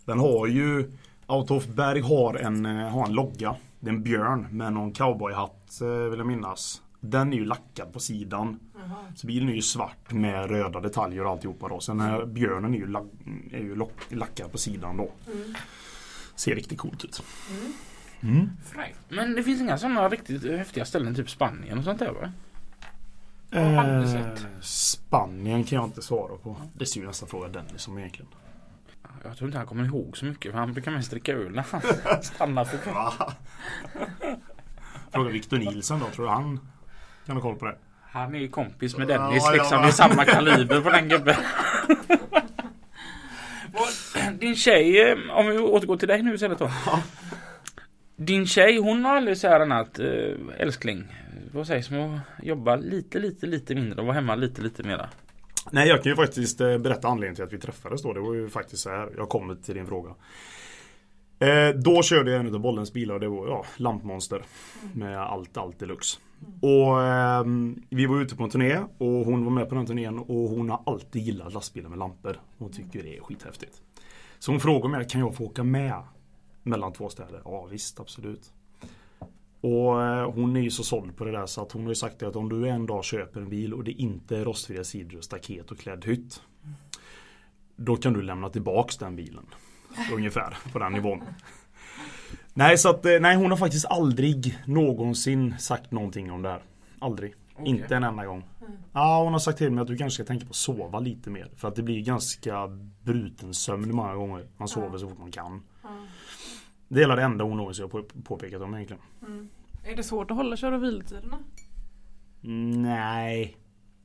Den 0.06 0.20
har 0.20 0.48
ju 0.48 0.92
Autofberg 1.26 2.02
har 2.02 2.36
en, 2.36 2.66
eh, 2.66 2.90
har 2.90 3.06
en 3.06 3.14
logga. 3.14 3.56
Det 3.80 3.90
är 3.90 3.94
en 3.94 4.04
björn 4.04 4.48
med 4.52 4.74
någon 4.74 4.94
cowboyhatt 4.94 5.82
eh, 5.82 5.88
vill 5.88 6.20
jag 6.20 6.28
minnas. 6.28 6.82
Den 7.06 7.34
är 7.34 7.38
ju 7.38 7.46
lackad 7.46 7.94
på 7.94 8.00
sidan. 8.00 8.60
Så 9.16 9.28
bilen 9.28 9.50
är 9.50 9.54
ju 9.54 9.62
svart 9.62 10.12
med 10.12 10.50
röda 10.50 10.80
detaljer 10.80 11.26
och 11.26 11.32
alltihopa 11.32 11.68
då. 11.68 11.80
Sen 11.80 11.98
den 11.98 12.08
här 12.08 12.26
björnen 12.26 12.74
är 12.74 12.78
ju, 12.78 12.88
lack, 12.88 13.06
är 13.52 13.60
ju 13.60 13.76
lock, 13.76 13.94
lackad 14.10 14.52
på 14.52 14.58
sidan 14.58 14.98
då. 14.98 15.12
Ser 16.36 16.56
riktigt 16.56 16.80
coolt 16.80 17.06
ut. 17.06 17.24
Mm. 18.22 18.50
Fräckt. 18.66 19.00
Men 19.10 19.36
det 19.36 19.44
finns 19.44 19.62
inga 19.62 19.78
sådana 19.78 20.10
riktigt 20.10 20.44
häftiga 20.44 20.86
ställen, 20.86 21.16
typ 21.16 21.30
Spanien 21.30 21.78
och 21.78 21.84
sånt 21.84 22.00
där 22.00 22.12
va? 22.12 22.32
Eh. 23.60 24.36
Spanien 24.62 25.64
kan 25.64 25.76
jag 25.76 25.86
inte 25.86 26.02
svara 26.02 26.38
på. 26.38 26.58
Det 26.74 26.86
ser 26.86 27.00
ju 27.02 27.08
nästan 27.08 27.30
fråga 27.30 27.48
Dennis 27.48 27.88
om 27.88 27.98
egentligen. 27.98 28.32
Jag 29.24 29.38
tror 29.38 29.48
inte 29.48 29.58
han 29.58 29.68
kommer 29.68 29.86
ihåg 29.86 30.18
så 30.18 30.26
mycket 30.26 30.52
för 30.52 30.60
han 30.60 30.74
brukar 30.74 30.92
mest 30.92 31.12
dricka 31.12 31.34
öl 31.34 31.52
när 31.52 31.66
han 31.72 31.82
stannar 32.24 32.66
för 32.66 32.78
Fråga 35.12 35.30
Victor 35.30 35.58
Nielsen 35.58 36.00
då, 36.00 36.06
tror 36.06 36.26
du 36.26 36.32
han 36.32 36.60
kan 37.26 37.36
ha 37.36 37.42
koll 37.42 37.56
på 37.56 37.66
det? 37.66 37.76
Han 38.12 38.36
är 38.36 38.40
ju 38.40 38.48
kompis 38.48 38.98
med 38.98 39.08
Dennis 39.08 39.44
ja, 39.46 39.52
liksom. 39.52 39.82
Det 39.82 39.88
är 39.88 39.92
samma 39.92 40.26
kaliber 40.26 40.82
på 40.82 40.90
den 40.90 41.10
gubben. 41.10 41.36
Din 44.40 44.56
tjej, 44.56 45.02
eh, 45.02 45.38
om 45.38 45.48
vi 45.48 45.58
återgår 45.58 45.98
till 45.98 46.08
dig 46.08 46.22
nu 46.22 46.34
istället 46.34 46.60
då. 46.60 46.72
Din 48.16 48.48
tjej 48.48 48.78
hon 48.78 49.06
har 49.06 49.16
aldrig 49.16 49.38
så 49.38 49.48
här 49.48 49.60
annat 49.60 50.00
äh, 50.00 50.06
älskling. 50.58 51.04
Vad 51.52 51.68
sägs 51.68 51.92
om 51.92 52.14
att 52.14 52.46
jobba 52.46 52.76
lite, 52.76 53.20
lite, 53.20 53.46
lite 53.46 53.76
mindre 53.76 54.00
och 54.00 54.06
vara 54.06 54.16
hemma 54.16 54.36
lite, 54.36 54.62
lite 54.62 54.84
mera? 54.84 55.10
Nej 55.72 55.88
jag 55.88 56.04
kan 56.04 56.10
ju 56.10 56.16
faktiskt 56.16 56.62
eh, 56.62 56.78
berätta 56.78 57.08
anledningen 57.08 57.36
till 57.36 57.44
att 57.44 57.54
vi 57.54 57.58
träffades 57.58 58.02
då. 58.02 58.14
Det 58.14 58.20
var 58.20 58.34
ju 58.34 58.50
faktiskt 58.50 58.84
så 58.84 58.90
här. 58.90 59.10
Jag 59.18 59.30
kommer 59.30 59.56
till 59.56 59.76
din 59.76 59.88
fråga. 59.88 60.10
Eh, 61.40 61.70
då 61.76 62.04
körde 62.04 62.32
jag 62.32 62.40
en 62.40 62.56
av 62.56 62.60
Bollens 62.60 62.94
bilar 62.94 63.16
och 63.16 63.20
det 63.20 63.28
var 63.28 63.48
ja, 63.48 63.66
lampmonster. 63.78 64.42
Med 64.94 65.22
allt, 65.22 65.58
allt 65.58 65.80
deluxe. 65.80 66.20
Och 66.62 67.04
ehm, 67.04 67.82
vi 67.90 68.06
var 68.06 68.22
ute 68.22 68.36
på 68.36 68.44
en 68.44 68.50
turné 68.50 68.78
och 68.98 69.26
hon 69.26 69.44
var 69.44 69.52
med 69.52 69.70
på 69.70 69.76
den 69.76 69.86
turnén 69.86 70.20
och 70.20 70.50
hon 70.50 70.70
har 70.70 70.84
alltid 70.86 71.22
gillat 71.22 71.54
lastbilar 71.54 71.90
med 71.90 72.00
lampor. 72.00 72.40
Hon 72.58 72.72
tycker 72.72 73.04
det 73.04 73.18
är 73.18 73.22
skithäftigt. 73.22 73.82
Så 74.40 74.52
hon 74.52 74.60
frågade 74.60 74.90
mig, 74.98 75.08
kan 75.08 75.22
jag 75.22 75.36
få 75.36 75.44
åka 75.44 75.64
med 75.64 76.04
mellan 76.64 76.94
två 76.94 77.10
städer? 77.10 77.42
Ja 77.46 77.66
visst, 77.66 78.00
absolut. 78.00 78.54
Och 79.62 80.04
eh, 80.04 80.32
hon 80.32 80.56
är 80.56 80.62
ju 80.62 80.72
så 80.72 80.84
såld 80.84 81.18
på 81.18 81.26
det 81.26 81.32
där 81.32 81.46
så 81.46 81.62
att 81.62 81.72
hon 81.72 81.82
har 81.82 81.90
ju 81.90 81.96
sagt 81.96 82.24
att 82.24 82.36
om 82.36 82.50
du 82.50 82.70
en 82.70 82.86
dag 82.86 83.04
köper 83.04 83.42
en 83.42 83.50
bil 83.50 83.74
och 83.74 83.84
det 83.84 83.92
inte 83.92 84.38
är 84.38 84.46
rostfria 84.46 84.84
sidor, 84.84 85.22
staket 85.22 85.72
och 85.72 85.78
klädd 85.78 86.06
hytt. 86.06 86.42
Då 87.76 87.96
kan 87.96 88.14
du 88.14 88.22
lämna 88.22 88.50
tillbaks 88.50 88.98
den 88.98 89.16
bilen. 89.16 89.46
Ungefär 90.14 90.58
på 90.72 90.80
den 90.80 90.94
nivån. 90.94 91.22
Nej 92.54 92.78
så 92.78 92.90
att 92.90 93.06
eh, 93.06 93.20
nej 93.22 93.36
hon 93.36 93.52
har 93.52 93.58
faktiskt 93.58 93.86
aldrig 93.86 94.58
någonsin 94.66 95.56
sagt 95.60 95.92
någonting 95.92 96.32
om 96.32 96.42
det 96.42 96.50
här. 96.50 96.62
Aldrig. 97.00 97.34
Okej. 97.56 97.68
Inte 97.70 97.96
en 97.96 98.04
enda 98.04 98.26
gång. 98.26 98.44
Ja 98.94 99.24
hon 99.24 99.32
har 99.34 99.40
sagt 99.40 99.58
till 99.58 99.72
mig 99.72 99.82
att 99.82 99.88
du 99.88 99.98
kanske 99.98 100.24
ska 100.24 100.28
tänka 100.28 100.46
på 100.46 100.50
att 100.50 100.56
sova 100.56 101.00
lite 101.00 101.30
mer. 101.30 101.50
För 101.56 101.68
att 101.68 101.76
det 101.76 101.84
blir 101.84 102.02
ganska 102.02 102.68
bruten 103.04 103.54
sömn 103.54 103.96
många 103.96 104.16
gånger. 104.16 104.48
Man 104.58 104.68
sover 104.68 104.98
så 104.98 105.10
fort 105.10 105.20
man 105.20 105.32
kan. 105.32 105.62
Det 106.88 107.04
är 107.04 107.16
det 107.16 107.24
enda 107.24 107.44
hon 107.44 107.58
någonsin 107.58 107.84
har 107.84 107.90
på- 107.90 108.22
påpekat 108.24 108.62
om 108.62 108.74
egentligen. 108.76 109.02
Är 109.84 109.96
det 109.96 110.04
svårt 110.04 110.32
att 110.32 110.38
hålla 110.38 110.56
kör 110.58 110.72
och 110.72 110.84
vilotiderna? 110.84 111.38
Nej. 112.42 113.58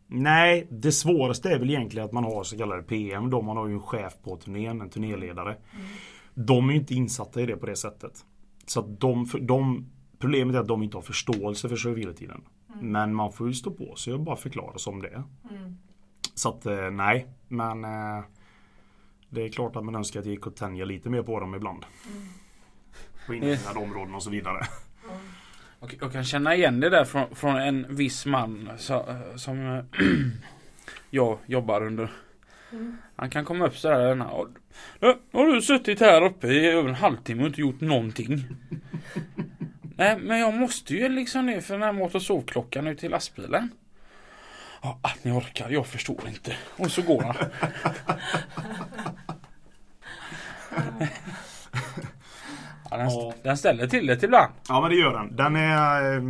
Nej, 0.07 0.67
det 0.71 0.93
svåraste 0.93 1.51
är 1.51 1.59
väl 1.59 1.71
egentligen 1.71 2.05
att 2.07 2.13
man 2.13 2.25
har 2.25 2.45
så 2.45 2.59
kallade 2.59 2.83
PM. 2.83 3.31
Då 3.31 3.43
man 3.43 3.57
har 3.57 3.67
ju 3.69 3.73
en 3.75 3.81
chef 3.81 4.13
på 4.23 4.37
turnén, 4.37 4.81
en 4.81 4.91
turnéledare. 4.91 5.57
De 6.35 6.69
är 6.69 6.73
ju 6.73 6.79
inte 6.79 6.95
insatta 6.95 7.41
i 7.41 7.47
det 7.47 7.57
på 7.57 7.67
det 7.67 7.77
sättet. 7.77 8.25
Så 8.69 8.81
att 8.81 9.01
de, 9.01 9.29
de 9.41 9.87
Problemet 10.19 10.57
är 10.57 10.61
att 10.61 10.69
de 10.69 10.83
inte 10.83 10.97
har 10.97 11.03
förståelse 11.03 11.69
för 11.69 11.77
kör 11.77 11.91
och 11.91 11.99
vilotiden. 11.99 12.45
Men 12.81 13.15
man 13.15 13.33
får 13.33 13.49
ju 13.49 13.55
stå 13.55 13.71
på 13.71 13.97
sig 13.97 14.13
och 14.13 14.21
bara 14.21 14.37
förklara 14.37 14.79
som 14.79 15.03
det 15.03 15.09
är. 15.09 15.23
Så 16.35 16.49
att 16.49 16.67
eh, 16.67 16.91
nej, 16.91 17.27
men 17.49 17.85
eh, 17.85 18.25
Det 19.31 19.45
är 19.45 19.49
klart 19.49 19.77
att 19.77 19.85
man 19.85 19.95
önskar 19.95 20.21
att 20.21 20.25
det 20.25 20.31
gick 20.31 20.47
att 20.47 20.57
tänja 20.57 20.85
lite 20.85 21.11
mer 21.11 21.23
på 21.23 21.41
dem 21.41 21.55
ibland. 21.55 21.85
På 23.27 23.35
inhägnade 23.35 23.79
områden 23.79 24.15
och 24.15 24.23
så 24.23 24.31
vidare. 24.31 24.67
Och 25.81 25.95
jag 26.01 26.13
kan 26.13 26.25
känna 26.25 26.55
igen 26.55 26.81
det 26.81 26.91
där 26.91 27.05
från, 27.05 27.35
från 27.35 27.57
en 27.57 27.95
viss 27.95 28.27
man 28.27 28.71
så, 28.79 29.17
som 29.37 29.67
eh, 29.67 29.85
jag 31.11 31.39
jobbar 31.47 31.87
under. 31.87 32.11
Han 33.17 33.31
kan 33.31 33.45
komma 33.45 33.67
upp 33.67 33.77
sådär. 33.77 34.17
"Ja, 34.17 34.47
Nu 35.01 35.15
har 35.33 35.47
du 35.47 35.63
suttit 35.63 36.01
här 36.01 36.23
uppe 36.25 36.47
i 36.47 36.67
över 36.67 36.89
en 36.89 36.95
halvtimme 36.95 37.43
och 37.43 37.47
inte 37.49 37.61
gjort 37.61 37.81
någonting. 37.81 38.45
Nej 39.97 40.19
men 40.19 40.39
jag 40.39 40.55
måste 40.55 40.95
ju 40.95 41.09
liksom 41.09 41.47
ner 41.47 41.61
för 41.61 41.75
den 41.75 41.83
här 41.83 41.93
mat 41.93 42.15
och 42.15 42.23
sovklockan 42.23 42.87
ut 42.87 42.99
till 42.99 43.11
lastbilen. 43.11 43.69
Ja, 44.83 44.99
att 45.03 45.25
ni 45.25 45.31
orkar, 45.33 45.71
jag 45.71 45.87
förstår 45.87 46.29
inte. 46.29 46.57
Och 46.77 46.91
så 46.91 47.03
går 47.03 47.23
han. 47.23 47.37
Ja, 52.91 52.97
den, 52.97 53.07
Ja. 53.11 53.35
den 53.43 53.57
ställer 53.57 53.87
till 53.87 54.07
det 54.07 54.23
ibland. 54.23 54.53
Ja 54.69 54.81
men 54.81 54.91
det 54.91 54.97
gör 54.97 55.13
den. 55.13 55.37
Den 55.37 55.57
är, 55.57 56.17
eh, 56.17 56.23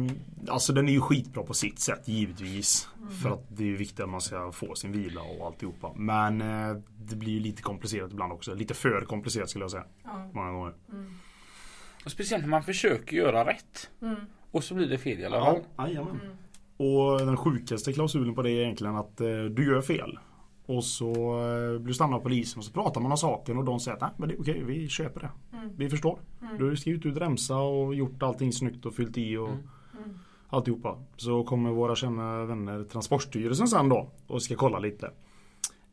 alltså 0.48 0.72
den 0.72 0.88
är 0.88 0.92
ju 0.92 1.00
skitbra 1.00 1.42
på 1.42 1.54
sitt 1.54 1.78
sätt 1.78 2.08
givetvis. 2.08 2.88
För 3.22 3.30
att 3.30 3.44
det 3.48 3.62
är 3.62 3.66
ju 3.66 3.76
viktigt 3.76 4.00
att 4.00 4.08
man 4.08 4.20
ska 4.20 4.52
få 4.52 4.74
sin 4.74 4.92
vila 4.92 5.20
och 5.20 5.46
alltihopa. 5.46 5.92
Men 5.96 6.40
eh, 6.40 6.76
det 6.98 7.16
blir 7.16 7.32
ju 7.32 7.40
lite 7.40 7.62
komplicerat 7.62 8.12
ibland 8.12 8.32
också. 8.32 8.54
Lite 8.54 8.74
för 8.74 9.00
komplicerat 9.00 9.50
skulle 9.50 9.64
jag 9.64 9.70
säga. 9.70 9.84
Ja. 10.04 10.30
Många 10.34 10.50
gånger. 10.52 10.72
Och 12.04 12.10
speciellt 12.10 12.42
när 12.44 12.50
man 12.50 12.62
försöker 12.62 13.16
göra 13.16 13.44
rätt. 13.46 13.90
Mm. 14.02 14.16
Och 14.50 14.64
så 14.64 14.74
blir 14.74 14.86
det 14.86 14.98
fel 14.98 15.20
i 15.20 15.24
alla 15.24 15.40
fall. 15.44 15.60
Ja, 15.76 15.88
jajamän. 15.88 16.20
Och 16.76 17.18
den 17.18 17.36
sjukaste 17.36 17.92
klausulen 17.92 18.34
på 18.34 18.42
det 18.42 18.50
är 18.50 18.60
egentligen 18.62 18.96
att 18.96 19.20
eh, 19.20 19.26
du 19.50 19.66
gör 19.66 19.80
fel. 19.80 20.18
Och 20.68 20.84
så 20.84 21.12
eh, 21.12 21.78
blir 21.78 21.86
du 21.86 21.94
stannad 21.94 22.14
av 22.14 22.20
polisen 22.20 22.58
och 22.58 22.64
så 22.64 22.72
pratar 22.72 23.00
man 23.00 23.10
om 23.10 23.18
saken 23.18 23.58
och 23.58 23.64
de 23.64 23.80
säger 23.80 24.04
att 24.04 24.18
men 24.18 24.28
det 24.28 24.34
är 24.34 24.40
okej, 24.40 24.62
vi 24.64 24.88
köper 24.88 25.20
det. 25.20 25.30
Vi 25.76 25.90
förstår. 25.90 26.18
Du 26.58 26.68
har 26.68 26.74
skrivit 26.74 27.06
ut 27.06 27.16
remsa 27.16 27.56
och 27.56 27.94
gjort 27.94 28.22
allting 28.22 28.52
snyggt 28.52 28.86
och 28.86 28.94
fyllt 28.94 29.18
i 29.18 29.36
och 29.36 29.50
alltihopa. 30.48 30.98
Så 31.16 31.44
kommer 31.44 31.70
våra 31.70 31.94
kända 31.94 32.44
vänner 32.44 32.84
Transportstyrelsen 32.84 33.68
sen 33.68 33.88
då 33.88 34.10
och 34.26 34.42
ska 34.42 34.56
kolla 34.56 34.78
lite. 34.78 35.10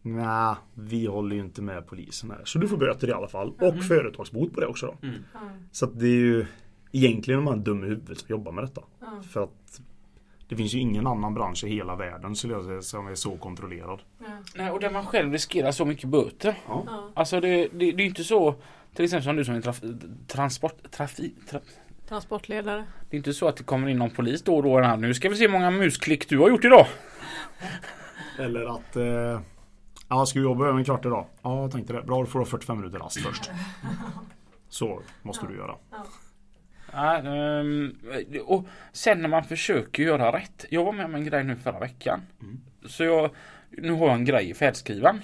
Nej, 0.01 0.55
vi 0.73 1.05
håller 1.05 1.35
ju 1.35 1.41
inte 1.41 1.61
med 1.61 1.87
polisen 1.87 2.31
här. 2.31 2.41
Så 2.45 2.59
du 2.59 2.67
får 2.67 2.77
böter 2.77 3.09
i 3.09 3.11
alla 3.11 3.27
fall. 3.27 3.53
Och 3.61 3.83
företagsbot 3.83 4.53
på 4.53 4.59
det 4.59 4.67
också 4.67 4.85
då. 4.85 4.95
Så 5.71 5.85
att 5.85 5.99
det 5.99 6.07
är 6.07 6.09
ju 6.19 6.45
egentligen 6.91 7.45
de 7.45 7.51
här 7.51 7.57
dumma 7.57 7.85
i 7.85 7.89
huvudet 7.89 8.17
som 8.17 8.27
jobbar 8.29 8.51
med 8.51 8.63
detta. 8.63 8.81
För 9.21 9.43
att 9.43 9.81
det 10.47 10.55
finns 10.55 10.73
ju 10.73 10.79
ingen 10.79 11.07
annan 11.07 11.33
bransch 11.33 11.63
i 11.63 11.69
hela 11.69 11.95
världen 11.95 12.35
skulle 12.35 12.53
jag 12.53 12.65
säga 12.65 12.81
som 12.81 13.07
är 13.07 13.15
så 13.15 13.37
kontrollerad. 13.37 14.01
Nej, 14.55 14.71
och 14.71 14.79
där 14.79 14.89
man 14.89 15.05
själv 15.05 15.31
riskerar 15.31 15.71
så 15.71 15.85
mycket 15.85 16.09
böter. 16.09 16.55
Ja. 16.67 17.09
Alltså 17.13 17.39
det, 17.39 17.47
det, 17.47 17.67
det 17.71 17.85
är 17.85 17.99
ju 17.99 18.05
inte 18.05 18.23
så 18.23 18.55
till 18.95 19.05
exempel 19.05 19.23
som 19.23 19.35
du 19.35 19.45
som 19.45 19.55
är 19.55 19.61
traf, 19.61 19.81
transport, 20.27 20.91
trafik, 20.91 21.35
tra, 21.49 21.59
Transportledare. 22.07 22.85
Det 23.09 23.15
är 23.15 23.17
inte 23.17 23.33
så 23.33 23.47
att 23.47 23.57
det 23.57 23.63
kommer 23.63 23.87
in 23.87 23.97
någon 23.97 24.09
polis 24.09 24.41
då 24.41 24.55
och 24.55 24.63
då. 24.63 24.79
Här, 24.79 24.97
nu 24.97 25.13
ska 25.13 25.29
vi 25.29 25.35
se 25.35 25.43
hur 25.43 25.51
många 25.51 25.71
musklick 25.71 26.29
du 26.29 26.39
har 26.39 26.49
gjort 26.49 26.65
idag. 26.65 26.87
Eller 28.39 28.75
att 28.75 28.95
eh, 28.95 29.41
Ja, 30.07 30.25
ska 30.25 30.39
vi 30.39 30.45
jobba 30.45 30.67
över 30.67 30.79
en 30.79 30.85
kvart 30.85 31.05
idag? 31.05 31.25
Ja, 31.41 31.61
jag 31.61 31.71
tänkte 31.71 31.93
det. 31.93 32.01
Bra, 32.01 32.19
då 32.19 32.25
får 32.25 32.39
du 32.39 32.45
45 32.45 32.77
minuter 32.77 32.99
rast 32.99 33.21
först. 33.21 33.51
Så 34.69 35.01
måste 35.21 35.47
du 35.47 35.55
göra. 35.55 35.75
Ja, 36.95 37.17
ehm, 37.17 37.95
och 38.45 38.65
sen 38.91 39.21
när 39.21 39.29
man 39.29 39.43
försöker 39.43 40.03
göra 40.03 40.37
rätt. 40.37 40.65
Jag 40.69 40.85
var 40.85 40.93
med 40.93 41.05
om 41.05 41.15
en 41.15 41.25
grej 41.25 41.43
nu 41.43 41.55
förra 41.55 41.79
veckan. 41.79 42.21
Så 42.85 43.03
jag, 43.03 43.29
nu 43.69 43.91
har 43.91 44.07
jag 44.07 44.15
en 44.15 44.25
grej 44.25 44.49
i 44.49 44.53
färdskrivaren. 44.53 45.21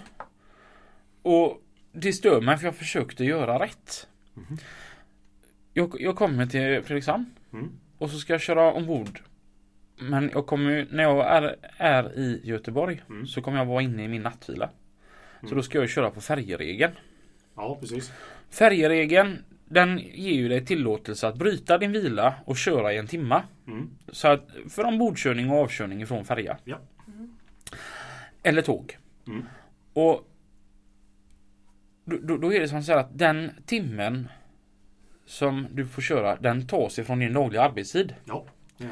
Och 1.22 1.62
det 1.92 2.14
stör 2.14 2.42
mig 2.42 2.58
för 2.58 2.66
jag 2.66 2.76
försökte 2.76 3.24
göra 3.24 3.60
rätt. 3.60 4.08
Jag, 5.74 5.96
jag 6.00 6.16
kommer 6.16 6.46
till 6.46 6.82
Fredrikshamn. 6.84 7.26
Mm. 7.54 7.72
Och 7.98 8.10
så 8.10 8.20
ska 8.20 8.34
jag 8.34 8.42
köra 8.42 8.74
ombord. 8.74 9.20
Men 10.00 10.30
jag 10.34 10.46
kommer 10.48 10.88
när 10.92 11.04
jag 11.04 11.28
är, 11.28 11.56
är 11.78 12.20
i 12.20 12.42
Göteborg 12.44 13.02
Mm. 13.10 13.28
så 13.28 13.42
kommer 13.42 13.58
jag 13.58 13.66
vara 13.66 13.82
inne 13.82 14.04
i 14.04 14.08
min 14.08 14.22
nattvila. 14.22 14.70
Så 15.50 15.56
då 15.56 15.62
ska 15.64 15.78
jag 15.78 15.90
köra 15.90 16.12
på 16.12 16.22
färjeregeln. 16.22 16.94
Ja, 17.56 17.78
precis. 17.82 18.12
Färjeregeln 18.50 19.44
den 19.72 19.98
ger 19.98 20.34
ju 20.34 20.50
dig 20.50 20.66
tillåtelse 20.66 21.28
att 21.28 21.36
bryta 21.36 21.78
din 21.78 21.92
vila 21.92 22.36
och 22.46 22.58
köra 22.58 22.94
i 22.94 22.98
en 22.98 23.08
timma. 23.08 23.44
Mm. 23.68 23.90
Så 24.12 24.28
att 24.28 24.50
för 24.70 24.84
ombordkörning 24.84 25.50
och 25.50 25.58
avkörning 25.58 26.02
ifrån 26.02 26.26
färja. 26.26 26.58
Ja. 26.64 26.80
Eller 28.44 28.62
tåg. 28.62 28.98
Mm. 29.28 29.46
Och 29.94 30.28
då, 32.06 32.38
då, 32.38 32.54
är 32.54 32.60
det 32.60 32.68
som 32.68 32.84
så 32.84 32.94
att 32.94 33.18
den 33.18 33.52
timmen 33.66 34.28
som 35.26 35.68
du 35.72 35.88
får 35.88 36.02
köra 36.02 36.36
den 36.36 36.68
tas 36.68 37.00
ifrån 37.00 37.20
din 37.20 37.34
dagliga 37.34 37.62
arbetstid. 37.62 38.16
Ja. 38.26 38.46
ja. 38.78 38.88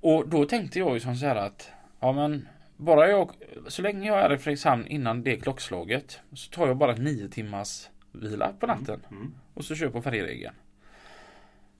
Och 0.00 0.28
då 0.28 0.44
tänkte 0.44 0.78
jag 0.78 0.94
ju 0.94 1.00
som 1.00 1.16
så 1.16 1.26
här 1.26 1.36
att 1.36 1.70
ja 2.00 2.12
men 2.12 2.48
bara 2.76 3.08
jag 3.08 3.30
så 3.68 3.82
länge 3.82 4.08
jag 4.08 4.20
är 4.20 4.34
i 4.34 4.38
Fredrikshamn 4.38 4.86
innan 4.86 5.22
det 5.22 5.36
klockslaget 5.36 6.20
så 6.32 6.50
tar 6.50 6.66
jag 6.66 6.76
bara 6.76 6.94
nio 6.94 7.28
timmars 7.28 7.88
vila 8.14 8.52
på 8.60 8.66
natten. 8.66 9.00
Mm. 9.10 9.34
Och 9.54 9.64
så 9.64 9.74
kör 9.74 9.90
på 9.90 10.02
färjeregeln. 10.02 10.54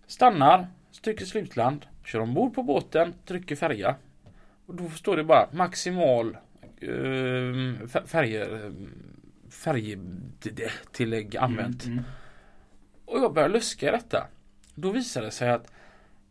Stannar, 0.06 0.66
trycker 1.02 1.24
slutland, 1.24 1.86
kör 2.04 2.20
ombord 2.20 2.54
på 2.54 2.62
båten, 2.62 3.14
trycker 3.26 3.56
färja. 3.56 3.96
Och 4.66 4.74
då 4.74 4.90
står 4.90 5.16
det 5.16 5.24
bara 5.24 5.48
maximal 5.52 6.36
eh, 6.80 7.88
färje, 8.06 8.72
färjetillägg 9.50 11.36
använt. 11.36 11.84
Mm. 11.84 12.04
Och 13.04 13.18
jag 13.18 13.34
börjar 13.34 13.48
luska 13.48 13.88
i 13.88 13.90
detta. 13.90 14.26
Då 14.74 14.90
visar 14.90 15.22
det 15.22 15.30
sig 15.30 15.50
att 15.50 15.72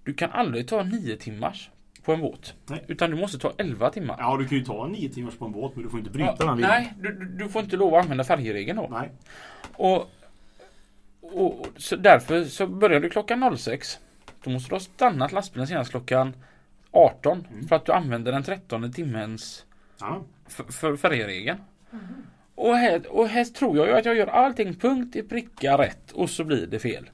du 0.04 0.14
kan 0.14 0.32
aldrig 0.32 0.68
ta 0.68 0.84
nio 0.84 1.18
timmars 1.18 1.70
på 2.04 2.14
en 2.14 2.22
båt. 2.22 2.54
Nej. 2.66 2.84
Utan 2.88 3.10
du 3.12 3.18
måste 3.18 3.38
ta 3.40 3.54
11 3.58 3.90
timmar. 3.90 4.16
Ja, 4.20 4.38
du 4.38 4.48
kan 4.48 4.58
ju 4.58 4.64
ta 4.64 4.86
en 4.86 4.92
nio 4.92 5.10
timmars 5.10 5.36
på 5.38 5.46
en 5.46 5.52
båt 5.52 5.72
men 5.76 5.84
du 5.84 5.90
får 5.90 6.00
inte 6.00 6.12
bryta 6.12 6.36
Ja, 6.40 6.46
den 6.46 6.58
nej, 6.58 6.94
du, 7.00 7.14
du- 7.14 7.50
får 7.50 7.64
inte 7.64 7.78
lov 7.78 7.96
att 7.96 8.04
använda 8.04 8.24
färjeregeln 8.24 8.78
då. 8.78 8.88
Nej. 8.92 9.10
Och, 9.74 10.10
och, 11.22 11.68
så 11.78 11.96
därför 11.96 12.44
så 12.44 12.68
börjar 12.68 13.00
du 13.00 13.10
klockan 13.10 13.58
06. 13.58 14.00
Då 14.44 14.50
måste 14.50 14.70
du 14.70 14.76
ha 14.76 14.80
stannat 14.80 15.32
lastbilen 15.32 15.68
senast 15.68 15.92
klockan 15.92 16.34
18 16.92 17.48
Mm. 17.52 17.68
för 17.68 17.76
att 17.76 17.86
du 17.86 17.92
använder 17.92 18.32
den 18.32 18.44
13 18.44 18.92
timmens 18.92 19.66
Ja. 20.00 20.22
för, 20.48 20.64
för 20.64 20.96
färjeregeln. 20.96 21.58
Och, 22.56 22.76
här, 22.76 23.08
och 23.16 23.28
här 23.28 23.46
tror 23.46 23.78
jag 23.78 23.88
ju 23.88 23.94
att 23.94 24.06
jag 24.06 24.16
gör 24.16 24.28
allting 24.28 24.76
punkt 24.76 25.16
i 25.16 25.24
pricka 25.24 25.78
rätt 25.78 26.12
och 26.12 26.30
så 26.30 26.44
blir 26.44 26.68
det 26.68 26.80
fel. 26.80 27.10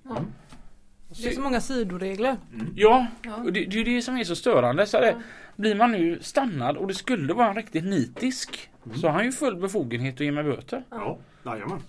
Det 1.10 1.28
är 1.30 1.32
så 1.34 1.42
många 1.42 1.62
sidoregler. 1.62 2.38
Ja, 2.76 3.08
Ja. 3.22 3.36
och 3.36 3.54
det, 3.54 3.66
det 3.66 3.80
är 3.80 3.86
det 3.86 4.02
som 4.02 4.18
är 4.18 4.24
så 4.24 4.36
störande. 4.36 4.86
Så 4.86 5.00
det, 5.00 5.22
Blir 5.56 5.76
man 5.76 5.92
nu 5.92 6.20
stannad 6.22 6.78
och 6.78 6.88
det 6.88 6.94
skulle 6.94 7.34
vara 7.34 7.48
en 7.50 7.56
riktigt 7.56 7.84
nitisk 7.84 8.70
så 8.96 9.08
har 9.08 9.14
han 9.14 9.26
ju 9.26 9.32
full 9.32 9.56
befogenhet 9.56 10.16
att 10.16 10.20
ge 10.22 10.32
mig 10.32 10.44
böter. 10.44 10.84
Ja. 10.90 11.18
Jajamän. 11.46 11.82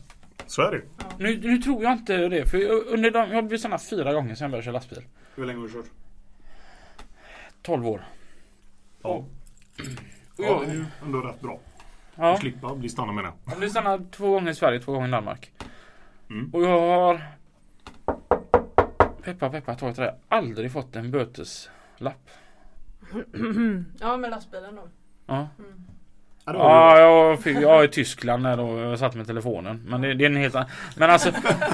Så 0.47 0.63
är 0.63 0.71
det 0.71 0.77
ju. 0.77 0.85
Nu, 1.19 1.41
nu 1.49 1.59
tror 1.59 1.83
jag 1.83 1.93
inte 1.93 2.17
det 2.29 2.47
för 2.51 2.59
jag- 2.59 2.87
under 2.87 3.11
de, 3.11 3.19
jag 3.29 3.35
har 3.35 3.43
blivit 3.43 3.61
stannad 3.61 3.83
fyra 3.83 4.13
gånger 4.13 4.35
sedan 4.35 4.45
jag 4.45 4.51
började 4.51 4.65
köra 4.65 4.73
lastbil. 4.73 5.05
Hur 5.35 5.45
länge 5.47 5.59
har 5.61 5.67
du 5.67 5.73
kört? 5.73 5.87
12 7.63 7.87
år. 7.87 8.05
Ja. 9.03 9.09
Och 9.11 9.25
Ja, 10.37 10.45
jag, 10.45 10.61
det 10.67 10.71
är 10.71 10.75
ju 10.75 10.85
ändå 11.05 11.21
rätt 11.21 11.41
bra. 11.41 11.59
ja, 12.15 12.33
Att 12.35 12.41
slippa 12.41 12.75
bli 12.75 12.89
stannad 12.89 13.15
med 13.15 13.25
det. 13.25 13.33
jag 13.47 13.59
blev 13.59 13.69
stannad 13.69 14.11
två 14.13 14.31
gånger 14.31 14.51
i 14.51 14.55
Sverige, 14.55 14.81
två 14.81 14.93
gånger 14.93 15.09
i 15.09 15.11
Danmark. 15.11 15.53
Mm. 16.31 16.51
Och 16.55 16.63
jag 16.63 16.69
har 16.81 17.21
Peppa 19.25 19.51
peppa 19.51 19.75
ta 19.75 19.93
det. 19.93 20.15
Aldrig 20.29 20.73
fått 20.73 20.97
en 20.97 21.11
böteslapp. 21.11 22.31
ja 24.01 24.17
med 24.17 24.31
lastbilen 24.31 24.77
då. 24.77 24.89
Ja. 25.27 25.49
Ja, 26.45 26.53
det 26.53 26.59
var 26.59 26.65
Ja, 26.65 26.99
jag, 27.01 27.43
fick, 27.43 27.57
jag 27.57 27.81
är 27.81 27.85
i 27.85 27.89
Tyskland 27.89 28.43
när 28.43 28.57
då 28.57 28.79
jag 28.79 28.99
satt 28.99 29.15
med 29.15 29.27
telefonen. 29.27 29.83
Men 29.87 30.01
det, 30.01 30.15
det 30.15 30.25
är 30.25 30.31
en 30.31 30.37
helt 30.37 30.55
annan. 30.55 30.69
Men 30.97 31.11
alltså. 31.11 31.33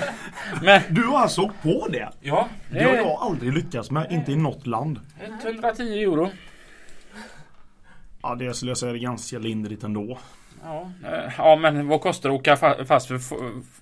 Men 0.62 0.82
Du 0.90 1.02
har 1.02 1.18
alltså 1.18 1.40
åkt 1.42 1.62
på 1.62 1.88
det? 1.88 2.08
ja. 2.20 2.48
Det 2.70 2.84
har 2.84 2.94
jag 2.94 3.06
aldrig 3.20 3.52
lyckats 3.52 3.90
med, 3.90 4.12
inte 4.12 4.32
i 4.32 4.36
något 4.36 4.66
land. 4.66 5.00
110 5.42 5.82
euro. 5.82 6.30
Ja 8.22 8.34
det 8.34 8.54
skulle 8.54 8.70
jag 8.70 8.78
säga 8.78 8.92
är 8.92 8.96
ganska 8.96 9.38
lindrigt 9.38 9.84
ändå. 9.84 10.18
Ja, 10.66 10.90
eh, 11.04 11.32
ja 11.38 11.56
men 11.56 11.88
vad 11.88 12.00
kostar 12.00 12.28
det 12.28 12.34
att 12.34 12.40
åka 12.40 12.54
fa- 12.54 12.84
fast 12.84 13.06
för 13.08 13.18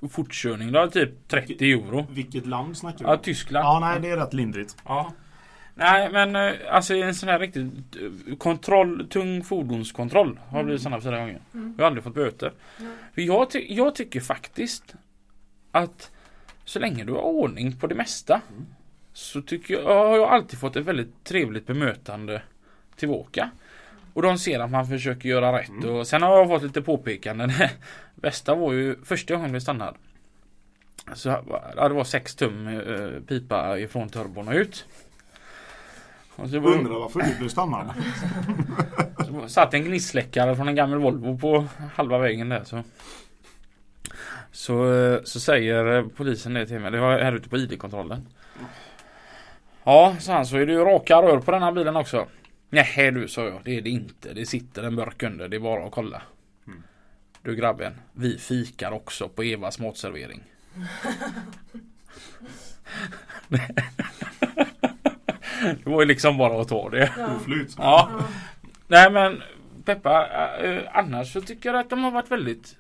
fortkörning 0.09 0.73
då? 0.73 0.91
Typ 0.91 1.29
30 1.29 1.73
euro. 1.73 2.07
Vilket 2.11 2.47
land 2.47 2.77
snackar 2.77 3.05
Ja, 3.05 3.13
om? 3.17 3.19
Tyskland. 3.23 3.65
Ja 3.67 3.79
nej 3.81 4.01
det 4.01 4.11
är 4.11 4.17
rätt 4.17 4.35
lindrigt. 4.35 4.77
Ja. 4.87 5.13
Nej 5.75 6.09
men 6.13 6.37
eh, 6.37 6.53
alltså 6.71 6.95
en 6.95 7.15
sån 7.15 7.29
här 7.29 7.39
riktigt 7.39 7.65
eh, 8.31 8.37
kontroll, 8.37 9.07
tung 9.11 9.43
fordonskontroll 9.45 10.41
har 10.49 10.63
blivit 10.65 10.83
sådana 10.83 11.01
flera 11.01 11.19
gånger. 11.19 11.41
Mm. 11.55 11.75
Jag 11.77 11.85
har 11.85 11.87
aldrig 11.87 12.05
fått 12.05 12.15
böter. 12.15 12.53
För 13.15 13.23
jag, 13.23 13.51
ty- 13.51 13.67
jag 13.75 13.95
tycker 13.95 14.21
faktiskt 14.21 14.95
att 15.73 16.11
så 16.65 16.79
länge 16.79 17.05
du 17.05 17.13
har 17.13 17.21
ordning 17.23 17.77
på 17.77 17.87
det 17.87 17.95
mesta 17.95 18.41
så 19.13 19.43
tycker 19.43 19.75
jag, 19.75 19.85
har 20.09 20.17
jag 20.17 20.29
alltid 20.29 20.59
fått 20.61 20.77
ett 20.77 20.85
väldigt 20.87 21.25
trevligt 21.25 21.67
bemötande 21.67 22.43
tillbaka. 22.97 23.51
Och 24.15 24.23
de 24.23 24.39
ser 24.39 24.61
att 24.61 24.71
man 24.71 24.87
försöker 24.87 25.29
göra 25.29 25.59
rätt 25.59 25.85
och 25.85 26.07
sen 26.07 26.23
har 26.23 26.39
jag 26.39 26.49
fått 26.49 26.63
lite 26.63 26.83
påpekanden. 26.83 27.53
Bästa 28.15 28.55
var 28.55 28.73
ju 28.73 28.97
första 29.05 29.35
gången 29.35 29.53
vi 29.53 29.61
stannade. 29.61 29.97
Så 31.15 31.29
ja, 31.77 31.89
det 31.89 31.95
var 31.95 32.05
6 32.05 32.35
tum 32.35 32.69
eh, 32.69 33.21
pipa 33.29 33.79
ifrån 33.79 34.09
turbon 34.09 34.49
och 34.49 34.55
ut. 34.55 34.85
Och 36.37 36.49
så 36.49 36.57
Undrar 36.57 36.99
varför 36.99 37.21
du 37.21 37.39
blev 37.39 37.49
stannad. 37.49 37.91
så 39.27 39.49
satt 39.49 39.75
en 39.75 39.85
gnistsläckare 39.85 40.57
från 40.57 40.69
en 40.69 40.75
gammal 40.75 40.99
Volvo 40.99 41.39
på 41.39 41.67
halva 41.95 42.19
vägen 42.19 42.49
där 42.49 42.65
så. 42.65 42.83
Så, 44.53 44.93
eh, 44.93 45.21
så 45.25 45.41
säger 45.41 45.97
eh, 45.97 46.05
polisen 46.17 46.55
det 46.55 46.67
till 46.67 46.81
mig. 46.81 46.91
Det 46.91 47.01
var 47.01 47.19
här 47.19 47.33
ute 47.33 47.49
på 47.49 47.57
ID-kontrollen. 47.57 48.27
Ja, 49.85 50.17
så 50.19 50.33
han 50.33 50.47
så 50.47 50.57
är 50.57 50.67
det 50.67 50.73
ju 50.73 50.85
raka 50.85 51.23
rör 51.23 51.41
på 51.41 51.51
den 51.51 51.63
här 51.63 51.73
bilen 51.73 51.97
också. 51.97 52.27
Nej 52.75 53.13
du, 53.13 53.29
sa 53.29 53.45
jag. 53.45 53.61
Det 53.65 53.77
är 53.77 53.83
det 53.83 53.91
inte. 53.91 54.33
Det 54.33 54.47
sitter 54.47 54.83
en 54.83 54.97
burk 54.97 55.23
under. 55.23 55.49
Det 55.49 55.57
är 55.57 55.61
bara 55.61 55.87
att 55.87 55.93
kolla. 55.93 56.23
Du 57.43 57.57
grabben, 57.57 58.01
vi 58.13 58.39
fikar 58.39 58.93
också 58.93 59.29
på 59.29 59.43
Evas 59.43 59.79
matservering. 59.79 60.43
det 65.61 65.87
var 65.87 66.01
ju 66.03 66.07
liksom 66.07 66.39
bara 66.39 66.61
att 66.61 66.69
ta 66.69 66.91
det. 66.91 67.13
Oflyt. 67.37 67.75
Ja. 67.79 68.11
Nej 68.87 69.11
men 69.11 69.43
Peppa, 69.85 70.29
eh, 70.59 70.83
annars 70.93 71.33
så 71.33 71.41
tycker 71.41 71.73
jag 71.73 71.81
att 71.81 71.91
de 71.91 72.05
har 72.05 72.11
varit 72.11 72.31
väldigt 72.31 72.77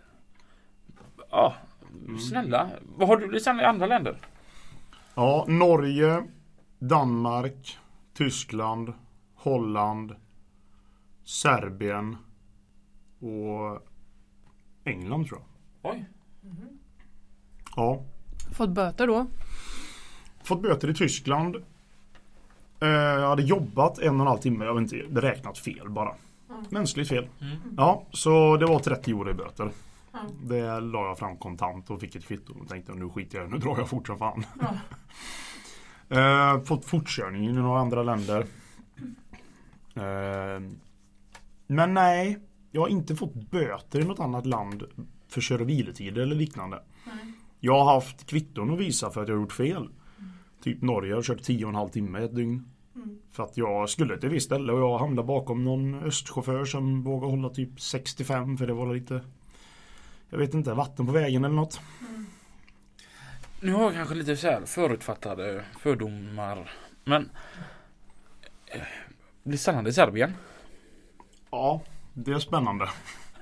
Ja, 1.30 1.54
snälla. 2.28 2.70
Vad 2.96 3.08
har 3.08 3.16
du 3.16 3.40
snälla 3.40 3.62
i 3.62 3.64
andra 3.64 3.86
länder? 3.86 4.16
Ja, 5.14 5.44
Norge, 5.48 6.22
Danmark, 6.78 7.78
Tyskland, 8.16 8.92
Holland, 9.44 10.14
Serbien 11.24 12.16
och 13.20 13.80
England 14.84 15.26
tror 15.26 15.40
jag. 15.82 15.92
Oj. 15.92 16.04
Ja, 17.76 18.02
Fått 18.52 18.70
böter 18.70 19.06
då? 19.06 19.26
fått 20.42 20.62
böter 20.62 20.90
i 20.90 20.94
Tyskland. 20.94 21.56
Eh, 22.80 22.88
jag 22.88 23.28
hade 23.28 23.42
jobbat 23.42 23.98
en 23.98 24.14
och 24.14 24.20
en 24.20 24.26
halv 24.26 24.38
timme, 24.38 24.64
jag 24.64 24.74
vet 24.74 24.92
inte, 24.92 25.20
räknat 25.20 25.58
fel 25.58 25.88
bara. 25.90 26.14
Mänskligt 26.70 27.08
fel. 27.08 27.28
Ja, 27.76 28.02
så 28.12 28.56
det 28.56 28.66
var 28.66 28.78
30 28.78 29.10
euro 29.10 29.30
i 29.30 29.34
böter. 29.34 29.70
Det 30.44 30.80
la 30.80 31.06
jag 31.06 31.18
fram 31.18 31.36
kontant 31.36 31.90
och 31.90 32.00
fick 32.00 32.14
ett 32.16 32.26
kvitto 32.26 32.52
och 32.60 32.68
tänkte 32.68 32.92
nu 32.94 33.08
skiter 33.08 33.38
jag 33.38 33.50
nu 33.50 33.58
drar 33.58 33.78
jag 33.78 33.88
fort 33.88 34.06
som 34.06 34.18
fan. 34.18 34.46
eh, 36.08 36.62
fått 36.62 36.84
fortkörning 36.84 37.44
i 37.48 37.52
några 37.52 37.80
andra 37.80 38.02
länder. 38.02 38.46
Eh, 39.94 40.60
men 41.66 41.94
nej, 41.94 42.38
jag 42.70 42.80
har 42.80 42.88
inte 42.88 43.16
fått 43.16 43.34
böter 43.34 44.00
i 44.00 44.04
något 44.04 44.20
annat 44.20 44.46
land 44.46 44.84
för 45.28 45.40
kör 45.40 45.60
och 45.60 45.68
vilotider 45.68 46.22
eller 46.22 46.36
liknande. 46.36 46.82
Jag 47.60 47.84
har 47.84 47.94
haft 47.94 48.26
kvitton 48.26 48.72
att 48.72 48.78
visa 48.78 49.10
för 49.10 49.22
att 49.22 49.28
jag 49.28 49.34
har 49.34 49.40
gjort 49.40 49.52
fel. 49.52 49.88
Typ 50.62 50.82
Norge 50.82 51.14
har 51.14 51.22
kört 51.22 51.42
10 51.42 51.64
och 51.64 51.68
en 51.68 51.74
halv 51.74 51.88
timme 51.88 52.24
ett 52.24 52.34
dygn. 52.34 52.64
För 53.32 53.42
att 53.42 53.56
jag 53.56 53.90
skulle 53.90 54.18
till 54.18 54.28
visst 54.28 54.46
ställe 54.46 54.72
och 54.72 54.80
jag 54.80 54.98
hamnade 54.98 55.26
bakom 55.26 55.64
någon 55.64 55.94
östchaufför 55.94 56.64
som 56.64 57.02
vågade 57.02 57.30
hålla 57.32 57.48
typ 57.48 57.80
65 57.80 58.58
för 58.58 58.66
det 58.66 58.72
var 58.72 58.94
lite 58.94 59.20
Jag 60.30 60.38
vet 60.38 60.54
inte, 60.54 60.74
vatten 60.74 61.06
på 61.06 61.12
vägen 61.12 61.44
eller 61.44 61.54
något. 61.54 61.80
Nu 63.60 63.72
har 63.72 63.82
jag 63.82 63.94
kanske 63.94 64.14
lite 64.14 64.36
så 64.36 64.46
här 64.46 64.64
förutfattade 64.66 65.64
fördomar. 65.78 66.70
Men 67.04 67.30
Blir 69.44 69.58
stannande 69.58 69.90
i 69.90 69.92
Serbien? 69.92 70.32
Ja, 71.50 71.82
det 72.14 72.32
är 72.32 72.38
spännande. 72.38 72.88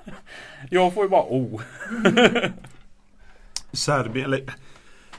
Jag 0.71 0.95
får 0.95 1.03
ju 1.03 1.09
bara 1.09 1.25
oh. 1.29 1.61
Serbien, 3.73 4.27
eller 4.27 4.55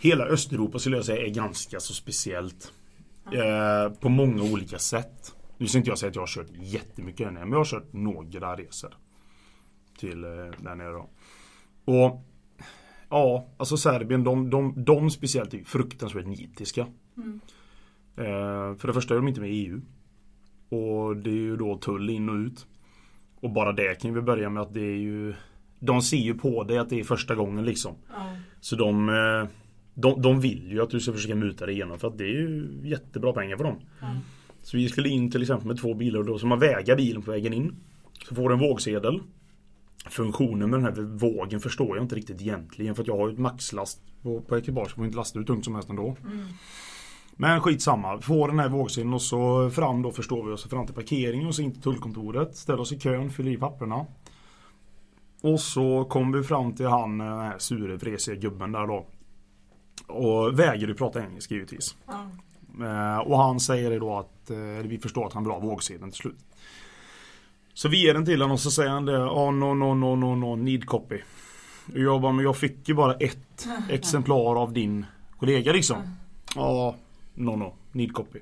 hela 0.01 0.25
Östeuropa 0.25 0.79
skulle 0.79 0.95
jag 0.95 1.05
säga 1.05 1.25
är 1.25 1.29
ganska 1.29 1.79
så 1.79 1.93
speciellt. 1.93 2.73
Eh, 3.31 3.93
på 3.99 4.09
många 4.09 4.43
olika 4.43 4.79
sätt. 4.79 5.35
Nu 5.57 5.67
ska 5.67 5.77
inte 5.77 5.89
jag 5.89 5.97
säga 5.97 6.09
att 6.09 6.15
jag 6.15 6.21
har 6.21 6.27
kört 6.27 6.49
jättemycket 6.51 7.27
än, 7.27 7.33
men 7.33 7.51
jag 7.51 7.57
har 7.57 7.65
kört 7.65 7.93
några 7.93 8.55
resor. 8.55 8.97
Till 9.99 10.23
eh, 10.23 10.29
där 10.59 10.75
nere 10.75 10.91
då. 10.91 11.09
Och 11.85 12.25
Ja, 13.09 13.47
alltså 13.57 13.77
Serbien, 13.77 14.23
de, 14.23 14.49
de, 14.49 14.73
de 14.83 15.09
speciellt 15.09 15.53
är 15.53 15.63
fruktansvärt 15.63 16.25
nitiska. 16.25 16.81
Eh, 18.17 18.75
för 18.75 18.87
det 18.87 18.93
första 18.93 19.13
är 19.13 19.15
de 19.15 19.27
inte 19.27 19.41
med 19.41 19.49
i 19.49 19.65
EU. 19.65 19.81
Och 20.73 21.17
det 21.17 21.29
är 21.29 21.33
ju 21.33 21.55
då 21.55 21.77
tull 21.77 22.09
in 22.09 22.29
och 22.29 22.35
ut. 22.35 22.67
Och 23.39 23.49
bara 23.49 23.71
det 23.71 24.01
kan 24.01 24.13
vi 24.13 24.21
börja 24.21 24.49
med 24.49 24.63
att 24.63 24.73
det 24.73 24.81
är 24.81 24.97
ju 24.97 25.33
De 25.79 26.01
ser 26.01 26.17
ju 26.17 26.33
på 26.33 26.63
dig 26.63 26.77
att 26.77 26.89
det 26.89 26.99
är 26.99 27.03
första 27.03 27.35
gången 27.35 27.65
liksom. 27.65 27.95
Så 28.61 28.75
de, 28.75 29.09
eh, 29.09 29.49
de, 29.93 30.21
de 30.21 30.39
vill 30.39 30.71
ju 30.71 30.81
att 30.81 30.89
du 30.89 30.99
ska 30.99 31.13
försöka 31.13 31.35
muta 31.35 31.65
dig 31.65 31.75
igenom 31.75 31.99
för 31.99 32.07
att 32.07 32.17
det 32.17 32.23
är 32.23 32.27
ju 32.27 32.67
jättebra 32.83 33.33
pengar 33.33 33.57
för 33.57 33.63
dem. 33.63 33.75
Så 34.61 34.77
vi 34.77 34.89
skulle 34.89 35.09
in 35.09 35.31
till 35.31 35.41
exempel 35.41 35.67
med 35.67 35.77
två 35.77 35.93
bilar 35.93 36.19
och 36.19 36.25
då 36.25 36.37
ska 36.37 36.47
man 36.47 36.59
väga 36.59 36.95
bilen 36.95 37.21
på 37.21 37.31
vägen 37.31 37.53
in. 37.53 37.75
Så 38.29 38.35
får 38.35 38.49
du 38.49 38.55
en 38.55 38.61
vågsedel. 38.61 39.19
Funktionen 40.09 40.69
med 40.69 40.79
den 40.79 40.83
här 40.83 41.01
vågen 41.01 41.59
förstår 41.59 41.97
jag 41.97 42.03
inte 42.03 42.15
riktigt 42.15 42.41
egentligen 42.41 42.95
för 42.95 43.01
att 43.01 43.07
jag 43.07 43.17
har 43.17 43.27
ju 43.27 43.33
ett 43.33 43.39
maxlast 43.39 44.01
på, 44.21 44.41
på 44.41 44.57
ekipage. 44.57 44.87
Jag 44.89 44.95
får 44.95 45.05
inte 45.05 45.17
lasta 45.17 45.39
hur 45.39 45.45
tungt 45.45 45.65
som 45.65 45.75
helst 45.75 45.89
ändå. 45.89 46.17
Men 47.35 47.61
skitsamma. 47.61 48.21
Får 48.21 48.47
den 48.47 48.59
här 48.59 48.69
vågsedeln 48.69 49.13
och 49.13 49.21
så 49.21 49.69
fram 49.69 50.01
då 50.01 50.11
förstår 50.11 50.45
vi 50.45 50.51
oss 50.51 50.63
fram 50.69 50.85
till 50.85 50.95
parkeringen 50.95 51.47
och 51.47 51.55
så 51.55 51.61
in 51.61 51.71
till 51.73 51.81
tullkontoret. 51.81 52.55
Ställer 52.55 52.79
oss 52.79 52.91
i 52.91 52.99
kön, 52.99 53.29
fyller 53.31 53.51
i 53.51 53.57
papperna. 53.57 54.05
Och 55.41 55.59
så 55.59 56.05
kommer 56.05 56.37
vi 56.37 56.43
fram 56.43 56.75
till 56.75 56.85
han 56.87 57.17
den 57.17 57.27
här 57.39 57.57
sure 57.59 57.95
vresiga 57.95 58.35
gubben 58.35 58.71
där 58.71 58.87
då. 58.87 59.05
Och 60.07 60.59
väger 60.59 60.87
ju 60.87 60.93
prata 60.93 61.23
engelska 61.23 61.53
givetvis. 61.55 61.95
Eh, 62.81 63.17
Och 63.17 63.37
han 63.37 63.59
säger 63.59 63.99
då 63.99 64.17
att 64.17 64.49
eh, 64.49 64.57
vi 64.83 64.99
förstår 64.99 65.27
att 65.27 65.33
han 65.33 65.43
vill 65.43 65.51
ha 65.51 65.59
vågsedeln 65.59 66.11
till 66.11 66.19
slut. 66.19 66.37
Så 67.73 67.89
vi 67.89 68.03
ger 68.05 68.13
den 68.13 68.25
till 68.25 68.41
honom 68.41 68.53
och 68.53 68.59
så 68.59 68.71
säger 68.71 68.89
han 68.89 69.05
det. 69.05 69.17
Oh, 69.17 69.51
no, 69.53 69.73
no, 69.73 69.93
no, 69.93 70.15
no, 70.15 70.35
no, 70.35 70.55
need 70.55 70.85
copy. 70.85 71.21
Och 71.93 71.99
jag 71.99 72.21
bara, 72.21 72.31
men 72.31 72.45
jag 72.45 72.57
fick 72.57 72.89
ju 72.89 72.95
bara 72.95 73.13
ett 73.15 73.67
exemplar 73.89 74.55
av 74.61 74.73
din 74.73 75.05
kollega 75.39 75.73
liksom. 75.73 75.97
Ja, 76.55 76.95
no, 77.33 77.55
no, 77.55 77.75
need 77.91 78.13
copy. 78.13 78.39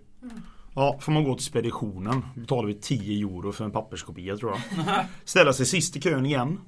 Ja, 0.76 0.98
får 1.02 1.12
man 1.12 1.24
gå 1.24 1.36
till 1.36 1.46
speditionen. 1.46 2.26
Betalar 2.36 2.68
vi 2.68 2.74
10 2.74 3.28
euro 3.28 3.52
för 3.52 3.66
en 3.66 3.72
papperskopia 3.72 4.38
tror 4.38 4.52
jag. 4.52 4.86
Ställa 5.24 5.54
sig 5.54 5.66
sist 5.66 5.96
i 5.96 6.02
kön 6.02 6.26
igen. 6.26 6.60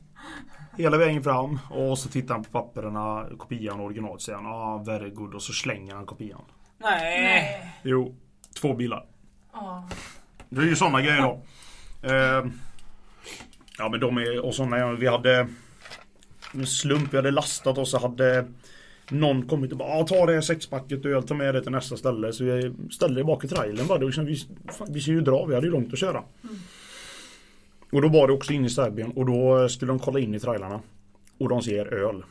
Hela 0.78 0.97
vägen 0.97 1.24
fram 1.24 1.59
och 1.69 1.99
så 1.99 2.09
tittar 2.09 2.34
han 2.34 2.43
på 2.43 2.51
papperna, 2.51 3.26
kopian 3.38 3.80
och 3.80 3.86
originalet 3.86 4.21
säger 4.21 4.38
han 4.38 4.45
ah, 4.45 4.78
very 4.78 5.09
good 5.09 5.36
och 5.36 5.41
så 5.41 5.53
slänger 5.53 5.95
han 5.95 6.05
kopian. 6.05 6.41
Nej. 6.78 7.74
Jo, 7.84 8.15
två 8.61 8.74
bilar. 8.74 9.05
Det 10.49 10.61
är 10.61 10.65
ju 10.65 10.76
sådana 10.76 11.01
grejer 11.01 11.21
då. 11.21 11.41
Eh, 12.01 12.45
ja 13.78 13.89
men 13.89 13.99
de 13.99 14.17
är, 14.17 14.45
och 14.45 14.55
sådana, 14.55 14.91
vi 14.91 15.07
hade 15.07 15.47
en 16.53 16.67
slump, 16.67 17.13
vi 17.13 17.17
hade 17.17 17.32
lastat 17.32 17.78
och 17.78 17.88
så 17.88 17.99
hade 17.99 18.47
någon 19.10 19.47
kommit 19.47 19.72
och 19.72 19.78
bara 19.78 19.89
ah, 19.89 20.04
ta 20.04 20.26
det 20.26 20.34
här 20.34 20.41
sexpacket 20.41 21.06
öl, 21.06 21.24
ta 21.24 21.34
med 21.34 21.56
det 21.56 21.62
till 21.62 21.72
nästa 21.72 21.97
ställe. 21.97 22.34
Så 22.34 22.43
vi 22.43 22.74
ställde 22.91 23.20
det 23.20 23.24
bak 23.24 23.43
i 23.43 23.47
trailern 23.47 23.88
bara. 23.88 23.97
Liksom, 23.99 24.26
vi, 24.26 24.36
fan, 24.72 24.88
vi 24.91 25.01
ska 25.01 25.12
ju 25.12 25.22
dra, 25.22 25.45
vi 25.45 25.56
hade 25.56 25.68
ju 25.68 25.74
långt 25.74 25.93
att 25.93 25.99
köra. 25.99 26.24
Och 27.91 28.01
då 28.01 28.08
var 28.08 28.28
det 28.28 28.34
också 28.34 28.54
in 28.54 28.66
i 28.66 28.70
Serbien 28.70 29.12
och 29.12 29.26
då 29.26 29.70
skulle 29.70 29.91
de 29.91 29.99
kolla 29.99 30.20
in 30.20 30.36
i 30.36 30.39
trailarna. 30.39 30.82
Och 31.38 31.49
de 31.49 31.62
ser 31.62 31.93
öl. 31.93 32.24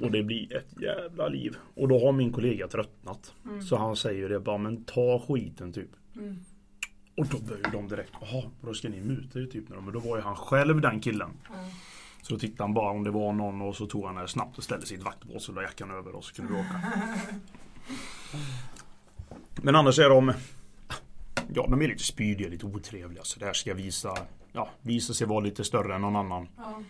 Och 0.00 0.10
det 0.10 0.22
blir 0.22 0.56
ett 0.56 0.82
jävla 0.82 1.28
liv. 1.28 1.56
Och 1.74 1.88
då 1.88 2.06
har 2.06 2.12
min 2.12 2.32
kollega 2.32 2.68
tröttnat. 2.68 3.34
Så 3.68 3.76
han 3.76 3.96
säger 3.96 4.28
det 4.28 4.40
bara, 4.40 4.58
men 4.58 4.84
ta 4.84 5.22
skiten 5.28 5.72
typ. 5.72 5.90
Och 7.16 7.26
då 7.26 7.38
börjar 7.38 7.70
de 7.72 7.88
direkt, 7.88 8.12
jaha, 8.20 8.42
då 8.60 8.74
ska 8.74 8.88
ni 8.88 9.00
muta 9.00 9.40
er 9.40 9.46
typ. 9.46 9.68
Men 9.68 9.92
då 9.92 9.98
var 9.98 10.16
ju 10.16 10.22
han 10.22 10.36
själv 10.36 10.80
den 10.80 11.00
killen. 11.00 11.30
Så 12.22 12.34
då 12.34 12.40
tittade 12.40 12.62
han 12.62 12.74
bara 12.74 12.90
om 12.90 13.04
det 13.04 13.10
var 13.10 13.32
någon 13.32 13.62
och 13.62 13.76
så 13.76 13.86
tog 13.86 14.06
han 14.06 14.14
det 14.14 14.28
snabbt 14.28 14.58
och 14.58 14.64
ställde 14.64 14.86
sitt 14.86 15.02
vaktbås 15.02 15.48
och 15.48 15.54
la 15.54 15.62
jackan 15.62 15.90
över 15.90 16.14
och 16.14 16.24
så 16.24 16.34
kunde 16.34 16.52
vi 16.52 16.60
åka. 16.60 16.80
Men 19.62 19.76
annars 19.76 19.98
är 19.98 20.10
de 20.10 20.32
Ja, 21.54 21.66
de 21.70 21.82
är 21.82 21.88
lite 21.88 22.04
spydiga, 22.04 22.48
lite 22.48 22.66
otrevliga. 22.66 23.22
Så 23.24 23.38
det 23.38 23.46
här 23.46 23.52
ska 23.52 23.74
visa 23.74 24.16
Ja, 24.52 24.68
visa 24.82 25.14
sig 25.14 25.26
vara 25.26 25.40
lite 25.40 25.64
större 25.64 25.94
än 25.94 26.00
någon 26.00 26.16
annan. 26.16 26.48
Ja. 26.56 26.82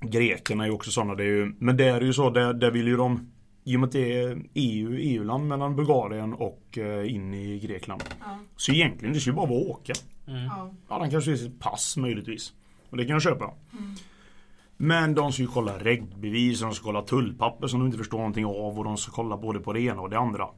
Grekerna 0.00 0.64
är 0.64 0.68
ju 0.68 0.74
också 0.74 0.90
sådana. 0.90 1.14
Det 1.14 1.22
är 1.22 1.26
ju, 1.26 1.54
men 1.58 1.76
det 1.76 1.84
är 1.84 2.00
ju 2.00 2.12
så, 2.12 2.30
där, 2.30 2.52
där 2.52 2.70
vill 2.70 2.86
ju 2.86 2.96
de 2.96 3.32
i 3.64 3.76
och 3.76 3.80
med 3.80 3.86
att 3.86 3.92
det 3.92 4.22
är 4.22 4.42
EU, 4.54 4.96
EU-land 4.98 5.48
mellan 5.48 5.76
Bulgarien 5.76 6.34
och 6.34 6.78
eh, 6.78 7.14
in 7.14 7.34
i 7.34 7.58
Grekland. 7.58 8.02
Ja. 8.20 8.38
Så 8.56 8.72
egentligen 8.72 9.14
det 9.14 9.20
ska 9.20 9.30
ju 9.30 9.36
bara 9.36 9.46
vara 9.46 9.60
att 9.60 9.66
åka. 9.66 9.92
Ja. 10.24 10.74
Ja, 10.88 10.98
han 10.98 11.10
kanske 11.10 11.32
är 11.32 11.36
sitt 11.36 11.60
pass 11.60 11.96
möjligtvis. 11.96 12.52
Och 12.90 12.96
det 12.96 13.04
kan 13.04 13.12
jag 13.12 13.22
köpa. 13.22 13.50
Men 14.76 15.14
de 15.14 15.32
ska 15.32 15.42
ju 15.42 15.48
kolla 15.48 15.78
regbevis, 15.78 16.60
de 16.60 16.74
ska 16.74 16.84
kolla 16.84 17.02
tullpapper 17.02 17.66
som 17.66 17.80
de 17.80 17.86
inte 17.86 17.98
förstår 17.98 18.18
någonting 18.18 18.46
av 18.46 18.78
och 18.78 18.84
de 18.84 18.96
ska 18.96 19.12
kolla 19.12 19.36
både 19.36 19.60
på 19.60 19.72
det 19.72 19.80
ena 19.80 20.00
och 20.00 20.10
det 20.10 20.18
andra. 20.18 20.48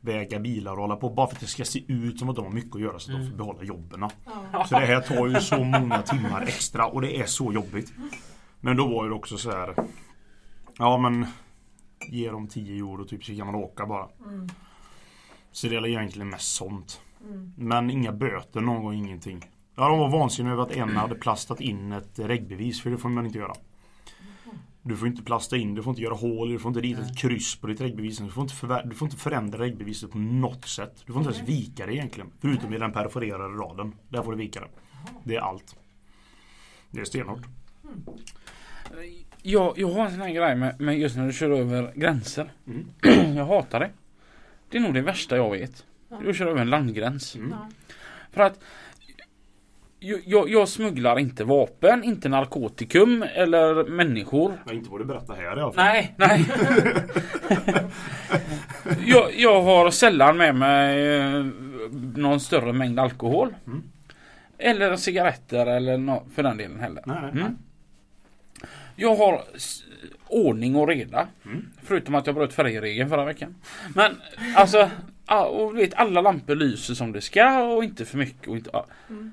Väga 0.00 0.38
bilar 0.38 0.72
och 0.72 0.78
hålla 0.78 0.96
på 0.96 1.10
bara 1.10 1.26
för 1.26 1.34
att 1.34 1.40
det 1.40 1.46
ska 1.46 1.64
se 1.64 1.92
ut 1.92 2.18
som 2.18 2.28
att 2.28 2.36
de 2.36 2.44
har 2.44 2.52
mycket 2.52 2.74
att 2.74 2.80
göra 2.80 2.98
så 2.98 3.12
att 3.12 3.18
de 3.18 3.30
får 3.30 3.36
behålla 3.36 3.62
jobben. 3.62 4.08
Ja. 4.52 4.64
Så 4.64 4.74
det 4.74 4.86
här 4.86 5.00
tar 5.00 5.26
ju 5.26 5.34
så 5.34 5.64
många 5.64 6.02
timmar 6.02 6.42
extra 6.42 6.86
och 6.86 7.00
det 7.00 7.20
är 7.20 7.26
så 7.26 7.52
jobbigt. 7.52 7.92
Men 8.60 8.76
då 8.76 8.88
var 8.88 9.08
det 9.08 9.14
också 9.14 9.36
så 9.38 9.50
här. 9.50 9.74
Ja 10.78 10.98
men 10.98 11.26
Ge 12.08 12.30
dem 12.30 12.48
10 12.48 12.74
euro 12.74 13.04
typ 13.04 13.24
så 13.24 13.36
kan 13.36 13.46
man 13.46 13.54
åka 13.54 13.86
bara. 13.86 14.08
Så 15.52 15.68
det 15.68 15.76
är 15.76 15.86
egentligen 15.86 16.28
mest 16.28 16.54
sånt. 16.54 17.00
Men 17.56 17.90
inga 17.90 18.12
böter 18.12 18.60
någon 18.60 18.82
gång, 18.84 18.94
ingenting. 18.94 19.44
Ja, 19.76 19.88
de 19.88 19.98
var 19.98 20.08
vansinniga 20.08 20.52
över 20.52 20.62
att 20.62 20.70
en 20.76 20.96
hade 20.96 21.14
plastat 21.14 21.60
in 21.60 21.92
ett 21.92 22.18
regbevis 22.18 22.80
för 22.82 22.90
det 22.90 22.98
får 22.98 23.08
man 23.08 23.26
inte 23.26 23.38
göra. 23.38 23.52
Du 24.82 24.96
får 24.96 25.08
inte 25.08 25.22
plasta 25.22 25.56
in, 25.56 25.74
du 25.74 25.82
får 25.82 25.90
inte 25.90 26.02
göra 26.02 26.14
hål, 26.14 26.52
du 26.52 26.58
får 26.58 26.68
inte 26.68 26.80
rita 26.80 27.00
ett 27.02 27.18
kryss 27.18 27.56
på 27.56 27.66
ditt 27.66 27.80
regbevis. 27.80 28.18
Du 28.18 28.30
får 28.30 28.42
inte, 28.42 28.54
förvä- 28.54 28.88
du 28.88 28.94
får 28.94 29.06
inte 29.06 29.16
förändra 29.18 29.58
regbeviset 29.58 30.10
på 30.10 30.18
något 30.18 30.68
sätt. 30.68 31.02
Du 31.06 31.12
får 31.12 31.22
inte 31.22 31.34
ens 31.34 31.48
vika 31.48 31.86
det 31.86 31.94
egentligen. 31.94 32.30
Förutom 32.40 32.74
i 32.74 32.78
den 32.78 32.92
perforerade 32.92 33.44
raden. 33.44 33.92
Där 34.08 34.22
får 34.22 34.32
du 34.32 34.38
vika 34.38 34.60
det. 34.60 34.68
Det 35.24 35.36
är 35.36 35.40
allt. 35.40 35.76
Det 36.90 37.00
är 37.00 37.04
stenhårt. 37.04 37.40
Jag, 39.42 39.78
jag 39.78 39.88
har 39.90 40.04
en 40.04 40.10
sån 40.10 40.20
här 40.20 40.30
grej 40.32 40.56
med, 40.56 40.80
med 40.80 40.98
just 40.98 41.16
när 41.16 41.26
du 41.26 41.32
kör 41.32 41.50
över 41.50 41.92
gränser. 41.94 42.52
Mm. 42.66 42.86
jag 43.36 43.46
hatar 43.46 43.80
det. 43.80 43.90
Det 44.68 44.78
är 44.78 44.82
nog 44.82 44.94
det 44.94 45.00
värsta 45.02 45.36
jag 45.36 45.50
vet. 45.50 45.84
Du 46.24 46.34
kör 46.34 46.46
över 46.46 46.60
en 46.60 46.70
landgräns. 46.70 47.36
Mm. 47.36 47.54
För 48.32 48.42
att 48.42 48.60
jag, 50.24 50.48
jag, 50.48 50.68
smugglar 50.68 51.18
inte 51.18 51.44
vapen, 51.44 52.04
inte 52.04 52.28
narkotikum 52.28 53.24
eller 53.34 53.84
människor. 53.84 54.52
Ja, 54.66 54.72
inte 54.72 54.90
vad 54.90 55.00
du 55.00 55.04
berättar 55.04 55.34
här 55.34 55.44
i 55.44 55.60
alla 55.60 55.72
fall. 55.72 55.84
Nej, 55.84 56.14
nej. 56.16 56.46
jag, 59.06 59.34
jag 59.36 59.62
har 59.62 59.90
sällan 59.90 60.36
med 60.36 60.54
mig 60.54 61.16
eh, 61.16 61.46
någon 62.16 62.40
större 62.40 62.72
mängd 62.72 63.00
alkohol. 63.00 63.54
Mm. 63.66 63.82
Eller 64.58 64.96
cigaretter 64.96 65.66
eller 65.66 65.98
nå 65.98 66.22
för 66.34 66.42
den 66.42 66.56
delen 66.56 66.80
heller. 66.80 67.02
Nej, 67.06 67.16
nej. 67.22 67.30
Mm. 67.30 67.58
Jag 68.96 69.16
har 69.16 69.42
ordning 70.28 70.76
och 70.76 70.88
reda. 70.88 71.26
Mm. 71.44 71.66
Förutom 71.82 72.14
att 72.14 72.26
jag 72.26 72.34
bröt 72.34 72.52
färgregeln 72.52 73.10
förra 73.10 73.24
veckan. 73.24 73.54
Men 73.94 74.20
alltså, 74.56 74.90
och 75.50 75.78
vet 75.78 75.94
alla 75.94 76.20
lampor 76.20 76.54
lyser 76.54 76.94
som 76.94 77.12
det 77.12 77.20
ska 77.20 77.62
och 77.62 77.84
inte 77.84 78.04
för 78.04 78.18
mycket. 78.18 78.48
Och, 78.48 78.56
inte. 78.56 78.70
Mm. 79.08 79.32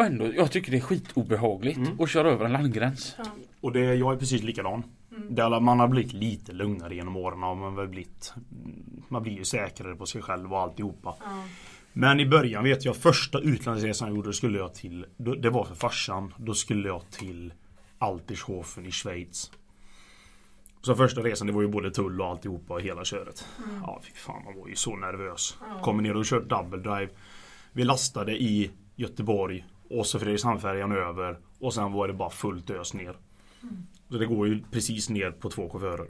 Och 0.00 0.06
ändå, 0.06 0.34
jag 0.34 0.50
tycker 0.50 0.70
det 0.70 0.76
är 0.76 0.80
skitobehagligt 0.80 1.76
Mm. 1.76 2.00
att 2.00 2.10
köra 2.10 2.30
över 2.30 2.44
en 2.44 2.52
landgräns. 2.52 3.14
Ja. 3.18 3.24
Och 3.60 3.72
det, 3.72 3.80
jag 3.80 4.12
är 4.12 4.16
precis 4.16 4.42
likadan. 4.42 4.84
Mm. 5.16 5.64
Man 5.64 5.80
har 5.80 5.88
blivit 5.88 6.12
lite 6.12 6.52
lugnare 6.52 6.94
genom 6.94 7.16
åren. 7.16 7.42
Och 7.44 7.56
man, 7.56 7.72
har 7.72 7.80
väl 7.80 7.88
blivit, 7.88 8.34
man 9.08 9.22
blir 9.22 9.32
ju 9.32 9.44
säkrare 9.44 9.96
på 9.96 10.06
sig 10.06 10.22
själv 10.22 10.52
och 10.52 10.60
alltihopa. 10.60 11.14
Ja. 11.20 11.44
Men 11.92 12.20
i 12.20 12.26
början 12.26 12.64
vet 12.64 12.84
jag 12.84 12.96
första 12.96 13.38
utlandsresan 13.38 14.08
jag 14.08 14.16
gjorde 14.16 14.32
skulle 14.32 14.58
jag 14.58 14.74
till 14.74 15.06
Det 15.38 15.50
var 15.50 15.64
för 15.64 15.74
farsan. 15.74 16.34
Då 16.36 16.54
skulle 16.54 16.88
jag 16.88 17.10
till 17.10 17.52
Altershofen 17.98 18.86
i 18.86 18.90
Schweiz. 18.90 19.50
Så 20.82 20.94
första 20.94 21.20
resan 21.20 21.46
det 21.46 21.52
var 21.52 21.62
ju 21.62 21.68
både 21.68 21.90
tull 21.90 22.20
och 22.20 22.26
alltihopa 22.26 22.74
och 22.74 22.80
hela 22.80 23.04
köret. 23.04 23.44
Ja 23.82 24.00
fy 24.04 24.12
fan 24.14 24.44
man 24.44 24.58
var 24.58 24.68
ju 24.68 24.76
så 24.76 24.96
nervös. 24.96 25.58
Ja. 25.60 25.82
Kommer 25.82 26.02
ner 26.02 26.16
och 26.16 26.24
kört 26.24 26.48
double 26.48 26.78
drive. 26.78 27.08
Vi 27.72 27.84
lastade 27.84 28.42
i 28.42 28.70
Göteborg 28.96 29.64
och 29.90 30.06
så 30.06 30.18
Fredrikshamnfärjan 30.18 30.92
över 30.92 31.38
och 31.58 31.74
sen 31.74 31.92
var 31.92 32.08
det 32.08 32.14
bara 32.14 32.30
fullt 32.30 32.70
ös 32.70 32.94
ner. 32.94 33.16
Så 34.08 34.18
det 34.18 34.26
går 34.26 34.48
ju 34.48 34.62
precis 34.70 35.08
ner 35.08 35.30
på 35.30 35.50
två 35.50 35.70
chaufförer. 35.70 36.06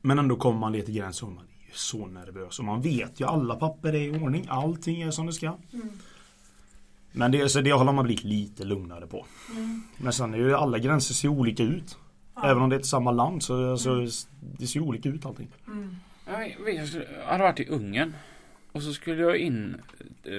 Men 0.00 0.18
ändå 0.18 0.36
kommer 0.36 0.58
man 0.60 0.72
till 0.72 0.94
gränsen 0.94 1.28
och 1.28 1.34
man 1.34 1.44
är 1.44 1.66
ju 1.66 1.72
så 1.72 2.06
nervös. 2.06 2.58
Och 2.58 2.64
man 2.64 2.80
vet 2.82 3.20
ju 3.20 3.24
alla 3.26 3.54
papper 3.54 3.88
är 3.94 4.00
i 4.00 4.10
ordning. 4.24 4.46
Allting 4.48 5.02
är 5.02 5.10
som 5.10 5.26
det 5.26 5.32
ska. 5.32 5.56
Men 7.12 7.32
det, 7.32 7.48
så 7.48 7.60
det 7.60 7.72
håller 7.72 7.92
man 7.92 8.04
blivit 8.04 8.24
lite 8.24 8.64
lugnare 8.64 9.06
på. 9.06 9.26
Men 9.98 10.12
sen 10.12 10.34
är 10.34 10.38
ju 10.38 10.54
alla 10.54 10.78
gränser 10.78 11.14
ser 11.14 11.28
olika 11.28 11.62
ut. 11.62 11.98
Även 12.44 12.62
om 12.62 12.70
det 12.70 12.76
är 12.76 12.80
ett 12.80 12.86
samma 12.86 13.10
land 13.10 13.42
så 13.42 13.70
alltså, 13.70 14.06
det 14.58 14.66
ser 14.66 14.80
olika 14.80 15.08
ut 15.08 15.26
allting. 15.26 15.48
Mm. 15.66 15.96
Jag 16.26 16.64
vet, 16.64 16.76
jag 16.76 16.88
skulle- 16.88 17.06
jag 17.20 17.26
hade 17.26 17.42
varit 17.44 17.60
i 17.60 17.66
Ungern. 17.68 18.12
Och 18.72 18.82
så 18.82 18.92
skulle 18.92 19.22
jag 19.22 19.36
in 19.36 19.76
eh, 20.24 20.32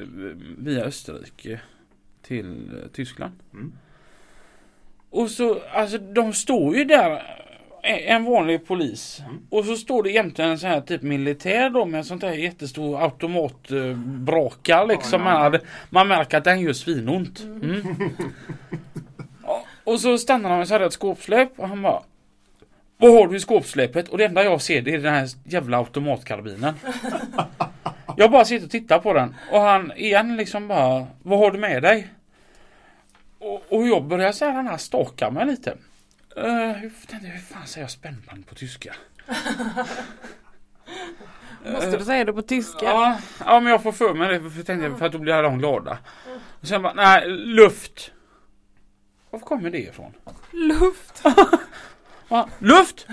via 0.58 0.84
Österrike 0.84 1.62
till 2.28 2.70
eh, 2.84 2.88
Tyskland. 2.94 3.34
Mm. 3.54 3.74
Och 5.10 5.30
så, 5.30 5.60
alltså 5.74 5.98
de 5.98 6.34
står 6.34 6.76
ju 6.76 6.84
där. 6.86 7.12
eh, 7.84 8.12
En 8.12 8.24
vanlig 8.26 8.68
polis. 8.68 9.20
Mm. 9.26 9.42
Och 9.50 9.66
så 9.66 9.76
står 9.76 10.04
det 10.04 10.12
jämte 10.12 10.44
en 10.44 10.60
sån 10.60 10.70
här 10.70 10.82
typ 10.82 11.02
militär 11.02 11.70
då 11.70 11.86
med 11.86 11.98
en 11.98 12.06
sånt 12.06 12.24
här 12.24 12.32
jättestor 12.34 13.02
automatbrakar 13.04 14.88
liksom. 14.88 15.22
Ja, 15.22 15.44
ja. 15.44 15.50
Man, 15.50 15.60
man 15.90 16.08
märker 16.08 16.38
att 16.38 16.44
den 16.44 16.60
gör 16.62 16.74
svinont. 16.74 17.44
Mm. 17.44 17.82
Ja, 19.48 19.64
och 19.84 20.00
så 20.00 20.18
stannar 20.18 20.50
han 20.50 20.60
med 20.60 20.68
så 20.68 20.76
ett 20.80 20.94
skåpsläp 20.94 21.60
och 21.60 21.68
han 21.68 21.82
bara 21.82 22.02
Vad 22.98 23.14
har 23.14 23.28
du 23.28 23.36
i 23.38 23.40
skåpsläpet? 23.40 24.10
Och 24.10 24.18
det 24.18 24.26
enda 24.26 24.44
jag 24.44 24.62
ser 24.62 24.82
det 24.82 24.94
är 24.94 24.98
den 24.98 25.14
här 25.14 25.28
jävla 25.44 25.78
automatkarbinen. 25.78 26.74
Jag 28.18 28.32
bara 28.32 28.46
sitter 28.46 28.66
och 28.66 28.72
tittar 28.72 29.00
på 29.00 29.14
den 29.14 29.36
och 29.52 29.60
han 29.62 29.92
igen 29.96 30.38
liksom 30.38 30.68
bara 30.68 31.08
Vad 31.24 31.40
har 31.40 31.52
du 31.52 31.58
med 31.60 31.84
dig? 31.84 32.08
Och, 33.46 33.64
och 33.70 33.88
jag 33.88 34.04
börjar 34.04 34.32
säga 34.32 34.52
den 34.52 34.68
här 34.68 34.78
staka 34.78 35.32
mig 35.32 35.46
lite. 35.46 35.78
Uh, 36.38 36.72
hur, 36.72 36.92
tänkte 37.08 37.28
hur 37.28 37.40
fan 37.40 37.68
säger 37.68 37.84
jag 37.84 37.92
spännband 37.92 38.48
på 38.48 38.56
tyska? 38.56 38.96
Måste 41.66 41.98
du 41.98 42.06
säga 42.06 42.26
det 42.26 42.34
på 42.34 42.42
tyska? 42.42 42.86
Ja, 42.86 43.18
ja 43.46 43.60
men 43.60 43.72
jag 43.72 43.84
får 43.84 43.92
för 43.92 44.14
mig 44.14 44.40
det 44.40 44.50
för, 44.50 44.64
tänkte 44.64 44.96
för 44.98 45.06
att 45.06 45.12
då 45.12 45.18
blir 45.18 45.44
de 45.44 45.60
glada. 45.60 45.98
Och 46.62 46.68
sen 46.68 46.82
bara, 46.82 46.94
nej 46.94 47.30
luft. 47.30 48.12
Var 49.30 49.40
kommer 49.40 49.70
det 49.70 49.80
ifrån? 49.80 50.14
Luft. 50.52 51.24
Ja, 52.30 52.48
luft! 52.60 53.08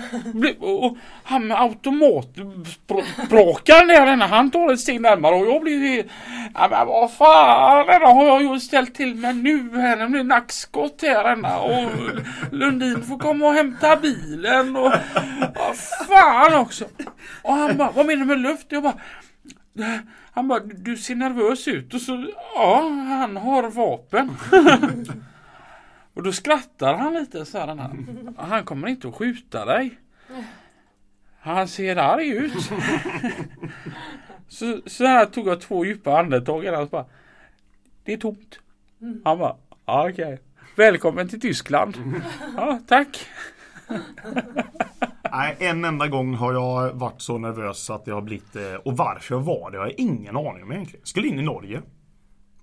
Och, 0.59 0.97
han 1.23 1.47
med 1.47 1.61
automatbrakaren 1.61 3.87
där 3.87 4.13
inne, 4.13 4.25
han 4.25 4.51
tar 4.51 4.73
ett 4.73 4.79
steg 4.79 5.01
närmare 5.01 5.35
och 5.35 5.47
jag 5.47 5.61
blir 5.61 5.87
ju... 5.95 6.03
Ja 6.53 6.67
men 6.71 6.87
vad 6.87 7.13
fan, 7.13 7.87
denna 7.87 8.05
har 8.07 8.25
jag 8.25 8.41
ju 8.41 8.59
ställt 8.59 8.95
till 8.95 9.15
med 9.15 9.35
nu 9.35 9.69
här. 9.81 9.97
Det 9.97 10.07
blir 10.07 10.23
nackskott 10.23 10.99
här 11.01 11.23
denna 11.23 11.59
och 11.59 11.91
Lundin 12.51 13.03
får 13.03 13.19
komma 13.19 13.47
och 13.47 13.53
hämta 13.53 13.95
bilen 13.95 14.75
och... 14.75 14.91
Vad 15.55 15.77
fan 16.07 16.53
också! 16.61 16.85
Och 17.41 17.53
han 17.53 17.77
bara, 17.77 17.91
vad 17.91 18.05
menar 18.05 18.19
du 18.19 18.25
med 18.25 18.39
luft? 18.39 18.65
Jag 18.69 18.83
bara... 18.83 18.93
Han 20.33 20.47
bara, 20.47 20.59
du- 20.59 20.75
du 20.77 20.97
ser 20.97 21.15
nervös 21.15 21.67
ut 21.67 21.93
och 21.93 22.01
så, 22.01 22.25
ja, 22.55 22.79
han 23.09 23.37
har 23.37 23.63
vapen. 23.69 24.37
Och 26.13 26.23
då 26.23 26.31
skrattar 26.31 26.93
han 26.93 27.13
lite 27.13 27.45
så 27.45 27.57
här. 27.57 27.67
Den 27.67 27.79
här. 27.79 27.91
Han 28.37 28.63
kommer 28.63 28.87
inte 28.87 29.07
att 29.07 29.15
skjuta 29.15 29.65
dig. 29.65 29.99
Han 31.39 31.67
ser 31.67 31.95
arg 31.95 32.27
ut. 32.29 32.53
Så, 34.47 34.81
så 34.85 35.05
här 35.05 35.25
tog 35.25 35.47
jag 35.47 35.61
två 35.61 35.85
djupa 35.85 36.19
andetag 36.19 36.65
och 36.81 36.89
bara. 36.89 37.05
Det 38.03 38.13
är 38.13 38.17
tomt. 38.17 38.59
Han 39.23 39.37
bara, 39.37 39.55
ja, 39.85 40.09
okej. 40.09 40.39
Välkommen 40.77 41.29
till 41.29 41.41
Tyskland. 41.41 41.97
Ja, 42.57 42.79
tack. 42.87 43.27
Nej, 45.31 45.55
en 45.59 45.85
enda 45.85 46.07
gång 46.07 46.33
har 46.33 46.53
jag 46.53 46.93
varit 46.93 47.21
så 47.21 47.37
nervös 47.37 47.89
att 47.89 48.07
jag 48.07 48.15
har 48.15 48.21
blivit... 48.21 48.55
Eh, 48.55 48.73
och 48.73 48.97
varför 48.97 49.35
jag 49.35 49.41
var 49.41 49.71
det 49.71 49.77
har 49.77 49.85
jag 49.85 49.99
ingen 49.99 50.37
aning 50.37 50.63
om 50.63 50.71
egentligen. 50.71 51.05
Skulle 51.05 51.27
in 51.27 51.39
i 51.39 51.43
Norge. 51.43 51.81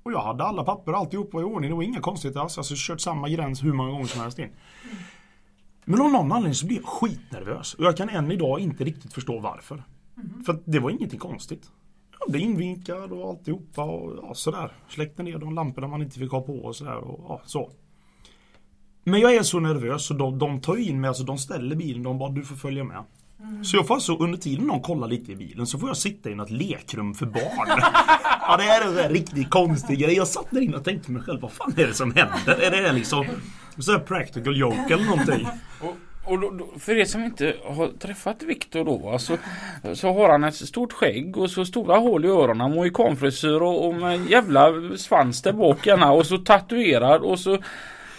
Och 0.02 0.12
jag 0.12 0.20
hade 0.20 0.44
alla 0.44 0.64
papper, 0.64 0.92
alltihop 0.92 1.34
var 1.34 1.40
i 1.40 1.44
ordning. 1.44 1.70
Det 1.70 1.76
var 1.76 1.82
inga 1.82 2.00
konstigheter 2.00 2.40
alls. 2.40 2.58
Alltså 2.58 2.74
kört 2.76 3.00
samma 3.00 3.28
gräns 3.28 3.64
hur 3.64 3.72
många 3.72 3.90
gånger 3.90 4.06
som 4.06 4.20
helst 4.20 4.38
in. 4.38 4.50
Men 5.84 6.00
av 6.00 6.12
någon 6.12 6.32
anledning 6.32 6.54
så 6.54 6.66
blir 6.66 6.76
jag 6.76 6.86
skitnervös. 6.86 7.74
Och 7.74 7.84
jag 7.84 7.96
kan 7.96 8.08
än 8.08 8.32
idag 8.32 8.60
inte 8.60 8.84
riktigt 8.84 9.12
förstå 9.12 9.40
varför. 9.40 9.84
För 10.46 10.52
att 10.52 10.62
det 10.64 10.78
var 10.78 10.90
ingenting 10.90 11.18
konstigt. 11.18 11.70
Jag 12.20 12.30
blev 12.32 12.42
invinkad 12.42 13.12
och 13.12 13.28
alltihopa 13.28 13.84
och 13.84 14.18
ja, 14.22 14.34
sådär. 14.34 14.72
Släckte 14.88 15.22
ner 15.22 15.38
de 15.38 15.54
lamporna 15.54 15.86
man 15.86 16.02
inte 16.02 16.18
fick 16.18 16.30
ha 16.30 16.40
på 16.40 16.58
och 16.58 16.76
sådär. 16.76 16.96
Och, 16.96 17.24
ja, 17.28 17.40
så. 17.44 17.70
Men 19.04 19.20
jag 19.20 19.34
är 19.34 19.42
så 19.42 19.60
nervös 19.60 20.06
så 20.06 20.14
de, 20.14 20.38
de 20.38 20.60
tar 20.60 20.76
in 20.76 21.00
mig, 21.00 21.08
alltså 21.08 21.24
de 21.24 21.38
ställer 21.38 21.76
bilen, 21.76 22.02
de 22.02 22.18
bara 22.18 22.30
du 22.30 22.44
får 22.44 22.56
följa 22.56 22.84
med. 22.84 23.04
Mm. 23.42 23.64
Så 23.64 23.76
jag 23.76 23.86
får 23.86 23.94
alltså 23.94 24.16
under 24.16 24.38
tiden 24.38 24.66
någon 24.66 24.80
kollar 24.80 25.08
lite 25.08 25.32
i 25.32 25.36
bilen 25.36 25.66
så 25.66 25.78
får 25.78 25.88
jag 25.88 25.96
sitta 25.96 26.30
i 26.30 26.34
något 26.34 26.50
lekrum 26.50 27.14
för 27.14 27.26
barn. 27.26 27.68
ja 28.40 28.56
det 28.56 28.64
är 28.64 28.80
en 28.80 28.88
sån 28.88 29.02
här 29.02 29.08
riktigt 29.08 29.50
konstig 29.50 29.98
grej. 29.98 30.16
Jag 30.16 30.28
satt 30.28 30.50
där 30.50 30.60
inne 30.60 30.76
och 30.76 30.84
tänkte 30.84 31.10
mig 31.12 31.22
själv, 31.22 31.40
vad 31.40 31.52
fan 31.52 31.74
är 31.76 31.86
det 31.86 31.94
som 31.94 32.14
händer? 32.14 32.60
Är 32.62 32.70
det 32.70 32.92
liksom 32.92 33.26
så 33.78 33.92
här 33.92 33.98
practical 33.98 34.56
joke 34.56 34.94
eller 34.94 35.04
någonting? 35.04 35.48
Och, 35.80 35.96
och 36.24 36.40
då, 36.40 36.50
då, 36.50 36.68
för 36.78 36.96
er 36.96 37.04
som 37.04 37.24
inte 37.24 37.56
har 37.64 37.88
träffat 37.98 38.42
Viktor 38.42 38.84
då 38.84 38.96
va, 38.96 39.18
så, 39.18 39.36
så 39.94 40.12
har 40.12 40.28
han 40.28 40.44
ett 40.44 40.54
stort 40.54 40.92
skägg 40.92 41.36
och 41.36 41.50
så 41.50 41.64
stora 41.64 41.96
hål 41.96 42.24
i 42.24 42.28
öronen, 42.28 42.70
mohikanfrisyr 42.70 43.62
och, 43.62 43.86
och 43.86 43.94
med 43.94 44.14
en 44.14 44.26
jävla 44.26 44.72
svans 44.96 45.42
där 45.42 45.52
bak 45.52 45.86
gärna 45.86 46.12
och 46.12 46.26
så 46.26 46.38
tatuerad 46.38 47.22
och 47.22 47.38
så 47.38 47.58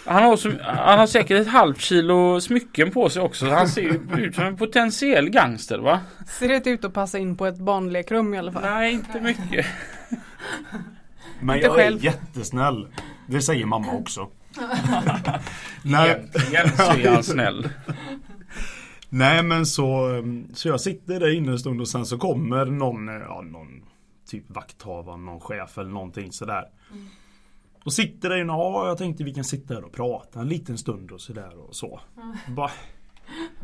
han 0.04 0.22
har, 0.22 0.36
så, 0.36 0.50
han 0.62 0.98
har 0.98 1.06
säkert 1.06 1.40
ett 1.40 1.48
halvt 1.48 1.80
kilo 1.80 2.40
smycken 2.40 2.90
på 2.90 3.08
sig 3.08 3.22
också. 3.22 3.46
Han 3.50 3.68
ser 3.68 3.82
ju 3.82 4.00
ut 4.26 4.34
som 4.34 4.44
en 4.44 4.56
potentiell 4.56 5.30
gangster 5.30 5.78
va? 5.78 6.00
Ser 6.38 6.48
det 6.48 6.70
ut 6.70 6.84
att 6.84 6.92
passa 6.92 7.18
in 7.18 7.36
på 7.36 7.46
ett 7.46 7.58
barnlekrum 7.58 8.34
i 8.34 8.38
alla 8.38 8.52
fall? 8.52 8.62
Nej, 8.62 8.92
inte 8.92 9.20
mycket. 9.20 9.66
Men 11.40 11.56
Inte 11.56 11.66
jag 11.66 11.76
själv. 11.76 11.98
är 12.00 12.04
jättesnäll. 12.04 12.88
Det 13.26 13.40
säger 13.40 13.66
mamma 13.66 13.92
också. 13.92 14.28
Nej, 15.82 16.10
Egentligen 16.34 16.68
så 16.76 16.92
är 17.08 17.14
han 17.14 17.22
snäll. 17.24 17.68
nej 19.08 19.42
men 19.42 19.66
så, 19.66 20.08
um, 20.08 20.46
så 20.54 20.68
jag 20.68 20.80
sitter 20.80 21.20
där 21.20 21.34
inne 21.34 21.52
en 21.52 21.58
stund 21.58 21.80
och 21.80 21.88
sen 21.88 22.06
så 22.06 22.18
kommer 22.18 22.64
någon, 22.64 23.08
eh, 23.08 23.14
ja, 23.14 23.42
någon 23.42 23.68
typ 24.30 24.44
vakthavare, 24.50 25.16
någon 25.16 25.40
chef 25.40 25.78
eller 25.78 25.90
någonting 25.90 26.32
sådär. 26.32 26.64
Och 27.84 27.92
sitter 27.92 28.28
där 28.28 28.36
inne, 28.36 28.52
ja 28.52 28.88
jag 28.88 28.98
tänkte 28.98 29.24
vi 29.24 29.34
kan 29.34 29.44
sitta 29.44 29.74
här 29.74 29.84
och 29.84 29.92
prata 29.92 30.40
en 30.40 30.48
liten 30.48 30.78
stund 30.78 31.10
och 31.10 31.20
sådär 31.20 31.68
och 31.68 31.76
så. 31.76 32.00
Bara, 32.48 32.70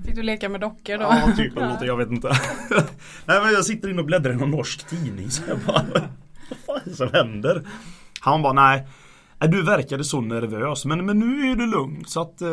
Fick 0.05 0.15
du 0.15 0.23
leka 0.23 0.49
med 0.49 0.61
dockor 0.61 0.99
då? 0.99 1.05
Ja, 1.05 1.33
typ 1.37 1.57
eller 1.57 1.69
något, 1.69 1.87
jag 1.87 1.97
vet 1.97 2.11
inte. 2.11 2.29
Nej 3.25 3.41
men 3.43 3.53
jag 3.53 3.65
sitter 3.65 3.91
inne 3.91 4.01
och 4.01 4.07
bläddrar 4.07 4.33
i 4.33 4.37
någon 4.37 4.51
norsk 4.51 4.89
tidning 4.89 5.31
så 5.31 5.43
jag 5.49 5.59
bara 5.59 5.85
Vad 6.49 6.59
fan 6.67 6.81
är 6.85 6.91
det 6.91 6.97
som 6.97 7.09
händer? 7.13 7.67
Han 8.21 8.43
bara 8.43 8.53
nej, 8.53 8.87
du 9.47 9.63
verkade 9.63 10.05
så 10.05 10.21
nervös 10.21 10.85
men, 10.85 11.07
men 11.07 11.19
nu 11.19 11.51
är 11.51 11.57
det 11.57 11.67
lugnt 11.67 12.09
så 12.09 12.21
att 12.21 12.43
eh, 12.43 12.49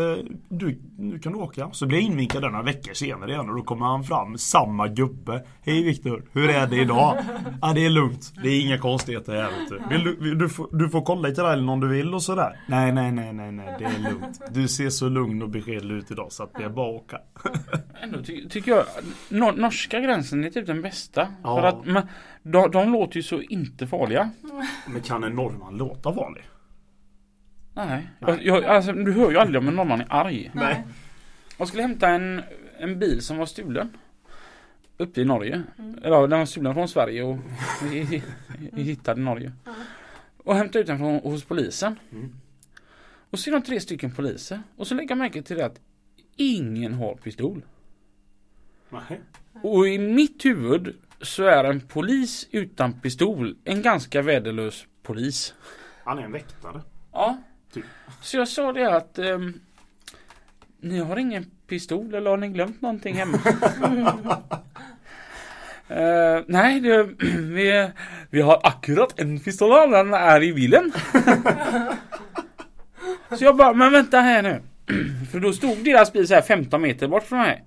du, 0.50 0.80
nu 0.98 1.20
kan 1.20 1.34
du 1.34 1.40
åka. 1.40 1.70
Så 1.72 1.86
blir 1.86 1.98
jag 1.98 2.06
invinkad 2.06 2.42
några 2.42 2.62
veckor 2.62 2.94
senare 2.94 3.32
igen 3.32 3.50
och 3.50 3.56
då 3.56 3.64
kommer 3.64 3.86
han 3.86 4.04
fram, 4.04 4.38
samma 4.38 4.88
gubbe. 4.88 5.44
Hej 5.62 5.84
Viktor, 5.84 6.24
hur 6.32 6.50
är 6.50 6.68
det 6.68 6.78
idag? 6.78 7.18
Ja 7.62 7.74
det 7.74 7.86
är 7.86 7.90
lugnt, 7.90 8.34
det 8.44 8.50
är 8.50 8.62
inga 8.62 8.78
konstigheter 8.78 9.34
här 9.34 9.52
du. 9.70 9.82
Vill 9.90 10.04
du, 10.04 10.16
vill, 10.16 10.38
du, 10.38 10.50
får, 10.50 10.68
du 10.72 10.90
får 10.90 11.02
kolla 11.02 11.30
i 11.30 11.36
trailen 11.36 11.70
om 11.70 11.80
du 11.80 11.88
vill 11.88 12.14
och 12.14 12.24
sådär. 12.24 12.60
Nej 12.68 12.92
nej 12.92 13.12
nej 13.12 13.34
nej 13.34 13.52
nej 13.52 13.76
det 13.80 13.86
är 13.86 14.12
lugnt. 14.12 14.42
Du 14.52 14.68
ser 14.68 14.90
så 14.90 15.10
lugn 15.10 15.42
och 15.42 15.50
beskedlig 15.50 15.96
ut 15.96 16.12
idag 16.12 16.32
så 16.32 16.44
att 16.44 16.54
det 16.54 16.64
är 16.64 16.70
bara 16.70 16.96
att 16.96 17.02
åka. 17.02 17.20
Ändå 18.02 18.24
ty 18.24 18.50
tycker 18.50 18.72
jag 18.72 18.86
nor 19.30 19.52
norska 19.52 20.00
gränsen 20.00 20.44
är 20.44 20.50
typ 20.50 20.68
den 20.68 20.82
bästa. 20.82 21.28
Ja. 21.44 21.56
För 21.56 21.68
att 21.68 21.86
men, 21.86 22.08
de, 22.44 22.72
de 22.72 22.92
låter 22.92 23.18
ju 23.18 23.24
så 23.24 23.42
inte 23.42 23.88
farliga. 23.88 24.32
Men 24.88 25.02
kan 25.02 25.24
en 25.24 25.36
norrman 25.36 25.78
låta 25.78 26.12
vanlig? 26.12 26.44
Nej. 27.76 28.10
Jag, 28.20 28.46
jag, 28.46 28.64
alltså, 28.64 28.92
du 28.92 29.12
hör 29.12 29.32
ju 29.32 29.38
aldrig 29.38 29.62
om 29.62 29.68
en 29.68 29.76
norrman 29.76 30.02
är 30.02 30.08
arg. 30.10 30.52
Nej. 30.54 30.84
Jag 31.58 31.68
skulle 31.68 31.82
hämta 31.82 32.10
en, 32.10 32.42
en 32.78 33.00
bil 33.00 33.22
som 33.22 33.38
var 33.38 33.46
stulen. 33.46 33.98
Uppe 34.98 35.22
i 35.22 35.26
Norge. 35.26 35.64
Eller 35.78 36.28
den 36.28 36.40
var 36.40 36.46
stulen 36.46 36.74
från 36.74 36.88
Sverige 36.88 37.24
och 37.24 37.38
hittade 38.74 39.22
i 39.22 39.24
Norge. 39.24 39.52
Och 40.38 40.56
hämtade 40.56 40.80
ut 40.80 40.88
den 40.88 40.98
från, 40.98 41.20
hos 41.20 41.44
polisen. 41.44 42.00
Mm. 42.12 42.36
Och 43.30 43.40
så 43.40 43.50
är 43.50 43.52
de 43.52 43.62
tre 43.62 43.80
stycken 43.80 44.12
poliser. 44.12 44.62
Och 44.76 44.88
så 44.88 44.96
lägger 44.96 45.10
jag 45.10 45.18
märke 45.18 45.42
till 45.42 45.58
det 45.58 45.66
att 45.66 45.80
ingen 46.36 46.94
har 46.94 47.16
pistol. 47.16 47.62
Nej. 48.90 49.22
Och 49.64 49.88
i 49.88 49.98
mitt 49.98 50.46
huvud 50.46 50.96
så 51.22 51.44
är 51.44 51.64
en 51.64 51.82
polis 51.82 52.48
utan 52.52 52.94
pistol 53.00 53.56
en 53.64 53.82
ganska 53.82 54.22
värdelös 54.22 54.86
polis. 55.04 55.54
Han 56.04 56.20
är 56.20 56.24
en 56.24 56.32
väktare. 56.32 56.82
Ja. 57.12 57.38
Typ. 57.76 57.86
Så 58.22 58.38
jag 58.38 58.48
sa 58.48 58.72
det 58.74 58.96
att 58.96 59.20
ehm, 59.20 59.54
ni 60.80 61.00
har 61.00 61.18
ingen 61.18 61.46
pistol 61.68 62.14
eller 62.14 62.30
har 62.30 62.38
ni 62.38 62.48
glömt 62.48 62.82
någonting 62.82 63.16
hemma? 63.16 63.40
Eh, 65.88 66.42
nej, 66.48 66.80
det, 66.80 67.04
vi, 67.40 67.92
vi 68.30 68.42
har 68.42 68.60
akkurat 68.64 69.20
en 69.20 69.40
pistol 69.40 69.92
den 69.92 70.14
är 70.14 70.44
i 70.44 70.54
bilen. 70.54 70.92
så 73.30 73.44
jag 73.44 73.58
bara, 73.58 73.74
men 73.74 73.92
vänta 73.92 74.20
här 74.20 74.42
nu. 74.42 74.62
För 75.32 75.40
då 75.40 75.54
stod 75.54 75.84
deras 75.84 76.14
bil 76.14 76.28
så 76.28 76.34
här 76.34 76.42
15 76.42 76.82
meter 76.82 77.08
bort 77.08 77.24
från 77.24 77.40
mig. 77.40 77.64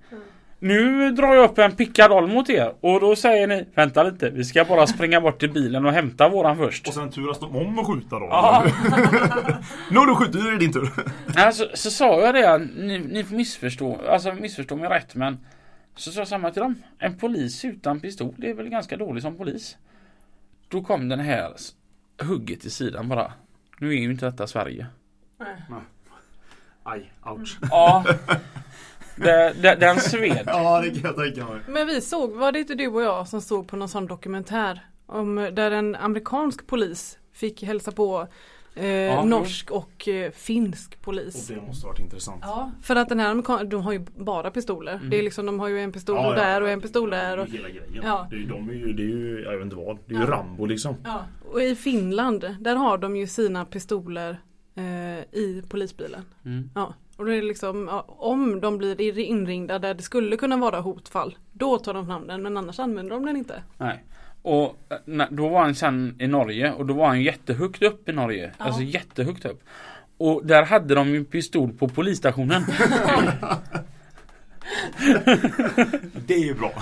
Nu 0.61 1.11
drar 1.11 1.34
jag 1.34 1.50
upp 1.50 1.59
en 1.59 1.76
pickadoll 1.76 2.26
mot 2.26 2.50
er 2.50 2.74
och 2.80 3.00
då 3.00 3.16
säger 3.16 3.46
ni 3.46 3.66
Vänta 3.74 4.02
lite, 4.02 4.30
vi 4.30 4.44
ska 4.44 4.64
bara 4.64 4.86
springa 4.86 5.20
bort 5.20 5.40
till 5.40 5.52
bilen 5.52 5.86
och 5.86 5.92
hämta 5.92 6.28
våran 6.28 6.56
först. 6.56 6.88
Och 6.88 6.94
sen 6.94 7.11
turas 7.11 7.38
de 7.38 7.56
om 7.56 7.78
att 7.78 7.86
skjuta 7.86 8.18
då. 8.18 8.26
Ja. 8.26 8.64
nu 9.90 9.98
har 9.98 10.32
du 10.32 10.48
är 10.48 10.52
det 10.52 10.59
din 10.59 10.72
tur. 10.72 10.90
Alltså, 11.36 11.68
så 11.74 11.90
sa 11.90 12.20
jag 12.20 12.34
det, 12.34 12.59
ni, 12.59 12.98
ni 12.98 13.24
får 13.24 13.36
missförstå, 13.36 13.98
alltså 14.09 14.32
missförstå 14.32 14.76
mig 14.76 14.88
rätt 14.88 15.14
men 15.14 15.38
Så 15.94 16.11
sa 16.11 16.20
jag 16.20 16.28
samma 16.28 16.50
till 16.50 16.62
dem. 16.62 16.82
En 16.98 17.18
polis 17.18 17.64
utan 17.64 18.00
pistol 18.00 18.34
det 18.36 18.50
är 18.50 18.54
väl 18.54 18.68
ganska 18.68 18.96
dålig 18.96 19.22
som 19.22 19.36
polis. 19.36 19.76
Då 20.68 20.82
kom 20.82 21.09
den 21.09 21.20
här 21.20 21.52
hugget 22.22 22.64
i 22.64 22.70
sidan 22.70 23.09
bara. 23.09 23.32
Nu 23.78 23.88
är 23.88 23.98
ju 23.98 24.11
inte 24.11 24.26
detta 24.26 24.46
Sverige. 24.46 24.86
Aj, 26.82 27.12
ouch. 27.24 27.59
Ja. 27.70 28.04
Det, 29.21 29.55
det, 29.62 29.75
den 29.75 30.01
sved. 30.01 30.43
Ja, 30.47 30.81
det 30.81 30.91
kan 30.91 31.01
jag 31.03 31.16
tänka 31.16 31.45
mig. 31.53 31.61
Men 31.69 31.87
vi 31.87 32.01
såg, 32.01 32.31
var 32.33 32.53
det 32.53 32.59
inte 32.59 32.75
du 32.75 32.87
och 32.89 33.03
jag 33.03 33.29
som 33.29 33.41
såg 33.41 33.69
på 33.69 33.77
någon 33.77 33.89
sån 33.89 34.07
dokumentär? 34.07 34.81
Om, 35.07 35.35
där 35.53 35.71
en 35.71 35.95
amerikansk 35.95 36.66
polis 36.66 37.19
fick 37.33 37.62
hälsa 37.62 37.93
på 37.93 38.29
eh, 38.75 39.25
norsk 39.25 39.71
och 39.71 40.09
eh, 40.09 40.31
finsk 40.33 40.95
Och 40.95 41.03
polis. 41.05 41.47
det 41.47 41.61
måste 41.61 41.87
varit 41.87 42.01
intressant. 42.01 42.41
Ja, 42.43 42.71
för 42.83 42.97
att 42.97 43.09
den 43.09 43.21
här 43.21 43.31
amerikan, 43.31 43.69
de 43.69 43.83
har 43.83 43.93
ju 43.93 43.99
bara 44.16 44.51
pistoler. 44.51 45.01
Det 45.11 45.19
är 45.19 45.23
liksom, 45.23 45.47
de 45.47 45.61
har 45.61 45.69
ju 45.69 45.81
en 45.81 45.93
pistol 45.93 46.16
Mm. 46.16 46.31
Ja, 46.31 46.37
ja. 46.37 46.43
där 46.45 46.61
och 46.61 46.69
en 46.71 46.81
pistol 46.81 47.11
där. 47.11 47.39
Och, 47.39 47.47
Det 47.47 47.53
är 47.53 47.57
hela 47.57 47.69
grejen. 47.69 48.03
Ja. 48.05 48.27
Det 48.31 48.37
är 48.37 48.41
ju, 48.41 48.47
de 48.47 48.69
är 48.69 48.73
ju, 48.73 48.93
det 48.93 49.03
är 49.03 49.07
ju, 49.07 49.43
jag 49.45 49.53
vet 49.57 49.64
inte 49.64 49.77
vad. 49.77 49.99
Det 50.07 50.14
är 50.14 50.19
ju. 50.21 50.27
Rambo 50.27 50.66
liksom. 50.66 50.95
ja. 51.05 51.25
och 51.53 51.62
i 51.62 51.75
Finland, 51.75 52.57
där 52.61 52.75
har 52.77 52.99
de 52.99 53.16
ju 53.16 53.27
sina 53.27 53.64
pistoler 53.64 54.41
eh, 54.75 55.39
i 55.41 55.62
polisbilen. 55.69 56.23
Mm. 56.45 56.71
Ja. 56.75 56.95
Och 57.19 57.25
då 57.25 57.33
är 57.33 57.37
det 57.37 57.49
liksom, 57.49 57.89
ja, 57.91 58.05
om 58.09 58.61
de 58.61 58.79
blir 58.79 59.19
inringda 59.19 59.79
där 59.79 59.95
det 59.95 60.03
skulle 60.03 60.37
kunna 60.37 60.57
vara 60.57 60.81
hotfall, 60.81 61.37
då 61.53 61.79
tar 61.79 61.95
de 61.95 62.07
fram 62.07 62.27
den 62.27 62.43
men 62.43 62.57
annars 62.57 62.79
använder 62.79 63.14
de 63.14 63.27
den 63.27 63.37
inte. 63.37 63.62
Nej. 63.79 64.05
Och 64.43 64.79
eh, 65.07 65.27
då 65.31 65.49
var 65.49 65.61
han 65.61 65.75
sen 65.75 66.16
i 66.19 66.27
Norge 66.27 66.73
och 66.73 66.87
då 66.87 66.95
var 66.95 67.07
han 67.07 67.23
jättehögt 67.23 67.83
upp 67.83 68.09
i 68.09 68.12
Norge. 68.12 68.53
Ja. 68.59 68.64
Alltså 68.64 68.83
jättehögt 68.83 69.45
upp. 69.45 69.62
Och 70.19 70.47
där 70.47 70.62
hade 70.62 70.95
de 70.95 71.09
ju 71.09 71.25
pistol 71.25 71.73
på 71.73 71.89
polisstationen. 71.89 72.62
Det 76.27 76.35
är 76.35 76.45
ju 76.45 76.55
bra. 76.55 76.73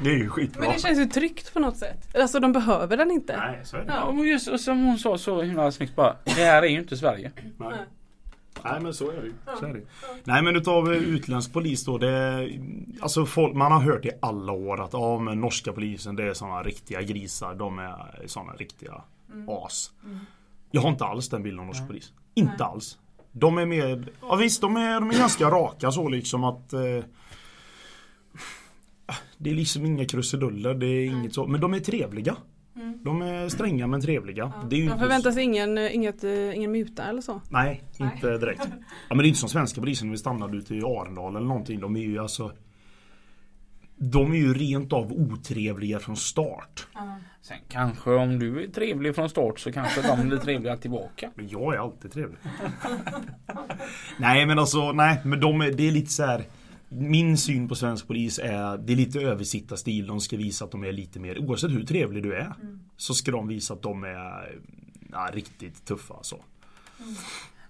Det 0.00 0.10
är 0.10 0.14
ju 0.14 0.28
skitbra. 0.28 0.62
Men 0.62 0.72
det 0.72 0.78
känns 0.78 0.98
ju 0.98 1.06
tryggt 1.06 1.52
på 1.52 1.60
något 1.60 1.76
sätt. 1.76 2.16
Alltså 2.16 2.40
de 2.40 2.52
behöver 2.52 2.96
den 2.96 3.10
inte. 3.10 3.36
Nej, 3.36 3.60
så 3.64 3.76
är 3.76 3.80
det. 3.80 3.86
Ja, 3.92 4.02
och 4.02 4.26
just 4.26 4.48
och 4.48 4.60
som 4.60 4.84
hon 4.84 4.98
sa 4.98 5.18
så 5.18 5.42
himla 5.42 5.72
snyggt 5.72 5.96
bara. 5.96 6.16
Det 6.24 6.44
här 6.44 6.62
är 6.62 6.66
ju 6.66 6.78
inte 6.78 6.96
Sverige. 6.96 7.32
Nej. 7.58 7.78
Nej 8.64 8.80
men 8.80 8.94
så 8.94 9.10
är 9.10 9.16
det 9.16 9.26
ju. 9.26 9.34
Så 9.60 9.66
är 9.66 9.74
det. 9.74 9.82
Nej 10.24 10.42
men 10.42 10.56
utav 10.56 10.92
eh, 10.92 10.98
utländsk 10.98 11.52
polis 11.52 11.84
då. 11.84 11.98
Det, 11.98 12.48
alltså 13.00 13.26
folk, 13.26 13.54
man 13.54 13.72
har 13.72 13.80
hört 13.80 14.04
i 14.04 14.10
alla 14.22 14.52
år 14.52 14.80
att 14.84 14.92
ja 14.92 15.18
men 15.18 15.40
norska 15.40 15.72
polisen 15.72 16.16
det 16.16 16.24
är 16.24 16.34
sådana 16.34 16.62
riktiga 16.62 17.02
grisar. 17.02 17.54
De 17.54 17.78
är 17.78 18.22
sådana 18.26 18.52
riktiga 18.52 19.02
as. 19.48 19.90
Jag 20.70 20.82
har 20.82 20.88
inte 20.88 21.04
alls 21.04 21.28
den 21.28 21.42
bilden 21.42 21.60
av 21.60 21.66
norsk 21.66 21.86
polis. 21.86 22.12
Inte 22.34 22.64
alls. 22.64 22.98
De 23.32 23.58
är 23.58 23.66
med, 23.66 24.08
ja 24.20 24.36
visst 24.36 24.60
de 24.60 24.76
är, 24.76 25.00
de 25.00 25.10
är 25.10 25.18
ganska 25.18 25.50
raka 25.50 25.90
så 25.92 26.08
liksom 26.08 26.44
att 26.44 26.72
eh, 26.72 27.04
Det 29.38 29.50
är 29.50 29.54
liksom 29.54 29.86
inga 29.86 30.04
krusiduller, 30.04 30.74
det 30.74 30.86
är 30.86 31.06
inget 31.06 31.34
så. 31.34 31.46
Men 31.46 31.60
de 31.60 31.74
är 31.74 31.80
trevliga. 31.80 32.36
De 33.04 33.22
är 33.22 33.48
stränga 33.48 33.86
men 33.86 34.00
trevliga. 34.00 34.52
Det 34.70 34.76
är 34.76 34.78
ju 34.78 34.84
De 34.84 34.92
inte 34.92 35.02
förväntar 35.02 35.30
sig 35.30 35.42
ingen, 35.42 35.78
eh, 35.78 35.94
inget, 35.94 36.24
eh, 36.24 36.56
ingen 36.56 36.72
muta 36.72 37.04
eller 37.04 37.20
så. 37.20 37.40
Nej, 37.48 37.82
inte 37.96 38.38
direkt. 38.38 38.68
Ja, 39.08 39.14
men 39.14 39.18
det 39.18 39.24
är 39.24 39.28
inte 39.28 39.40
som 39.40 39.48
svenska 39.48 39.80
polisen 39.80 40.08
när 40.08 40.12
vi 40.12 40.18
stannade 40.18 40.56
ute 40.56 40.74
i 40.74 40.82
Arendal 40.82 41.36
eller 41.36 41.46
någonting. 41.46 41.80
De 41.80 41.96
är 41.96 42.00
ju 42.00 42.18
alltså 42.18 42.52
de 44.10 44.32
är 44.32 44.36
ju 44.36 44.54
rent 44.54 44.92
av 44.92 45.12
otrevliga 45.12 45.98
från 45.98 46.16
start. 46.16 46.86
Sen 47.42 47.56
kanske 47.68 48.10
om 48.10 48.38
du 48.38 48.64
är 48.64 48.68
trevlig 48.68 49.14
från 49.14 49.28
start 49.30 49.60
så 49.60 49.72
kanske 49.72 50.02
de 50.02 50.28
blir 50.28 50.38
trevliga 50.38 50.76
tillbaka. 50.76 51.30
Men 51.34 51.48
jag 51.48 51.74
är 51.74 51.78
alltid 51.78 52.12
trevlig. 52.12 52.38
nej 54.18 54.46
men 54.46 54.58
alltså, 54.58 54.92
nej 54.92 55.20
men 55.24 55.40
de 55.40 55.60
är, 55.60 55.72
det 55.72 55.88
är 55.88 55.92
lite 55.92 56.10
så 56.10 56.24
här. 56.24 56.44
Min 56.94 57.38
syn 57.38 57.68
på 57.68 57.74
svensk 57.74 58.06
polis 58.06 58.38
är 58.38 58.78
Det 58.78 58.92
är 58.92 58.96
lite 58.96 59.20
översittarstil. 59.20 60.06
De 60.06 60.20
ska 60.20 60.36
visa 60.36 60.64
att 60.64 60.70
de 60.70 60.84
är 60.84 60.92
lite 60.92 61.20
mer 61.20 61.38
Oavsett 61.38 61.70
hur 61.70 61.84
trevlig 61.84 62.22
du 62.22 62.34
är 62.34 62.54
Så 62.96 63.14
ska 63.14 63.30
de 63.30 63.48
visa 63.48 63.74
att 63.74 63.82
de 63.82 64.04
är 64.04 64.58
ja, 65.12 65.30
Riktigt 65.32 65.84
tuffa 65.84 66.14
alltså. 66.14 66.38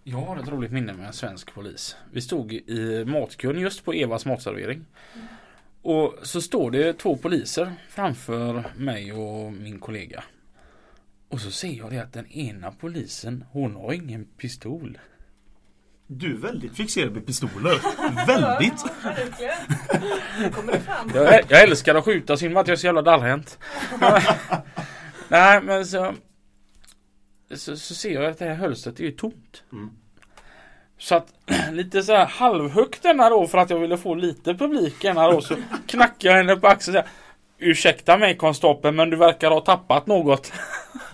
Jag 0.04 0.18
har 0.18 0.36
ett 0.36 0.48
roligt 0.48 0.72
minne 0.72 0.92
med 0.92 1.06
en 1.06 1.12
svensk 1.12 1.54
polis. 1.54 1.96
Vi 2.12 2.20
stod 2.20 2.52
i 2.52 3.04
matkön 3.04 3.60
just 3.60 3.84
på 3.84 3.92
Evas 3.92 4.26
matservering. 4.26 4.84
Och 5.82 6.14
så 6.22 6.40
står 6.40 6.70
det 6.70 6.92
två 6.92 7.16
poliser 7.16 7.72
framför 7.88 8.64
mig 8.76 9.12
och 9.12 9.52
min 9.52 9.78
kollega. 9.78 10.24
Och 11.28 11.40
så 11.40 11.50
ser 11.50 11.72
jag 11.72 11.90
det 11.90 11.98
att 11.98 12.12
den 12.12 12.26
ena 12.26 12.72
polisen, 12.72 13.44
hon 13.50 13.74
har 13.74 13.92
ingen 13.92 14.24
pistol. 14.24 14.98
Du 16.16 16.32
är 16.34 16.38
väldigt 16.38 16.76
fixerad 16.76 17.12
vid 17.12 17.26
pistoler. 17.26 17.80
väldigt. 18.26 18.84
Jag, 21.14 21.40
jag 21.48 21.62
älskar 21.62 21.94
att 21.94 22.04
skjuta, 22.04 22.36
synd 22.36 22.58
att 22.58 22.68
jag 22.68 22.72
är 22.72 22.78
så 22.78 22.86
jävla 22.86 23.02
darrhänt. 23.02 23.58
Nej 25.28 25.62
men 25.62 25.86
så, 25.86 26.14
så 27.54 27.76
Så 27.76 27.94
ser 27.94 28.10
jag 28.10 28.24
att 28.24 28.38
det 28.38 28.44
här 28.44 28.54
hölstret 28.54 29.00
är 29.00 29.04
ju 29.04 29.12
tomt. 29.12 29.62
Mm. 29.72 29.90
Så 30.98 31.14
att 31.14 31.34
lite 31.72 32.02
så 32.02 32.12
här 32.12 32.26
halvhögt 32.26 33.02
denna 33.02 33.30
då 33.30 33.46
för 33.46 33.58
att 33.58 33.70
jag 33.70 33.78
ville 33.78 33.98
få 33.98 34.14
lite 34.14 34.54
publik 34.54 35.02
denna 35.02 35.30
då 35.30 35.40
så 35.40 35.56
knackar 35.86 36.28
jag 36.30 36.36
henne 36.36 36.56
på 36.56 36.66
axeln 36.66 36.96
och 36.96 37.04
säger 37.04 37.16
Ursäkta 37.58 38.18
mig 38.18 38.36
konstapeln 38.36 38.96
men 38.96 39.10
du 39.10 39.16
verkar 39.16 39.50
ha 39.50 39.60
tappat 39.60 40.06
något. 40.06 40.52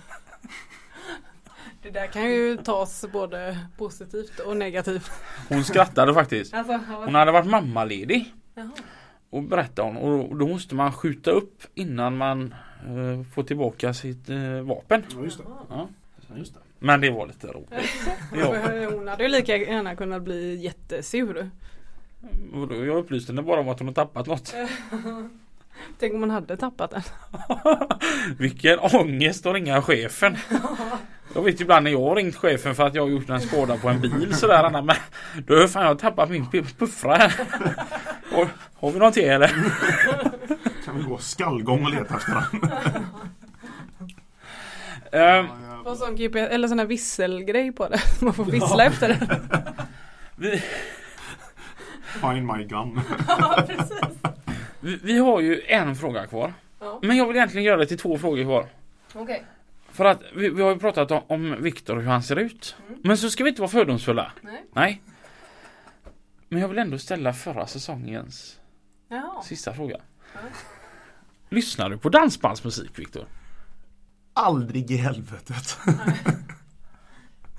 Det 1.89 1.99
där 1.99 2.07
kan 2.07 2.31
ju 2.31 2.57
tas 2.57 3.05
både 3.13 3.57
positivt 3.77 4.39
och 4.39 4.57
negativt. 4.57 5.11
Hon 5.49 5.63
skrattade 5.63 6.13
faktiskt. 6.13 6.53
Alltså, 6.53 6.79
Hon 6.87 7.15
hade 7.15 7.31
varit 7.31 7.49
mammaledig. 7.49 8.33
Jaha. 8.55 8.71
Och 9.29 9.43
berättade 9.43 9.87
hon 9.87 9.97
och 9.97 10.35
då 10.35 10.47
måste 10.47 10.75
man 10.75 10.93
skjuta 10.93 11.31
upp 11.31 11.63
innan 11.73 12.17
man 12.17 12.53
eh, 12.85 13.23
får 13.33 13.43
tillbaka 13.43 13.93
sitt 13.93 14.29
eh, 14.29 14.61
vapen. 14.61 15.03
Ja, 15.15 15.23
just 15.23 15.37
det. 15.37 15.43
Ja. 15.69 15.87
Just 16.35 16.53
det. 16.53 16.59
Men 16.79 17.01
det 17.01 17.09
var 17.09 17.27
lite 17.27 17.47
roligt. 17.47 18.07
Ja. 18.35 18.55
Hon 18.95 19.07
hade 19.07 19.23
ju 19.23 19.29
lika 19.29 19.57
gärna 19.57 19.95
kunnat 19.95 20.21
bli 20.21 20.55
jättesur. 20.55 21.51
Jag 22.69 22.97
upplyste 22.97 23.31
henne 23.31 23.41
bara 23.41 23.59
om 23.59 23.69
att 23.69 23.79
hon 23.79 23.87
har 23.87 23.95
tappat 23.95 24.27
något. 24.27 24.55
Tänk 25.99 26.13
om 26.13 26.19
hon 26.19 26.29
hade 26.29 26.57
tappat 26.57 26.91
den. 26.91 27.01
Vilken 28.37 28.79
ångest 28.79 29.45
att 29.45 29.53
ringa 29.53 29.81
chefen. 29.81 30.37
Jag 31.35 31.41
vet 31.43 31.61
ibland 31.61 31.83
när 31.83 31.91
jag 31.91 32.01
har 32.01 32.15
ringt 32.15 32.35
chefen 32.35 32.75
för 32.75 32.87
att 32.87 32.95
jag 32.95 33.01
har 33.03 33.09
gjort 33.09 33.29
en 33.29 33.41
skada 33.41 33.77
på 33.77 33.89
en 33.89 34.01
bil 34.01 34.35
sådär 34.35 34.63
Anna, 34.63 34.81
men 34.81 34.95
då 35.47 35.53
har 35.53 35.61
jag 35.61 35.71
fan 35.71 35.81
jag 35.83 35.89
har 35.89 35.95
tappat 35.95 36.29
min 36.29 36.45
pu- 36.45 36.75
puffra 36.77 37.15
här. 37.15 37.33
Och, 38.33 38.47
har 38.79 38.91
vi 38.91 38.99
något 38.99 39.13
till 39.13 39.23
eller? 39.29 39.47
Kan 40.85 40.97
vi 40.97 41.03
gå 41.03 41.17
skallgång 41.17 41.83
och 41.85 41.91
leta 41.91 42.15
efter 42.15 42.33
den? 42.51 42.71
Ehm, 45.21 45.45
Och 45.85 45.97
sån 45.97 46.15
GPS, 46.15 46.49
eller 46.51 46.67
sån 46.67 46.79
här 46.79 46.85
visselgrej 46.85 47.71
på 47.71 47.87
det. 47.87 47.99
Man 48.21 48.33
får 48.33 48.45
vissla 48.45 48.85
efter 48.85 49.07
det. 49.07 49.41
vi, 50.35 50.61
Find 52.21 52.45
my 52.47 52.63
gun. 52.63 53.01
Ja, 53.27 53.63
precis. 53.67 53.99
vi, 54.79 54.99
vi 55.03 55.17
har 55.17 55.39
ju 55.39 55.61
en 55.67 55.95
fråga 55.95 56.27
kvar. 56.27 56.53
Ja. 56.79 56.99
Men 57.01 57.17
jag 57.17 57.27
vill 57.27 57.35
egentligen 57.35 57.65
göra 57.65 57.77
det 57.77 57.85
till 57.85 57.97
två 57.99 58.17
frågor 58.17 58.43
kvar. 58.43 58.65
Okej. 59.13 59.43
För 59.91 60.05
att 60.05 60.21
vi, 60.35 60.49
vi 60.49 60.61
har 60.61 60.73
ju 60.73 60.79
pratat 60.79 61.11
om, 61.11 61.21
om 61.27 61.63
Viktor 61.63 61.95
och 61.95 62.01
hur 62.01 62.09
han 62.09 62.23
ser 62.23 62.35
ut. 62.35 62.75
Mm. 62.87 62.99
Men 63.03 63.17
så 63.17 63.29
ska 63.29 63.43
vi 63.43 63.49
inte 63.49 63.61
vara 63.61 63.71
fördomsfulla. 63.71 64.31
Nej. 64.41 64.65
Nej. 64.73 65.01
Men 66.49 66.61
jag 66.61 66.67
vill 66.67 66.77
ändå 66.77 66.97
ställa 66.97 67.33
förra 67.33 67.67
säsongens 67.67 68.59
Jaha. 69.07 69.41
sista 69.43 69.73
fråga. 69.73 69.97
Ja. 70.33 70.39
Lyssnar 71.49 71.89
du 71.89 71.97
på 71.97 72.09
dansbandsmusik 72.09 72.99
Viktor? 72.99 73.25
Aldrig 74.33 74.91
i 74.91 74.95
helvetet. 74.95 75.77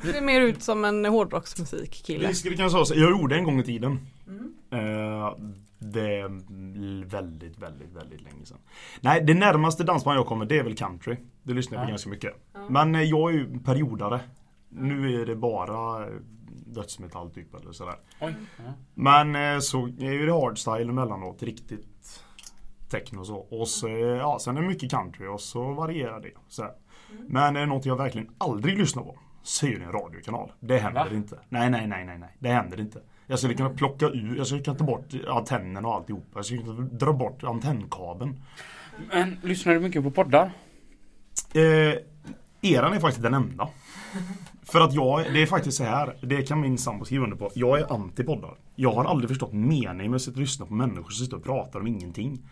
Det 0.02 0.12
ser 0.12 0.20
mer 0.20 0.40
ut 0.40 0.62
som 0.62 0.84
en 0.84 1.04
hårdrocksmusikkille. 1.04 2.28
Vi 2.28 2.34
skulle 2.34 2.56
kunna 2.56 2.70
säga 2.70 3.00
jag 3.00 3.10
gjorde 3.10 3.36
en 3.36 3.44
gång 3.44 3.60
i 3.60 3.64
tiden. 3.64 4.06
Mm. 4.26 4.54
Eh, 4.70 5.34
det 5.80 6.16
är 6.16 7.04
väldigt, 7.04 7.58
väldigt, 7.58 7.92
väldigt 7.92 8.22
länge 8.22 8.44
sedan. 8.44 8.58
Nej, 9.00 9.24
det 9.24 9.34
närmaste 9.34 9.84
dansband 9.84 10.18
jag 10.18 10.26
kommer 10.26 10.44
det 10.44 10.58
är 10.58 10.64
väl 10.64 10.76
country. 10.76 11.16
Det 11.42 11.52
lyssnar 11.52 11.78
jag 11.78 11.86
på 11.86 11.90
ganska 11.90 12.10
mycket. 12.10 12.34
Men 12.68 12.94
eh, 12.94 13.02
jag 13.02 13.30
är 13.30 13.34
ju 13.34 13.60
periodare. 13.60 14.20
Nu 14.68 15.22
är 15.22 15.26
det 15.26 15.36
bara 15.36 16.06
dödsmetall 16.66 17.30
typ 17.30 17.54
eller 17.54 17.72
sådär. 17.72 17.96
Oj. 18.20 18.34
Men 18.94 19.36
eh, 19.36 19.60
så 19.60 19.86
är 19.86 20.12
ju 20.12 20.26
det 20.26 20.32
hardstyle 20.32 20.90
emellanåt. 20.90 21.42
Riktigt 21.42 22.24
techno 22.90 23.20
och 23.20 23.26
så. 23.26 23.36
Och 23.36 23.68
så, 23.68 23.88
eh, 23.88 23.94
ja, 23.94 24.38
sen 24.40 24.56
är 24.56 24.62
det 24.62 24.68
mycket 24.68 24.90
country 24.90 25.26
och 25.26 25.40
så 25.40 25.72
varierar 25.72 26.20
det. 26.20 26.32
Så 26.48 26.62
här. 26.62 26.72
Men 27.28 27.56
är 27.56 27.60
det 27.60 27.66
något 27.66 27.86
jag 27.86 27.96
verkligen 27.96 28.30
aldrig 28.38 28.78
lyssnar 28.78 29.02
på 29.02 29.18
så 29.42 29.66
är 29.66 29.78
det 29.78 29.84
en 29.84 29.92
radiokanal. 29.92 30.52
Det 30.60 30.78
händer 30.78 31.04
Va? 31.04 31.16
inte. 31.16 31.38
Nej, 31.48 31.70
nej, 31.70 31.86
nej, 31.86 32.04
nej, 32.04 32.18
nej. 32.18 32.36
Det 32.38 32.48
händer 32.48 32.80
inte. 32.80 33.02
Jag 33.30 33.38
skulle 33.38 33.54
kunna 33.54 33.70
plocka 33.70 34.06
ur, 34.06 34.36
jag 34.36 34.46
skulle 34.46 34.62
kunna 34.62 34.76
ta 34.76 34.84
bort 34.84 35.14
antennen 35.28 35.84
och 35.84 35.94
alltihopa. 35.94 36.26
Jag 36.34 36.44
skulle 36.44 36.62
kunna 36.62 36.80
dra 36.80 37.12
bort 37.12 37.44
antennkabeln. 37.44 38.40
Men 39.12 39.36
lyssnar 39.42 39.74
du 39.74 39.80
mycket 39.80 40.02
på 40.02 40.10
poddar? 40.10 40.50
Eh, 41.54 41.94
eran 42.60 42.92
är 42.92 43.00
faktiskt 43.00 43.22
den 43.22 43.34
enda. 43.34 43.68
För 44.62 44.80
att 44.80 44.94
jag, 44.94 45.32
det 45.34 45.42
är 45.42 45.46
faktiskt 45.46 45.76
så 45.76 45.84
här, 45.84 46.16
det 46.22 46.42
kan 46.42 46.60
min 46.60 46.78
sambo 46.78 47.04
skriva 47.04 47.24
under 47.24 47.36
på. 47.36 47.50
Jag 47.54 47.80
är 47.80 47.84
anti-poddar. 47.84 48.54
Jag 48.76 48.92
har 48.92 49.04
aldrig 49.04 49.28
förstått 49.28 49.52
meningen 49.52 50.10
med 50.10 50.16
att 50.16 50.22
sitta 50.22 50.34
och 50.34 50.40
lyssna 50.40 50.66
på 50.66 50.74
människor 50.74 51.10
som 51.10 51.24
sitter 51.24 51.36
och 51.36 51.44
pratar 51.44 51.80
om 51.80 51.86
ingenting. 51.86 52.42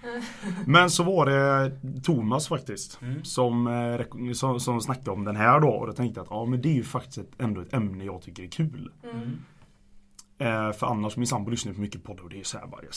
Men 0.67 0.91
så 0.91 1.03
var 1.03 1.27
det 1.27 1.73
Thomas 2.05 2.49
faktiskt 2.49 2.99
Mm. 3.03 3.25
som, 3.25 3.67
eh, 3.67 4.33
som, 4.33 4.61
som 4.61 4.81
snackade 4.81 5.11
om 5.11 5.25
den 5.25 5.37
här 5.37 5.61
då 5.61 5.69
och 5.69 5.87
då 5.87 5.93
tänkte 5.93 6.19
jag 6.21 6.25
att 6.25 6.31
ja 6.31 6.45
men 6.45 6.63
det 6.63 6.69
är 6.69 6.75
ju 6.75 6.85
faktiskt 6.85 7.19
ett, 7.19 7.31
ändå 7.39 7.61
ett 7.61 7.73
ämne 7.73 8.05
jag 8.05 8.23
tycker 8.23 8.43
är 8.43 8.47
kul. 8.49 8.91
Mm. 9.05 9.39
Eh, 10.39 10.73
för 10.73 10.87
annars, 10.87 11.17
min 11.17 11.27
sambo 11.27 11.51
lyssnar 11.51 11.73
på 11.73 11.81
mycket 11.81 12.05
poddar 12.05 12.23
och 12.25 12.31
det 12.31 12.41
är 12.41 12.45
så 12.45 12.59
här 12.59 12.67
bara, 12.67 12.83
jag 12.83 12.93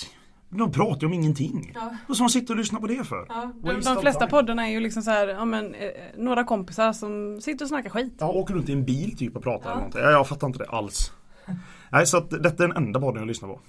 de 0.58 0.72
pratar 0.72 1.02
ju 1.02 1.08
om 1.08 1.14
ingenting. 1.14 1.72
Ja. 1.76 1.96
Vad 2.08 2.18
ska 2.18 2.24
man 2.24 2.30
sitta 2.30 2.54
och 2.54 2.58
lyssna 2.58 2.80
på 2.80 2.88
det 2.88 3.04
för? 3.08 3.26
Ja, 3.30 3.52
de, 3.64 3.70
de 3.82 4.02
flesta 4.02 4.20
time. 4.20 4.30
poddarna 4.30 4.68
är 4.68 4.72
ju 4.72 4.80
liksom 4.80 5.04
så 5.04 5.12
här, 5.12 5.28
ja 5.28 5.46
men 5.46 5.76
eh, 5.76 5.89
några 6.18 6.44
kompisar 6.44 6.94
som 6.94 7.42
sitter 7.42 7.66
och 7.66 7.70
snackar 7.70 7.89
skit. 7.89 8.14
Ja, 8.20 8.28
åker 8.28 8.54
runt 8.54 8.70
i 8.70 8.74
en 8.74 8.86
bil 8.86 9.18
typ 9.18 9.36
och 9.36 9.44
pratar 9.44 9.66
Ja. 9.66 9.72
eller 9.72 9.80
någonting. 9.82 10.02
Ja, 10.02 10.12
jag 10.12 10.28
fattar 10.28 10.48
inte 10.48 10.60
det 10.60 10.70
alls. 10.70 11.12
Nej, 11.92 12.06
så 12.06 12.18
att 12.18 12.30
detta 12.30 12.64
är 12.64 12.68
den 12.68 12.78
enda 12.78 13.00
podden 13.00 13.20
jag 13.22 13.28
lyssnar 13.28 13.50
på. 13.50 13.60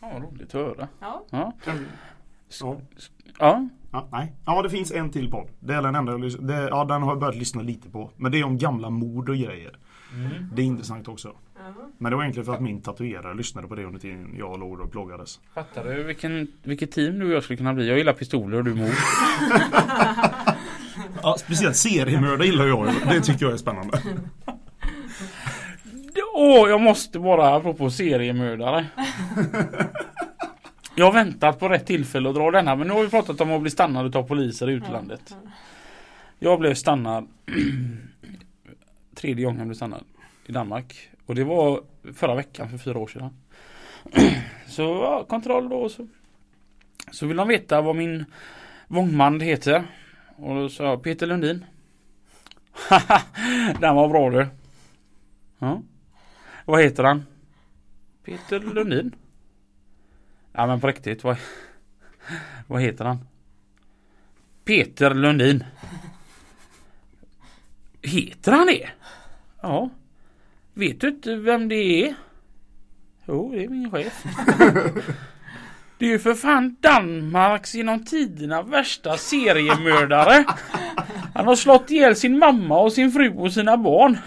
Ja, 0.00 0.10
roligt 0.30 0.46
att 0.46 0.52
höra. 0.52 0.88
Ja. 1.00 1.24
Ja. 1.30 1.52
Ja. 2.60 2.76
ja. 3.38 3.68
Ja, 3.92 4.08
nej. 4.12 4.32
Ja, 4.46 4.62
det 4.62 4.70
finns 4.70 4.92
en 4.92 5.10
till 5.10 5.30
podd. 5.30 5.48
Det 5.60 5.74
är 5.74 5.82
den 5.82 5.94
enda 5.94 6.12
jag 6.12 6.20
lyssnar 6.20 6.42
det, 6.42 6.68
Ja, 6.68 6.84
den 6.84 7.02
har 7.02 7.10
jag 7.10 7.18
börjat 7.18 7.36
lyssna 7.36 7.62
lite 7.62 7.90
på. 7.90 8.10
Men 8.16 8.32
det 8.32 8.38
är 8.38 8.44
om 8.44 8.58
gamla 8.58 8.90
mord 8.90 9.28
och 9.28 9.36
grejer. 9.36 9.78
Det 10.52 10.62
är 10.62 10.66
intressant 10.66 11.08
också. 11.08 11.32
Men 11.98 12.10
det 12.10 12.16
var 12.16 12.22
egentligen 12.22 12.46
för 12.46 12.54
att 12.54 12.60
min 12.60 12.80
tatuerare 12.80 13.34
lyssnade 13.34 13.68
på 13.68 13.74
det 13.74 13.84
under 13.84 14.00
tiden 14.00 14.34
jag 14.38 14.60
låg 14.60 14.80
och 14.80 14.92
plågades. 14.92 15.40
Fattar 15.54 15.84
du 15.84 16.02
vilken, 16.02 16.48
vilket 16.62 16.92
team 16.92 17.18
du 17.18 17.26
och 17.26 17.32
jag 17.32 17.42
skulle 17.42 17.56
kunna 17.56 17.74
bli? 17.74 17.88
Jag 17.88 17.98
gillar 17.98 18.12
pistoler 18.12 18.58
och 18.58 18.64
du 18.64 18.74
mord. 18.74 18.90
Ja, 21.22 21.36
speciellt 21.38 21.76
seriemördare 21.76 22.46
gillar 22.46 22.66
jag. 22.66 22.88
Det 23.08 23.20
tycker 23.20 23.46
jag 23.46 23.52
är 23.52 23.56
spännande. 23.56 24.02
Åh, 26.34 26.68
jag 26.68 26.80
måste 26.80 27.18
bara 27.18 27.56
apropå 27.56 27.90
seriemördare. 27.90 28.86
Jag 30.98 31.04
har 31.04 31.12
väntat 31.12 31.60
på 31.60 31.68
rätt 31.68 31.86
tillfälle 31.86 32.28
att 32.28 32.34
dra 32.34 32.50
denna 32.50 32.76
men 32.76 32.86
nu 32.86 32.92
har 32.94 33.02
vi 33.02 33.08
pratat 33.08 33.40
om 33.40 33.52
att 33.52 33.62
bli 33.62 33.70
stannad 33.70 34.16
av 34.16 34.22
poliser 34.22 34.70
i 34.70 34.72
utlandet. 34.72 35.34
Jag 36.38 36.60
blev 36.60 36.74
stannad 36.74 37.26
tredje 39.16 39.44
gången 39.44 39.58
jag 39.58 39.66
blev 39.66 39.74
stannad 39.74 40.04
i 40.46 40.52
Danmark. 40.52 41.10
Och 41.26 41.34
det 41.34 41.44
var 41.44 41.82
förra 42.14 42.34
veckan 42.34 42.70
för 42.70 42.78
fyra 42.78 42.98
år 42.98 43.06
sedan. 43.06 43.36
Så 44.66 44.82
ja, 44.82 45.24
kontroll 45.28 45.68
då. 45.68 45.88
Så, 45.88 46.06
så 47.10 47.26
vill 47.26 47.36
de 47.36 47.48
veta 47.48 47.80
vad 47.80 47.96
min 47.96 48.24
vångman 48.88 49.40
heter. 49.40 49.86
Och 50.36 50.54
då 50.54 50.68
sa 50.68 50.84
jag 50.84 51.02
Peter 51.02 51.26
Lundin. 51.26 51.64
Den 53.80 53.94
var 53.94 54.08
bra 54.08 54.30
du. 54.30 54.46
Ja. 55.58 55.82
Vad 56.64 56.82
heter 56.82 57.04
han? 57.04 57.24
Peter 58.24 58.60
Lundin. 58.60 59.14
Ja 60.52 60.66
men 60.66 60.80
på 60.80 60.86
riktigt. 60.86 61.24
Vad, 61.24 61.36
vad 62.66 62.82
heter 62.82 63.04
han? 63.04 63.18
Peter 64.64 65.14
Lundin. 65.14 65.64
Heter 68.06 68.52
han 68.52 68.66
det? 68.66 68.88
Ja. 69.62 69.90
Vet 70.74 71.00
du 71.00 71.08
inte 71.08 71.36
vem 71.36 71.68
det 71.68 72.04
är? 72.04 72.14
Jo, 73.26 73.52
det 73.52 73.64
är 73.64 73.68
min 73.68 73.90
chef. 73.90 74.24
Det 75.98 76.06
är 76.06 76.10
ju 76.10 76.18
för 76.18 76.34
fan 76.34 76.76
Danmarks 76.80 77.74
genom 77.74 78.04
tiderna 78.04 78.62
värsta 78.62 79.16
seriemördare. 79.16 80.44
Han 81.34 81.46
har 81.46 81.56
slått 81.56 81.90
ihjäl 81.90 82.16
sin 82.16 82.38
mamma 82.38 82.78
och 82.78 82.92
sin 82.92 83.12
fru 83.12 83.34
och 83.36 83.52
sina 83.52 83.76
barn. 83.76 84.18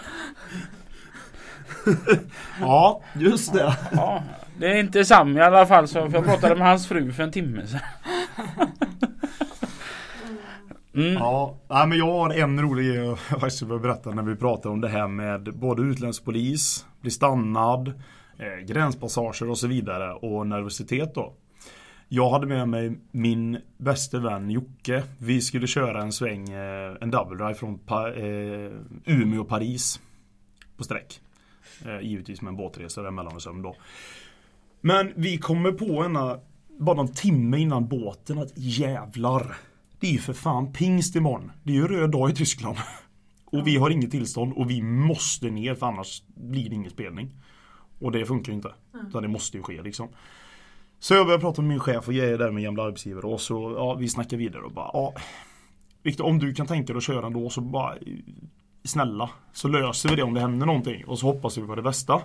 Ja, 2.60 3.02
just 3.14 3.52
det. 3.52 3.76
Ja, 3.92 4.22
det 4.58 4.66
är 4.66 4.76
inte 4.76 5.04
Sam 5.04 5.38
i 5.38 5.40
alla 5.40 5.66
fall 5.66 5.88
så 5.88 5.98
jag 5.98 6.24
pratade 6.24 6.54
med 6.54 6.68
hans 6.68 6.88
fru 6.88 7.12
för 7.12 7.22
en 7.22 7.32
timme 7.32 7.66
sedan. 7.66 7.80
Mm. 10.94 11.12
Ja, 11.12 11.56
men 11.68 11.98
jag 11.98 12.12
har 12.12 12.30
en 12.30 12.62
rolig 12.62 12.86
grej 12.86 12.96
jag 12.96 13.18
faktiskt 13.40 13.66
berätta 13.66 14.10
när 14.10 14.22
vi 14.22 14.36
pratar 14.36 14.70
om 14.70 14.80
det 14.80 14.88
här 14.88 15.08
med 15.08 15.58
både 15.58 15.82
utländsk 15.82 16.24
polis, 16.24 16.86
bli 17.00 17.10
stannad, 17.10 17.88
eh, 18.38 18.66
gränspassager 18.66 19.50
och 19.50 19.58
så 19.58 19.66
vidare 19.66 20.12
och 20.12 20.46
nervositet 20.46 21.14
då. 21.14 21.34
Jag 22.08 22.30
hade 22.30 22.46
med 22.46 22.68
mig 22.68 22.98
min 23.10 23.58
bäste 23.76 24.18
vän 24.18 24.50
Jocke. 24.50 25.02
Vi 25.18 25.40
skulle 25.40 25.66
köra 25.66 26.02
en 26.02 26.12
sväng, 26.12 26.50
eh, 26.50 26.96
en 27.00 27.10
double 27.10 27.44
drive 27.44 27.54
från 27.54 27.78
pa 27.78 28.08
eh, 28.08 28.70
Umeå 29.04 29.44
Paris 29.44 30.00
på 30.76 30.84
sträck. 30.84 31.20
Eh, 31.84 32.00
givetvis 32.00 32.42
med 32.42 32.50
en 32.50 32.56
båtresa 32.56 33.02
där 33.02 33.34
och 33.34 33.42
sömn 33.42 33.62
då. 33.62 33.76
Men 34.80 35.12
vi 35.16 35.38
kommer 35.38 35.72
på 35.72 36.04
ena, 36.04 36.38
bara 36.78 36.96
någon 36.96 37.12
timme 37.12 37.58
innan 37.58 37.88
båten 37.88 38.38
att 38.38 38.52
jävlar. 38.54 39.56
Det 40.00 40.06
är 40.06 40.12
ju 40.12 40.18
för 40.18 40.32
fan 40.32 40.72
pingst 40.72 41.16
imorgon. 41.16 41.52
Det 41.62 41.72
är 41.72 41.76
ju 41.76 41.88
röd 41.88 42.10
dag 42.10 42.30
i 42.30 42.34
Tyskland. 42.34 42.76
Och 43.44 43.66
vi 43.66 43.76
har 43.76 43.90
inget 43.90 44.10
tillstånd 44.10 44.52
och 44.52 44.70
vi 44.70 44.82
måste 44.82 45.50
ner 45.50 45.74
för 45.74 45.86
annars 45.86 46.22
blir 46.26 46.68
det 46.68 46.74
ingen 46.74 46.90
spelning. 46.90 47.30
Och 48.00 48.12
det 48.12 48.26
funkar 48.26 48.52
ju 48.52 48.56
inte. 48.56 48.74
Utan 49.08 49.22
det 49.22 49.28
måste 49.28 49.56
ju 49.56 49.62
ske 49.62 49.82
liksom. 49.82 50.08
Så 50.98 51.14
jag 51.14 51.26
började 51.26 51.40
prata 51.40 51.62
med 51.62 51.68
min 51.68 51.80
chef 51.80 52.08
och 52.08 52.14
jag 52.14 52.28
är 52.28 52.38
där 52.38 52.50
med 52.50 52.62
gamla 52.62 52.82
arbetsgivare 52.82 53.26
och 53.26 53.40
så 53.40 53.74
ja, 53.76 53.94
vi 53.94 54.08
snackar 54.08 54.36
vidare 54.36 54.62
och 54.62 54.72
bara 54.72 54.90
ja 54.92 55.14
Viktor 56.02 56.24
om 56.26 56.38
du 56.38 56.54
kan 56.54 56.66
tänka 56.66 56.92
dig 56.92 56.98
att 56.98 57.04
köra 57.04 57.26
ändå 57.26 57.50
så 57.50 57.60
bara 57.60 57.94
Snälla 58.84 59.30
Så 59.52 59.68
löser 59.68 60.08
vi 60.08 60.16
det 60.16 60.22
om 60.22 60.34
det 60.34 60.40
händer 60.40 60.66
någonting 60.66 61.04
och 61.04 61.18
så 61.18 61.26
hoppas 61.26 61.58
vi 61.58 61.62
på 61.62 61.74
det 61.74 61.82
bästa. 61.82 62.22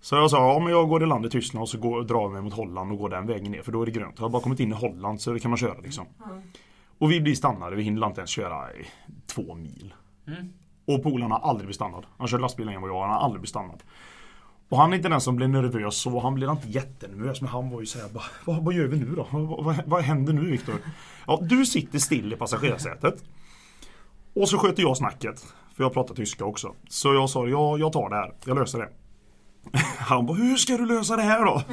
Så 0.00 0.16
jag 0.16 0.30
sa, 0.30 0.52
ja 0.52 0.58
men 0.58 0.72
jag 0.72 0.88
går 0.88 1.02
i 1.02 1.06
land 1.06 1.26
i 1.26 1.30
Tyskland 1.30 1.62
och 1.62 1.68
så 1.68 1.78
går, 1.78 2.02
drar 2.02 2.28
vi 2.28 2.32
mig 2.32 2.42
mot 2.42 2.54
Holland 2.54 2.92
och 2.92 2.98
går 2.98 3.08
den 3.08 3.26
vägen 3.26 3.52
ner 3.52 3.62
för 3.62 3.72
då 3.72 3.82
är 3.82 3.86
det 3.86 3.92
grönt. 3.92 4.14
Jag 4.16 4.24
har 4.24 4.30
bara 4.30 4.42
kommit 4.42 4.60
in 4.60 4.70
i 4.70 4.74
Holland 4.74 5.20
så 5.20 5.32
det 5.32 5.40
kan 5.40 5.50
man 5.50 5.58
köra 5.58 5.78
liksom. 5.82 6.06
Och 7.00 7.10
vi 7.10 7.20
blir 7.20 7.34
stannade, 7.34 7.76
vi 7.76 7.82
hinner 7.82 8.06
inte 8.06 8.20
ens 8.20 8.30
köra 8.30 8.72
i 8.72 8.86
två 9.26 9.54
mil. 9.54 9.94
Mm. 10.26 10.52
Och 10.86 11.02
polaren 11.02 11.30
har 11.30 11.38
aldrig 11.38 11.66
blivit 11.66 11.76
stannad. 11.76 12.06
Han 12.18 12.28
kör 12.28 12.38
lastbil 12.38 12.66
längre 12.66 12.76
än 12.76 12.82
vad 12.82 12.90
jag 12.90 13.00
han 13.00 13.10
har 13.10 13.18
aldrig 13.18 13.40
blivit 13.40 13.50
stannad. 13.50 13.82
Och 14.68 14.78
han 14.78 14.92
är 14.92 14.96
inte 14.96 15.08
den 15.08 15.20
som 15.20 15.36
blir 15.36 15.48
nervös 15.48 15.96
så, 15.96 16.20
han 16.20 16.34
blir 16.34 16.50
inte 16.50 16.68
jättenervös 16.68 17.40
men 17.40 17.50
han 17.50 17.70
var 17.70 17.80
ju 17.80 17.86
såhär 17.86 18.08
vad, 18.44 18.64
vad 18.64 18.74
gör 18.74 18.86
vi 18.86 18.96
nu 18.96 19.14
då? 19.14 19.26
Vad, 19.30 19.64
vad, 19.64 19.82
vad 19.86 20.02
händer 20.02 20.32
nu 20.32 20.50
Viktor? 20.50 20.74
Ja, 21.26 21.38
du 21.42 21.66
sitter 21.66 21.98
still 21.98 22.32
i 22.32 22.36
passagerarsätet. 22.36 23.24
Och 24.34 24.48
så 24.48 24.58
sköter 24.58 24.82
jag 24.82 24.96
snacket. 24.96 25.54
För 25.76 25.84
jag 25.84 25.92
pratar 25.92 26.14
tyska 26.14 26.44
också. 26.44 26.74
Så 26.88 27.14
jag 27.14 27.30
sa, 27.30 27.48
ja, 27.48 27.78
jag 27.78 27.92
tar 27.92 28.10
det 28.10 28.16
här, 28.16 28.34
jag 28.44 28.58
löser 28.58 28.78
det. 28.78 28.88
Han 29.98 30.26
bara, 30.26 30.36
hur 30.36 30.56
ska 30.56 30.76
du 30.76 30.86
lösa 30.86 31.16
det 31.16 31.22
här 31.22 31.44
då? 31.44 31.62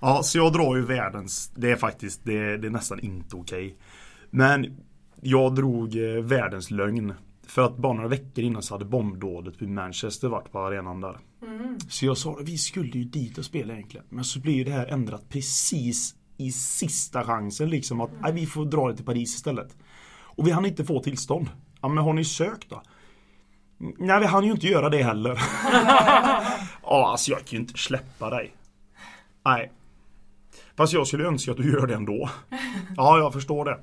Ja, 0.00 0.22
så 0.22 0.38
jag 0.38 0.52
drar 0.52 0.76
ju 0.76 0.82
världens, 0.82 1.50
det 1.54 1.70
är 1.70 1.76
faktiskt, 1.76 2.20
det, 2.24 2.56
det 2.56 2.66
är 2.66 2.70
nästan 2.70 3.00
inte 3.00 3.36
okej. 3.36 3.76
Men 4.36 4.76
jag 5.20 5.54
drog 5.54 5.96
eh, 5.96 6.22
världens 6.22 6.70
lögn. 6.70 7.14
För 7.46 7.62
att 7.62 7.76
bara 7.76 7.92
några 7.92 8.08
veckor 8.08 8.44
innan 8.44 8.62
så 8.62 8.74
hade 8.74 8.84
bombdådet 8.84 9.62
vid 9.62 9.68
Manchester 9.68 10.28
varit 10.28 10.52
på 10.52 10.58
arenan 10.58 11.00
där. 11.00 11.18
Så 11.88 12.06
jag 12.06 12.16
sa 12.16 12.38
vi 12.42 12.58
skulle 12.58 12.90
ju 12.90 13.04
dit 13.04 13.38
och 13.38 13.44
spela 13.44 13.72
egentligen. 13.72 14.06
Men 14.08 14.24
så 14.24 14.40
blir 14.40 14.54
ju 14.54 14.64
det 14.64 14.70
här 14.70 14.86
ändrat 14.86 15.28
precis 15.28 16.14
i 16.36 16.52
sista 16.52 17.24
chansen 17.24 17.70
liksom 17.70 18.00
att 18.00 18.10
nej, 18.20 18.32
vi 18.32 18.46
får 18.46 18.64
dra 18.64 18.88
det 18.88 18.96
till 18.96 19.04
Paris 19.04 19.34
istället. 19.34 19.76
Och 20.08 20.46
vi 20.46 20.50
hann 20.50 20.66
inte 20.66 20.84
få 20.84 21.02
tillstånd. 21.02 21.50
Ja 21.80 21.88
men 21.88 22.04
har 22.04 22.12
ni 22.12 22.24
sökt 22.24 22.70
då? 22.70 22.82
Nej 23.78 24.20
vi 24.20 24.26
hann 24.26 24.44
ju 24.44 24.52
inte 24.52 24.66
göra 24.66 24.88
det 24.88 25.02
heller. 25.02 25.30
ja 26.82 27.10
alltså 27.10 27.30
jag 27.30 27.38
kan 27.38 27.56
ju 27.56 27.58
inte 27.58 27.78
släppa 27.78 28.30
dig. 28.30 28.54
Nej. 29.44 29.72
Fast 30.76 30.92
jag 30.92 31.06
skulle 31.06 31.24
önska 31.24 31.50
att 31.50 31.56
du 31.56 31.72
gör 31.72 31.86
det 31.86 31.94
ändå. 31.94 32.30
Ja 32.96 33.18
jag 33.18 33.32
förstår 33.32 33.64
det. 33.64 33.78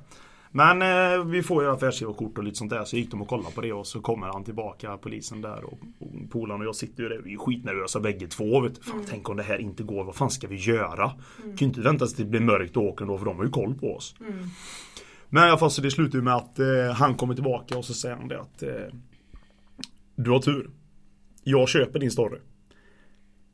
Men 0.56 0.82
eh, 0.82 1.26
vi 1.26 1.43
får 1.43 1.64
ju 1.64 1.70
affärsgivarkort 1.72 2.38
och 2.38 2.43
lite 2.43 2.58
sånt 2.58 2.70
där 2.72 2.84
så 2.86 2.97
gick 2.97 3.12
de 3.12 3.22
och 3.22 3.28
kollade 3.28 3.56
på 3.56 3.62
det 3.62 3.74
och 3.74 3.88
så 3.88 4.01
kommer 4.01 4.28
han 4.28 4.43
tillbaka 4.43 4.97
polisen 4.97 5.41
där 5.41 5.64
och, 5.64 5.80
och 5.99 6.32
polaren 6.32 6.62
och 6.62 6.68
jag 6.68 6.76
sitter 6.76 7.04
ju 7.04 7.10
där 7.10 7.22
vi 7.24 7.34
är 7.34 7.38
skitnervösa 7.38 7.99
bägge 7.99 8.28
två 8.28 8.62
vet. 8.62 8.86
Fan, 8.86 9.06
Tänk 9.10 9.30
om 9.30 9.38
det 9.38 9.43
här 9.43 9.58
inte 9.58 9.84
går, 9.84 10.04
vad 10.04 10.16
fan 10.16 10.30
ska 10.30 10.47
vi 10.47 10.56
göra? 10.56 11.10
Kan 11.41 11.56
ju 11.58 11.66
inte 11.66 11.82
vänta 11.82 12.06
tills 12.06 12.18
det 12.18 12.26
blir 12.26 12.39
mörkt 12.39 12.78
och 12.78 12.84
åker 12.84 13.06
då 13.06 13.18
för 13.18 13.26
de 13.26 13.38
har 13.38 13.43
ju 13.43 13.51
koll 13.51 13.76
på 13.76 13.95
oss. 13.95 14.16
Men 15.30 15.43
i 15.43 15.47
alla 15.47 15.58
fall 15.58 15.72
så 15.72 15.82
det 15.82 15.91
slutar 15.91 16.18
ju 16.18 16.24
med 16.24 16.36
att 16.36 16.60
eh, 16.60 16.91
han 16.93 17.16
kommer 17.16 17.34
tillbaka 17.34 17.78
och 17.78 17.86
så 17.86 17.93
säger 17.93 18.16
han 18.16 18.28
det 18.28 18.39
att 18.41 18.64
eh, 18.64 18.70
Du 20.16 20.32
har 20.32 20.39
tur. 20.39 20.70
Jag 21.43 21.70
köper 21.70 21.99
din 21.99 22.12
story. 22.12 22.39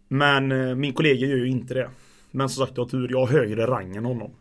Men 0.08 0.52
eh, 0.52 0.76
min 0.76 0.94
kollega 0.94 1.28
gör 1.28 1.38
ju 1.38 1.48
inte 1.50 1.74
det. 1.74 1.90
Men 2.32 2.50
som 2.50 2.66
sagt 2.66 2.76
du 2.76 2.82
har 2.82 2.88
tur, 2.88 3.08
jag 3.12 3.20
har 3.20 3.28
högre 3.28 3.68
rang 3.68 3.96
än 3.96 4.06
honom. 4.06 4.32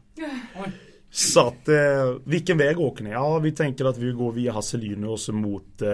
Oj. 0.64 0.72
Så 1.10 1.46
att, 1.46 1.68
eh, 1.68 2.14
vilken 2.24 2.58
väg 2.58 2.80
åker 2.80 3.04
ni? 3.04 3.10
Ja, 3.10 3.38
vi 3.38 3.52
tänker 3.52 3.84
att 3.84 3.98
vi 3.98 4.12
går 4.12 4.32
via 4.32 4.52
Hasselin 4.52 5.04
och 5.04 5.20
så 5.20 5.32
mot, 5.32 5.82
eh, 5.82 5.88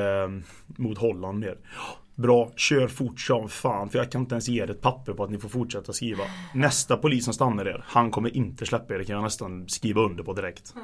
mot 0.66 0.98
Holland 0.98 1.40
ner. 1.40 1.58
Bra, 2.14 2.52
kör 2.56 2.88
fort 2.88 3.20
som 3.20 3.48
fan 3.48 3.90
för 3.90 3.98
jag 3.98 4.10
kan 4.10 4.20
inte 4.20 4.34
ens 4.34 4.48
ge 4.48 4.62
er 4.62 4.70
ett 4.70 4.80
papper 4.80 5.12
på 5.12 5.24
att 5.24 5.30
ni 5.30 5.38
får 5.38 5.48
fortsätta 5.48 5.92
skriva. 5.92 6.24
Nästa 6.54 6.96
polis 6.96 7.24
som 7.24 7.34
stannar 7.34 7.68
er, 7.68 7.84
han 7.86 8.10
kommer 8.10 8.36
inte 8.36 8.66
släppa 8.66 8.94
er, 8.94 8.98
det 8.98 9.04
kan 9.04 9.14
jag 9.14 9.22
nästan 9.22 9.68
skriva 9.68 10.00
under 10.00 10.24
på 10.24 10.32
direkt. 10.32 10.74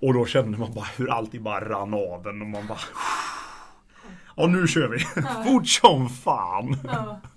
Och 0.00 0.14
då 0.14 0.26
kände 0.26 0.58
man 0.58 0.74
bara 0.74 0.86
hur 0.96 1.10
allting 1.10 1.42
bara 1.42 1.68
rann 1.68 1.94
av 1.94 2.26
en 2.26 2.42
och 2.42 2.48
man 2.48 2.66
bara 2.66 2.78
Ja 4.36 4.46
nu 4.46 4.66
kör 4.66 4.88
vi! 4.88 4.98
Fort 5.50 5.66
som 5.66 6.08
fan! 6.08 6.76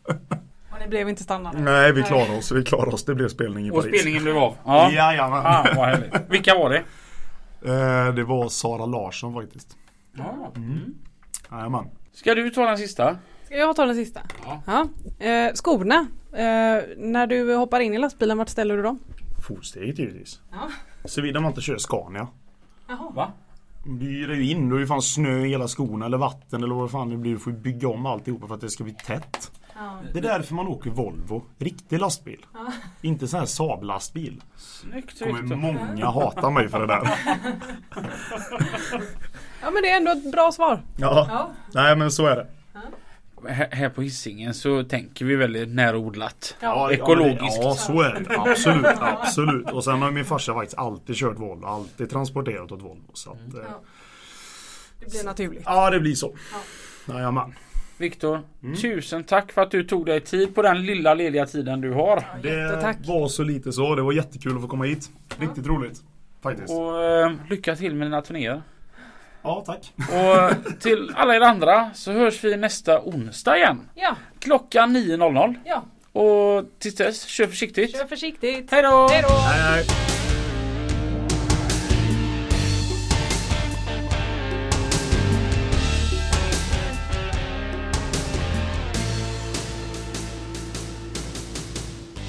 Och 0.03 0.37
ni 0.87 0.89
blev 0.89 1.09
inte 1.09 1.23
stannade? 1.23 1.59
Nej 1.59 1.91
vi 1.93 2.03
klarar 2.03 2.37
oss, 2.37 2.51
vi 2.51 2.63
klarar 2.63 2.93
oss. 2.93 3.05
Det 3.05 3.15
blev 3.15 3.27
spelning 3.27 3.67
i 3.67 3.71
Och 3.71 3.75
Paris. 3.75 3.95
spelningen 3.99 4.23
blev 4.23 4.37
av. 4.37 4.55
Ja. 4.65 4.91
Jajamän. 4.91 5.39
Ah, 5.45 5.65
vad 5.75 5.85
härligt. 5.85 6.13
Vilka 6.29 6.55
var 6.55 6.69
det? 6.69 6.77
Eh, 7.71 8.13
det 8.13 8.23
var 8.23 8.49
Sara 8.49 8.85
Larsson 8.85 9.33
faktiskt. 9.33 9.77
Ja. 10.17 10.51
Mm. 10.55 10.93
Jajamän. 11.51 11.85
Ska 12.13 12.35
du 12.35 12.49
ta 12.49 12.65
den 12.65 12.77
sista? 12.77 13.17
Ska 13.45 13.55
jag 13.55 13.75
ta 13.75 13.85
den 13.85 13.95
sista? 13.95 14.19
Ja. 14.65 14.87
Eh, 15.25 15.53
skorna. 15.53 16.07
Eh, 16.33 16.83
när 16.97 17.27
du 17.27 17.55
hoppar 17.55 17.79
in 17.79 17.93
i 17.93 17.97
lastbilen, 17.97 18.37
vart 18.37 18.49
ställer 18.49 18.77
du 18.77 18.83
dem? 18.83 18.99
Fotsteget 19.47 19.99
givetvis. 19.99 20.39
Ja. 20.51 20.57
Såvida 21.05 21.39
man 21.39 21.49
inte 21.51 21.61
kör 21.61 21.77
Scania. 21.77 22.27
Jaha. 22.87 23.11
Va? 23.15 23.31
Du 23.85 24.05
hyr 24.05 24.33
ju 24.33 24.49
in, 24.51 24.69
då 24.69 24.75
är 24.75 24.79
ju 24.79 24.87
fan 24.87 25.01
snö 25.01 25.45
i 25.45 25.49
hela 25.49 25.67
skorna 25.67 26.05
eller 26.05 26.17
vatten 26.17 26.63
eller 26.63 26.75
vad 26.75 26.91
fan 26.91 27.09
det 27.09 27.17
blir. 27.17 27.31
Du 27.31 27.39
får 27.39 27.53
ju 27.53 27.59
bygga 27.59 27.87
om 27.87 28.05
alltihopa 28.05 28.47
för 28.47 28.55
att 28.55 28.61
det 28.61 28.69
ska 28.69 28.83
bli 28.83 28.93
tätt. 29.05 29.51
Ja. 29.77 29.99
Det 30.13 30.19
är 30.19 30.23
därför 30.23 30.53
man 30.55 30.67
åker 30.67 30.89
Volvo. 30.89 31.43
Riktig 31.57 31.99
lastbil. 31.99 32.45
Inte 33.01 33.27
sån 33.27 33.39
här 33.39 33.47
Saab-lastbil. 33.47 34.41
Snyggt 34.55 35.19
kommer 35.19 35.55
många 35.55 36.05
hata 36.05 36.49
mig 36.49 36.69
för 36.69 36.79
det 36.79 36.87
där. 36.87 37.01
ja 39.61 39.71
men 39.71 39.81
det 39.83 39.89
är 39.89 39.97
ändå 39.97 40.11
ett 40.11 40.31
bra 40.31 40.51
svar. 40.51 40.81
Ja. 40.97 41.27
Ja. 41.29 41.51
Nej 41.73 41.95
men 41.95 42.11
så 42.11 42.25
är 42.25 42.35
det. 42.35 42.47
Här 43.49 43.69
här 43.71 43.89
på 43.89 44.01
Hisingen 44.01 44.53
så 44.53 44.83
tänker 44.83 45.25
vi 45.25 45.35
väldigt 45.35 45.69
närodlat. 45.69 46.55
Ja. 46.59 46.91
Ekologiskt. 46.91 47.59
Ja 47.61 47.73
så 47.75 48.01
är 48.01 48.19
det. 48.29 48.39
Absolut. 48.39 48.85
Absolut. 49.01 49.71
Och 49.71 49.83
sen 49.83 50.01
har 50.01 50.11
min 50.11 50.25
farsa 50.25 50.53
faktiskt 50.53 50.77
alltid 50.77 51.15
kört 51.15 51.39
Volvo. 51.39 51.65
Alltid 51.65 52.09
transporterat 52.09 52.71
åt 52.71 52.81
Volvo. 52.81 53.11
Så 53.13 53.31
att, 53.31 53.37
eh, 53.53 53.61
Ja. 53.69 53.81
Det 54.99 55.11
blir 55.11 55.23
naturligt. 55.23 55.61
ja 55.65 55.89
det 55.89 55.99
blir 55.99 56.15
så. 56.15 56.35
Jajamän. 57.07 57.53
Viktor, 57.97 58.41
Mm. 58.63 58.75
tusen 58.75 59.23
tack 59.23 59.51
för 59.51 59.61
att 59.61 59.71
du 59.71 59.83
tog 59.83 60.05
dig 60.05 60.21
tid 60.21 60.55
på 60.55 60.61
den 60.61 60.85
lilla 60.85 61.13
lediga 61.13 61.45
tiden 61.45 61.81
du 61.81 61.91
har. 61.91 62.23
Det 62.43 63.07
var 63.07 63.27
så 63.27 63.43
lite 63.43 63.71
så. 63.71 63.95
Det 63.95 64.01
var 64.01 64.11
jättekul 64.13 64.55
att 64.55 64.61
få 64.61 64.67
komma 64.67 64.85
hit. 64.85 65.09
Riktigt 65.39 65.67
roligt. 65.67 65.99
Faktiskt. 66.43 66.69
Och 66.69 67.03
eh, 67.03 67.31
lycka 67.49 67.75
till 67.75 67.95
med 67.95 68.07
dina 68.07 68.21
turnéer. 68.21 68.61
Ja 69.41 69.63
tack. 69.65 69.93
Och 69.97 70.79
till 70.81 71.11
alla 71.15 71.35
er 71.35 71.41
andra 71.41 71.89
så 71.93 72.11
hörs 72.11 72.43
vi 72.43 72.57
nästa 72.57 73.01
onsdag 73.01 73.57
igen. 73.57 73.89
Ja, 73.95 74.15
Klockan 74.39 74.95
9.00. 74.97 75.55
ja. 75.65 75.83
Och 76.21 76.65
tills 76.79 76.95
dess, 76.95 77.23
kör 77.25 77.47
försiktigt. 77.47 77.97
Kör 77.97 78.05
försiktigt. 78.07 78.71
Hej 78.71 78.83
då! 78.83 79.07
Hej 79.11 79.21
då! 79.23 80.16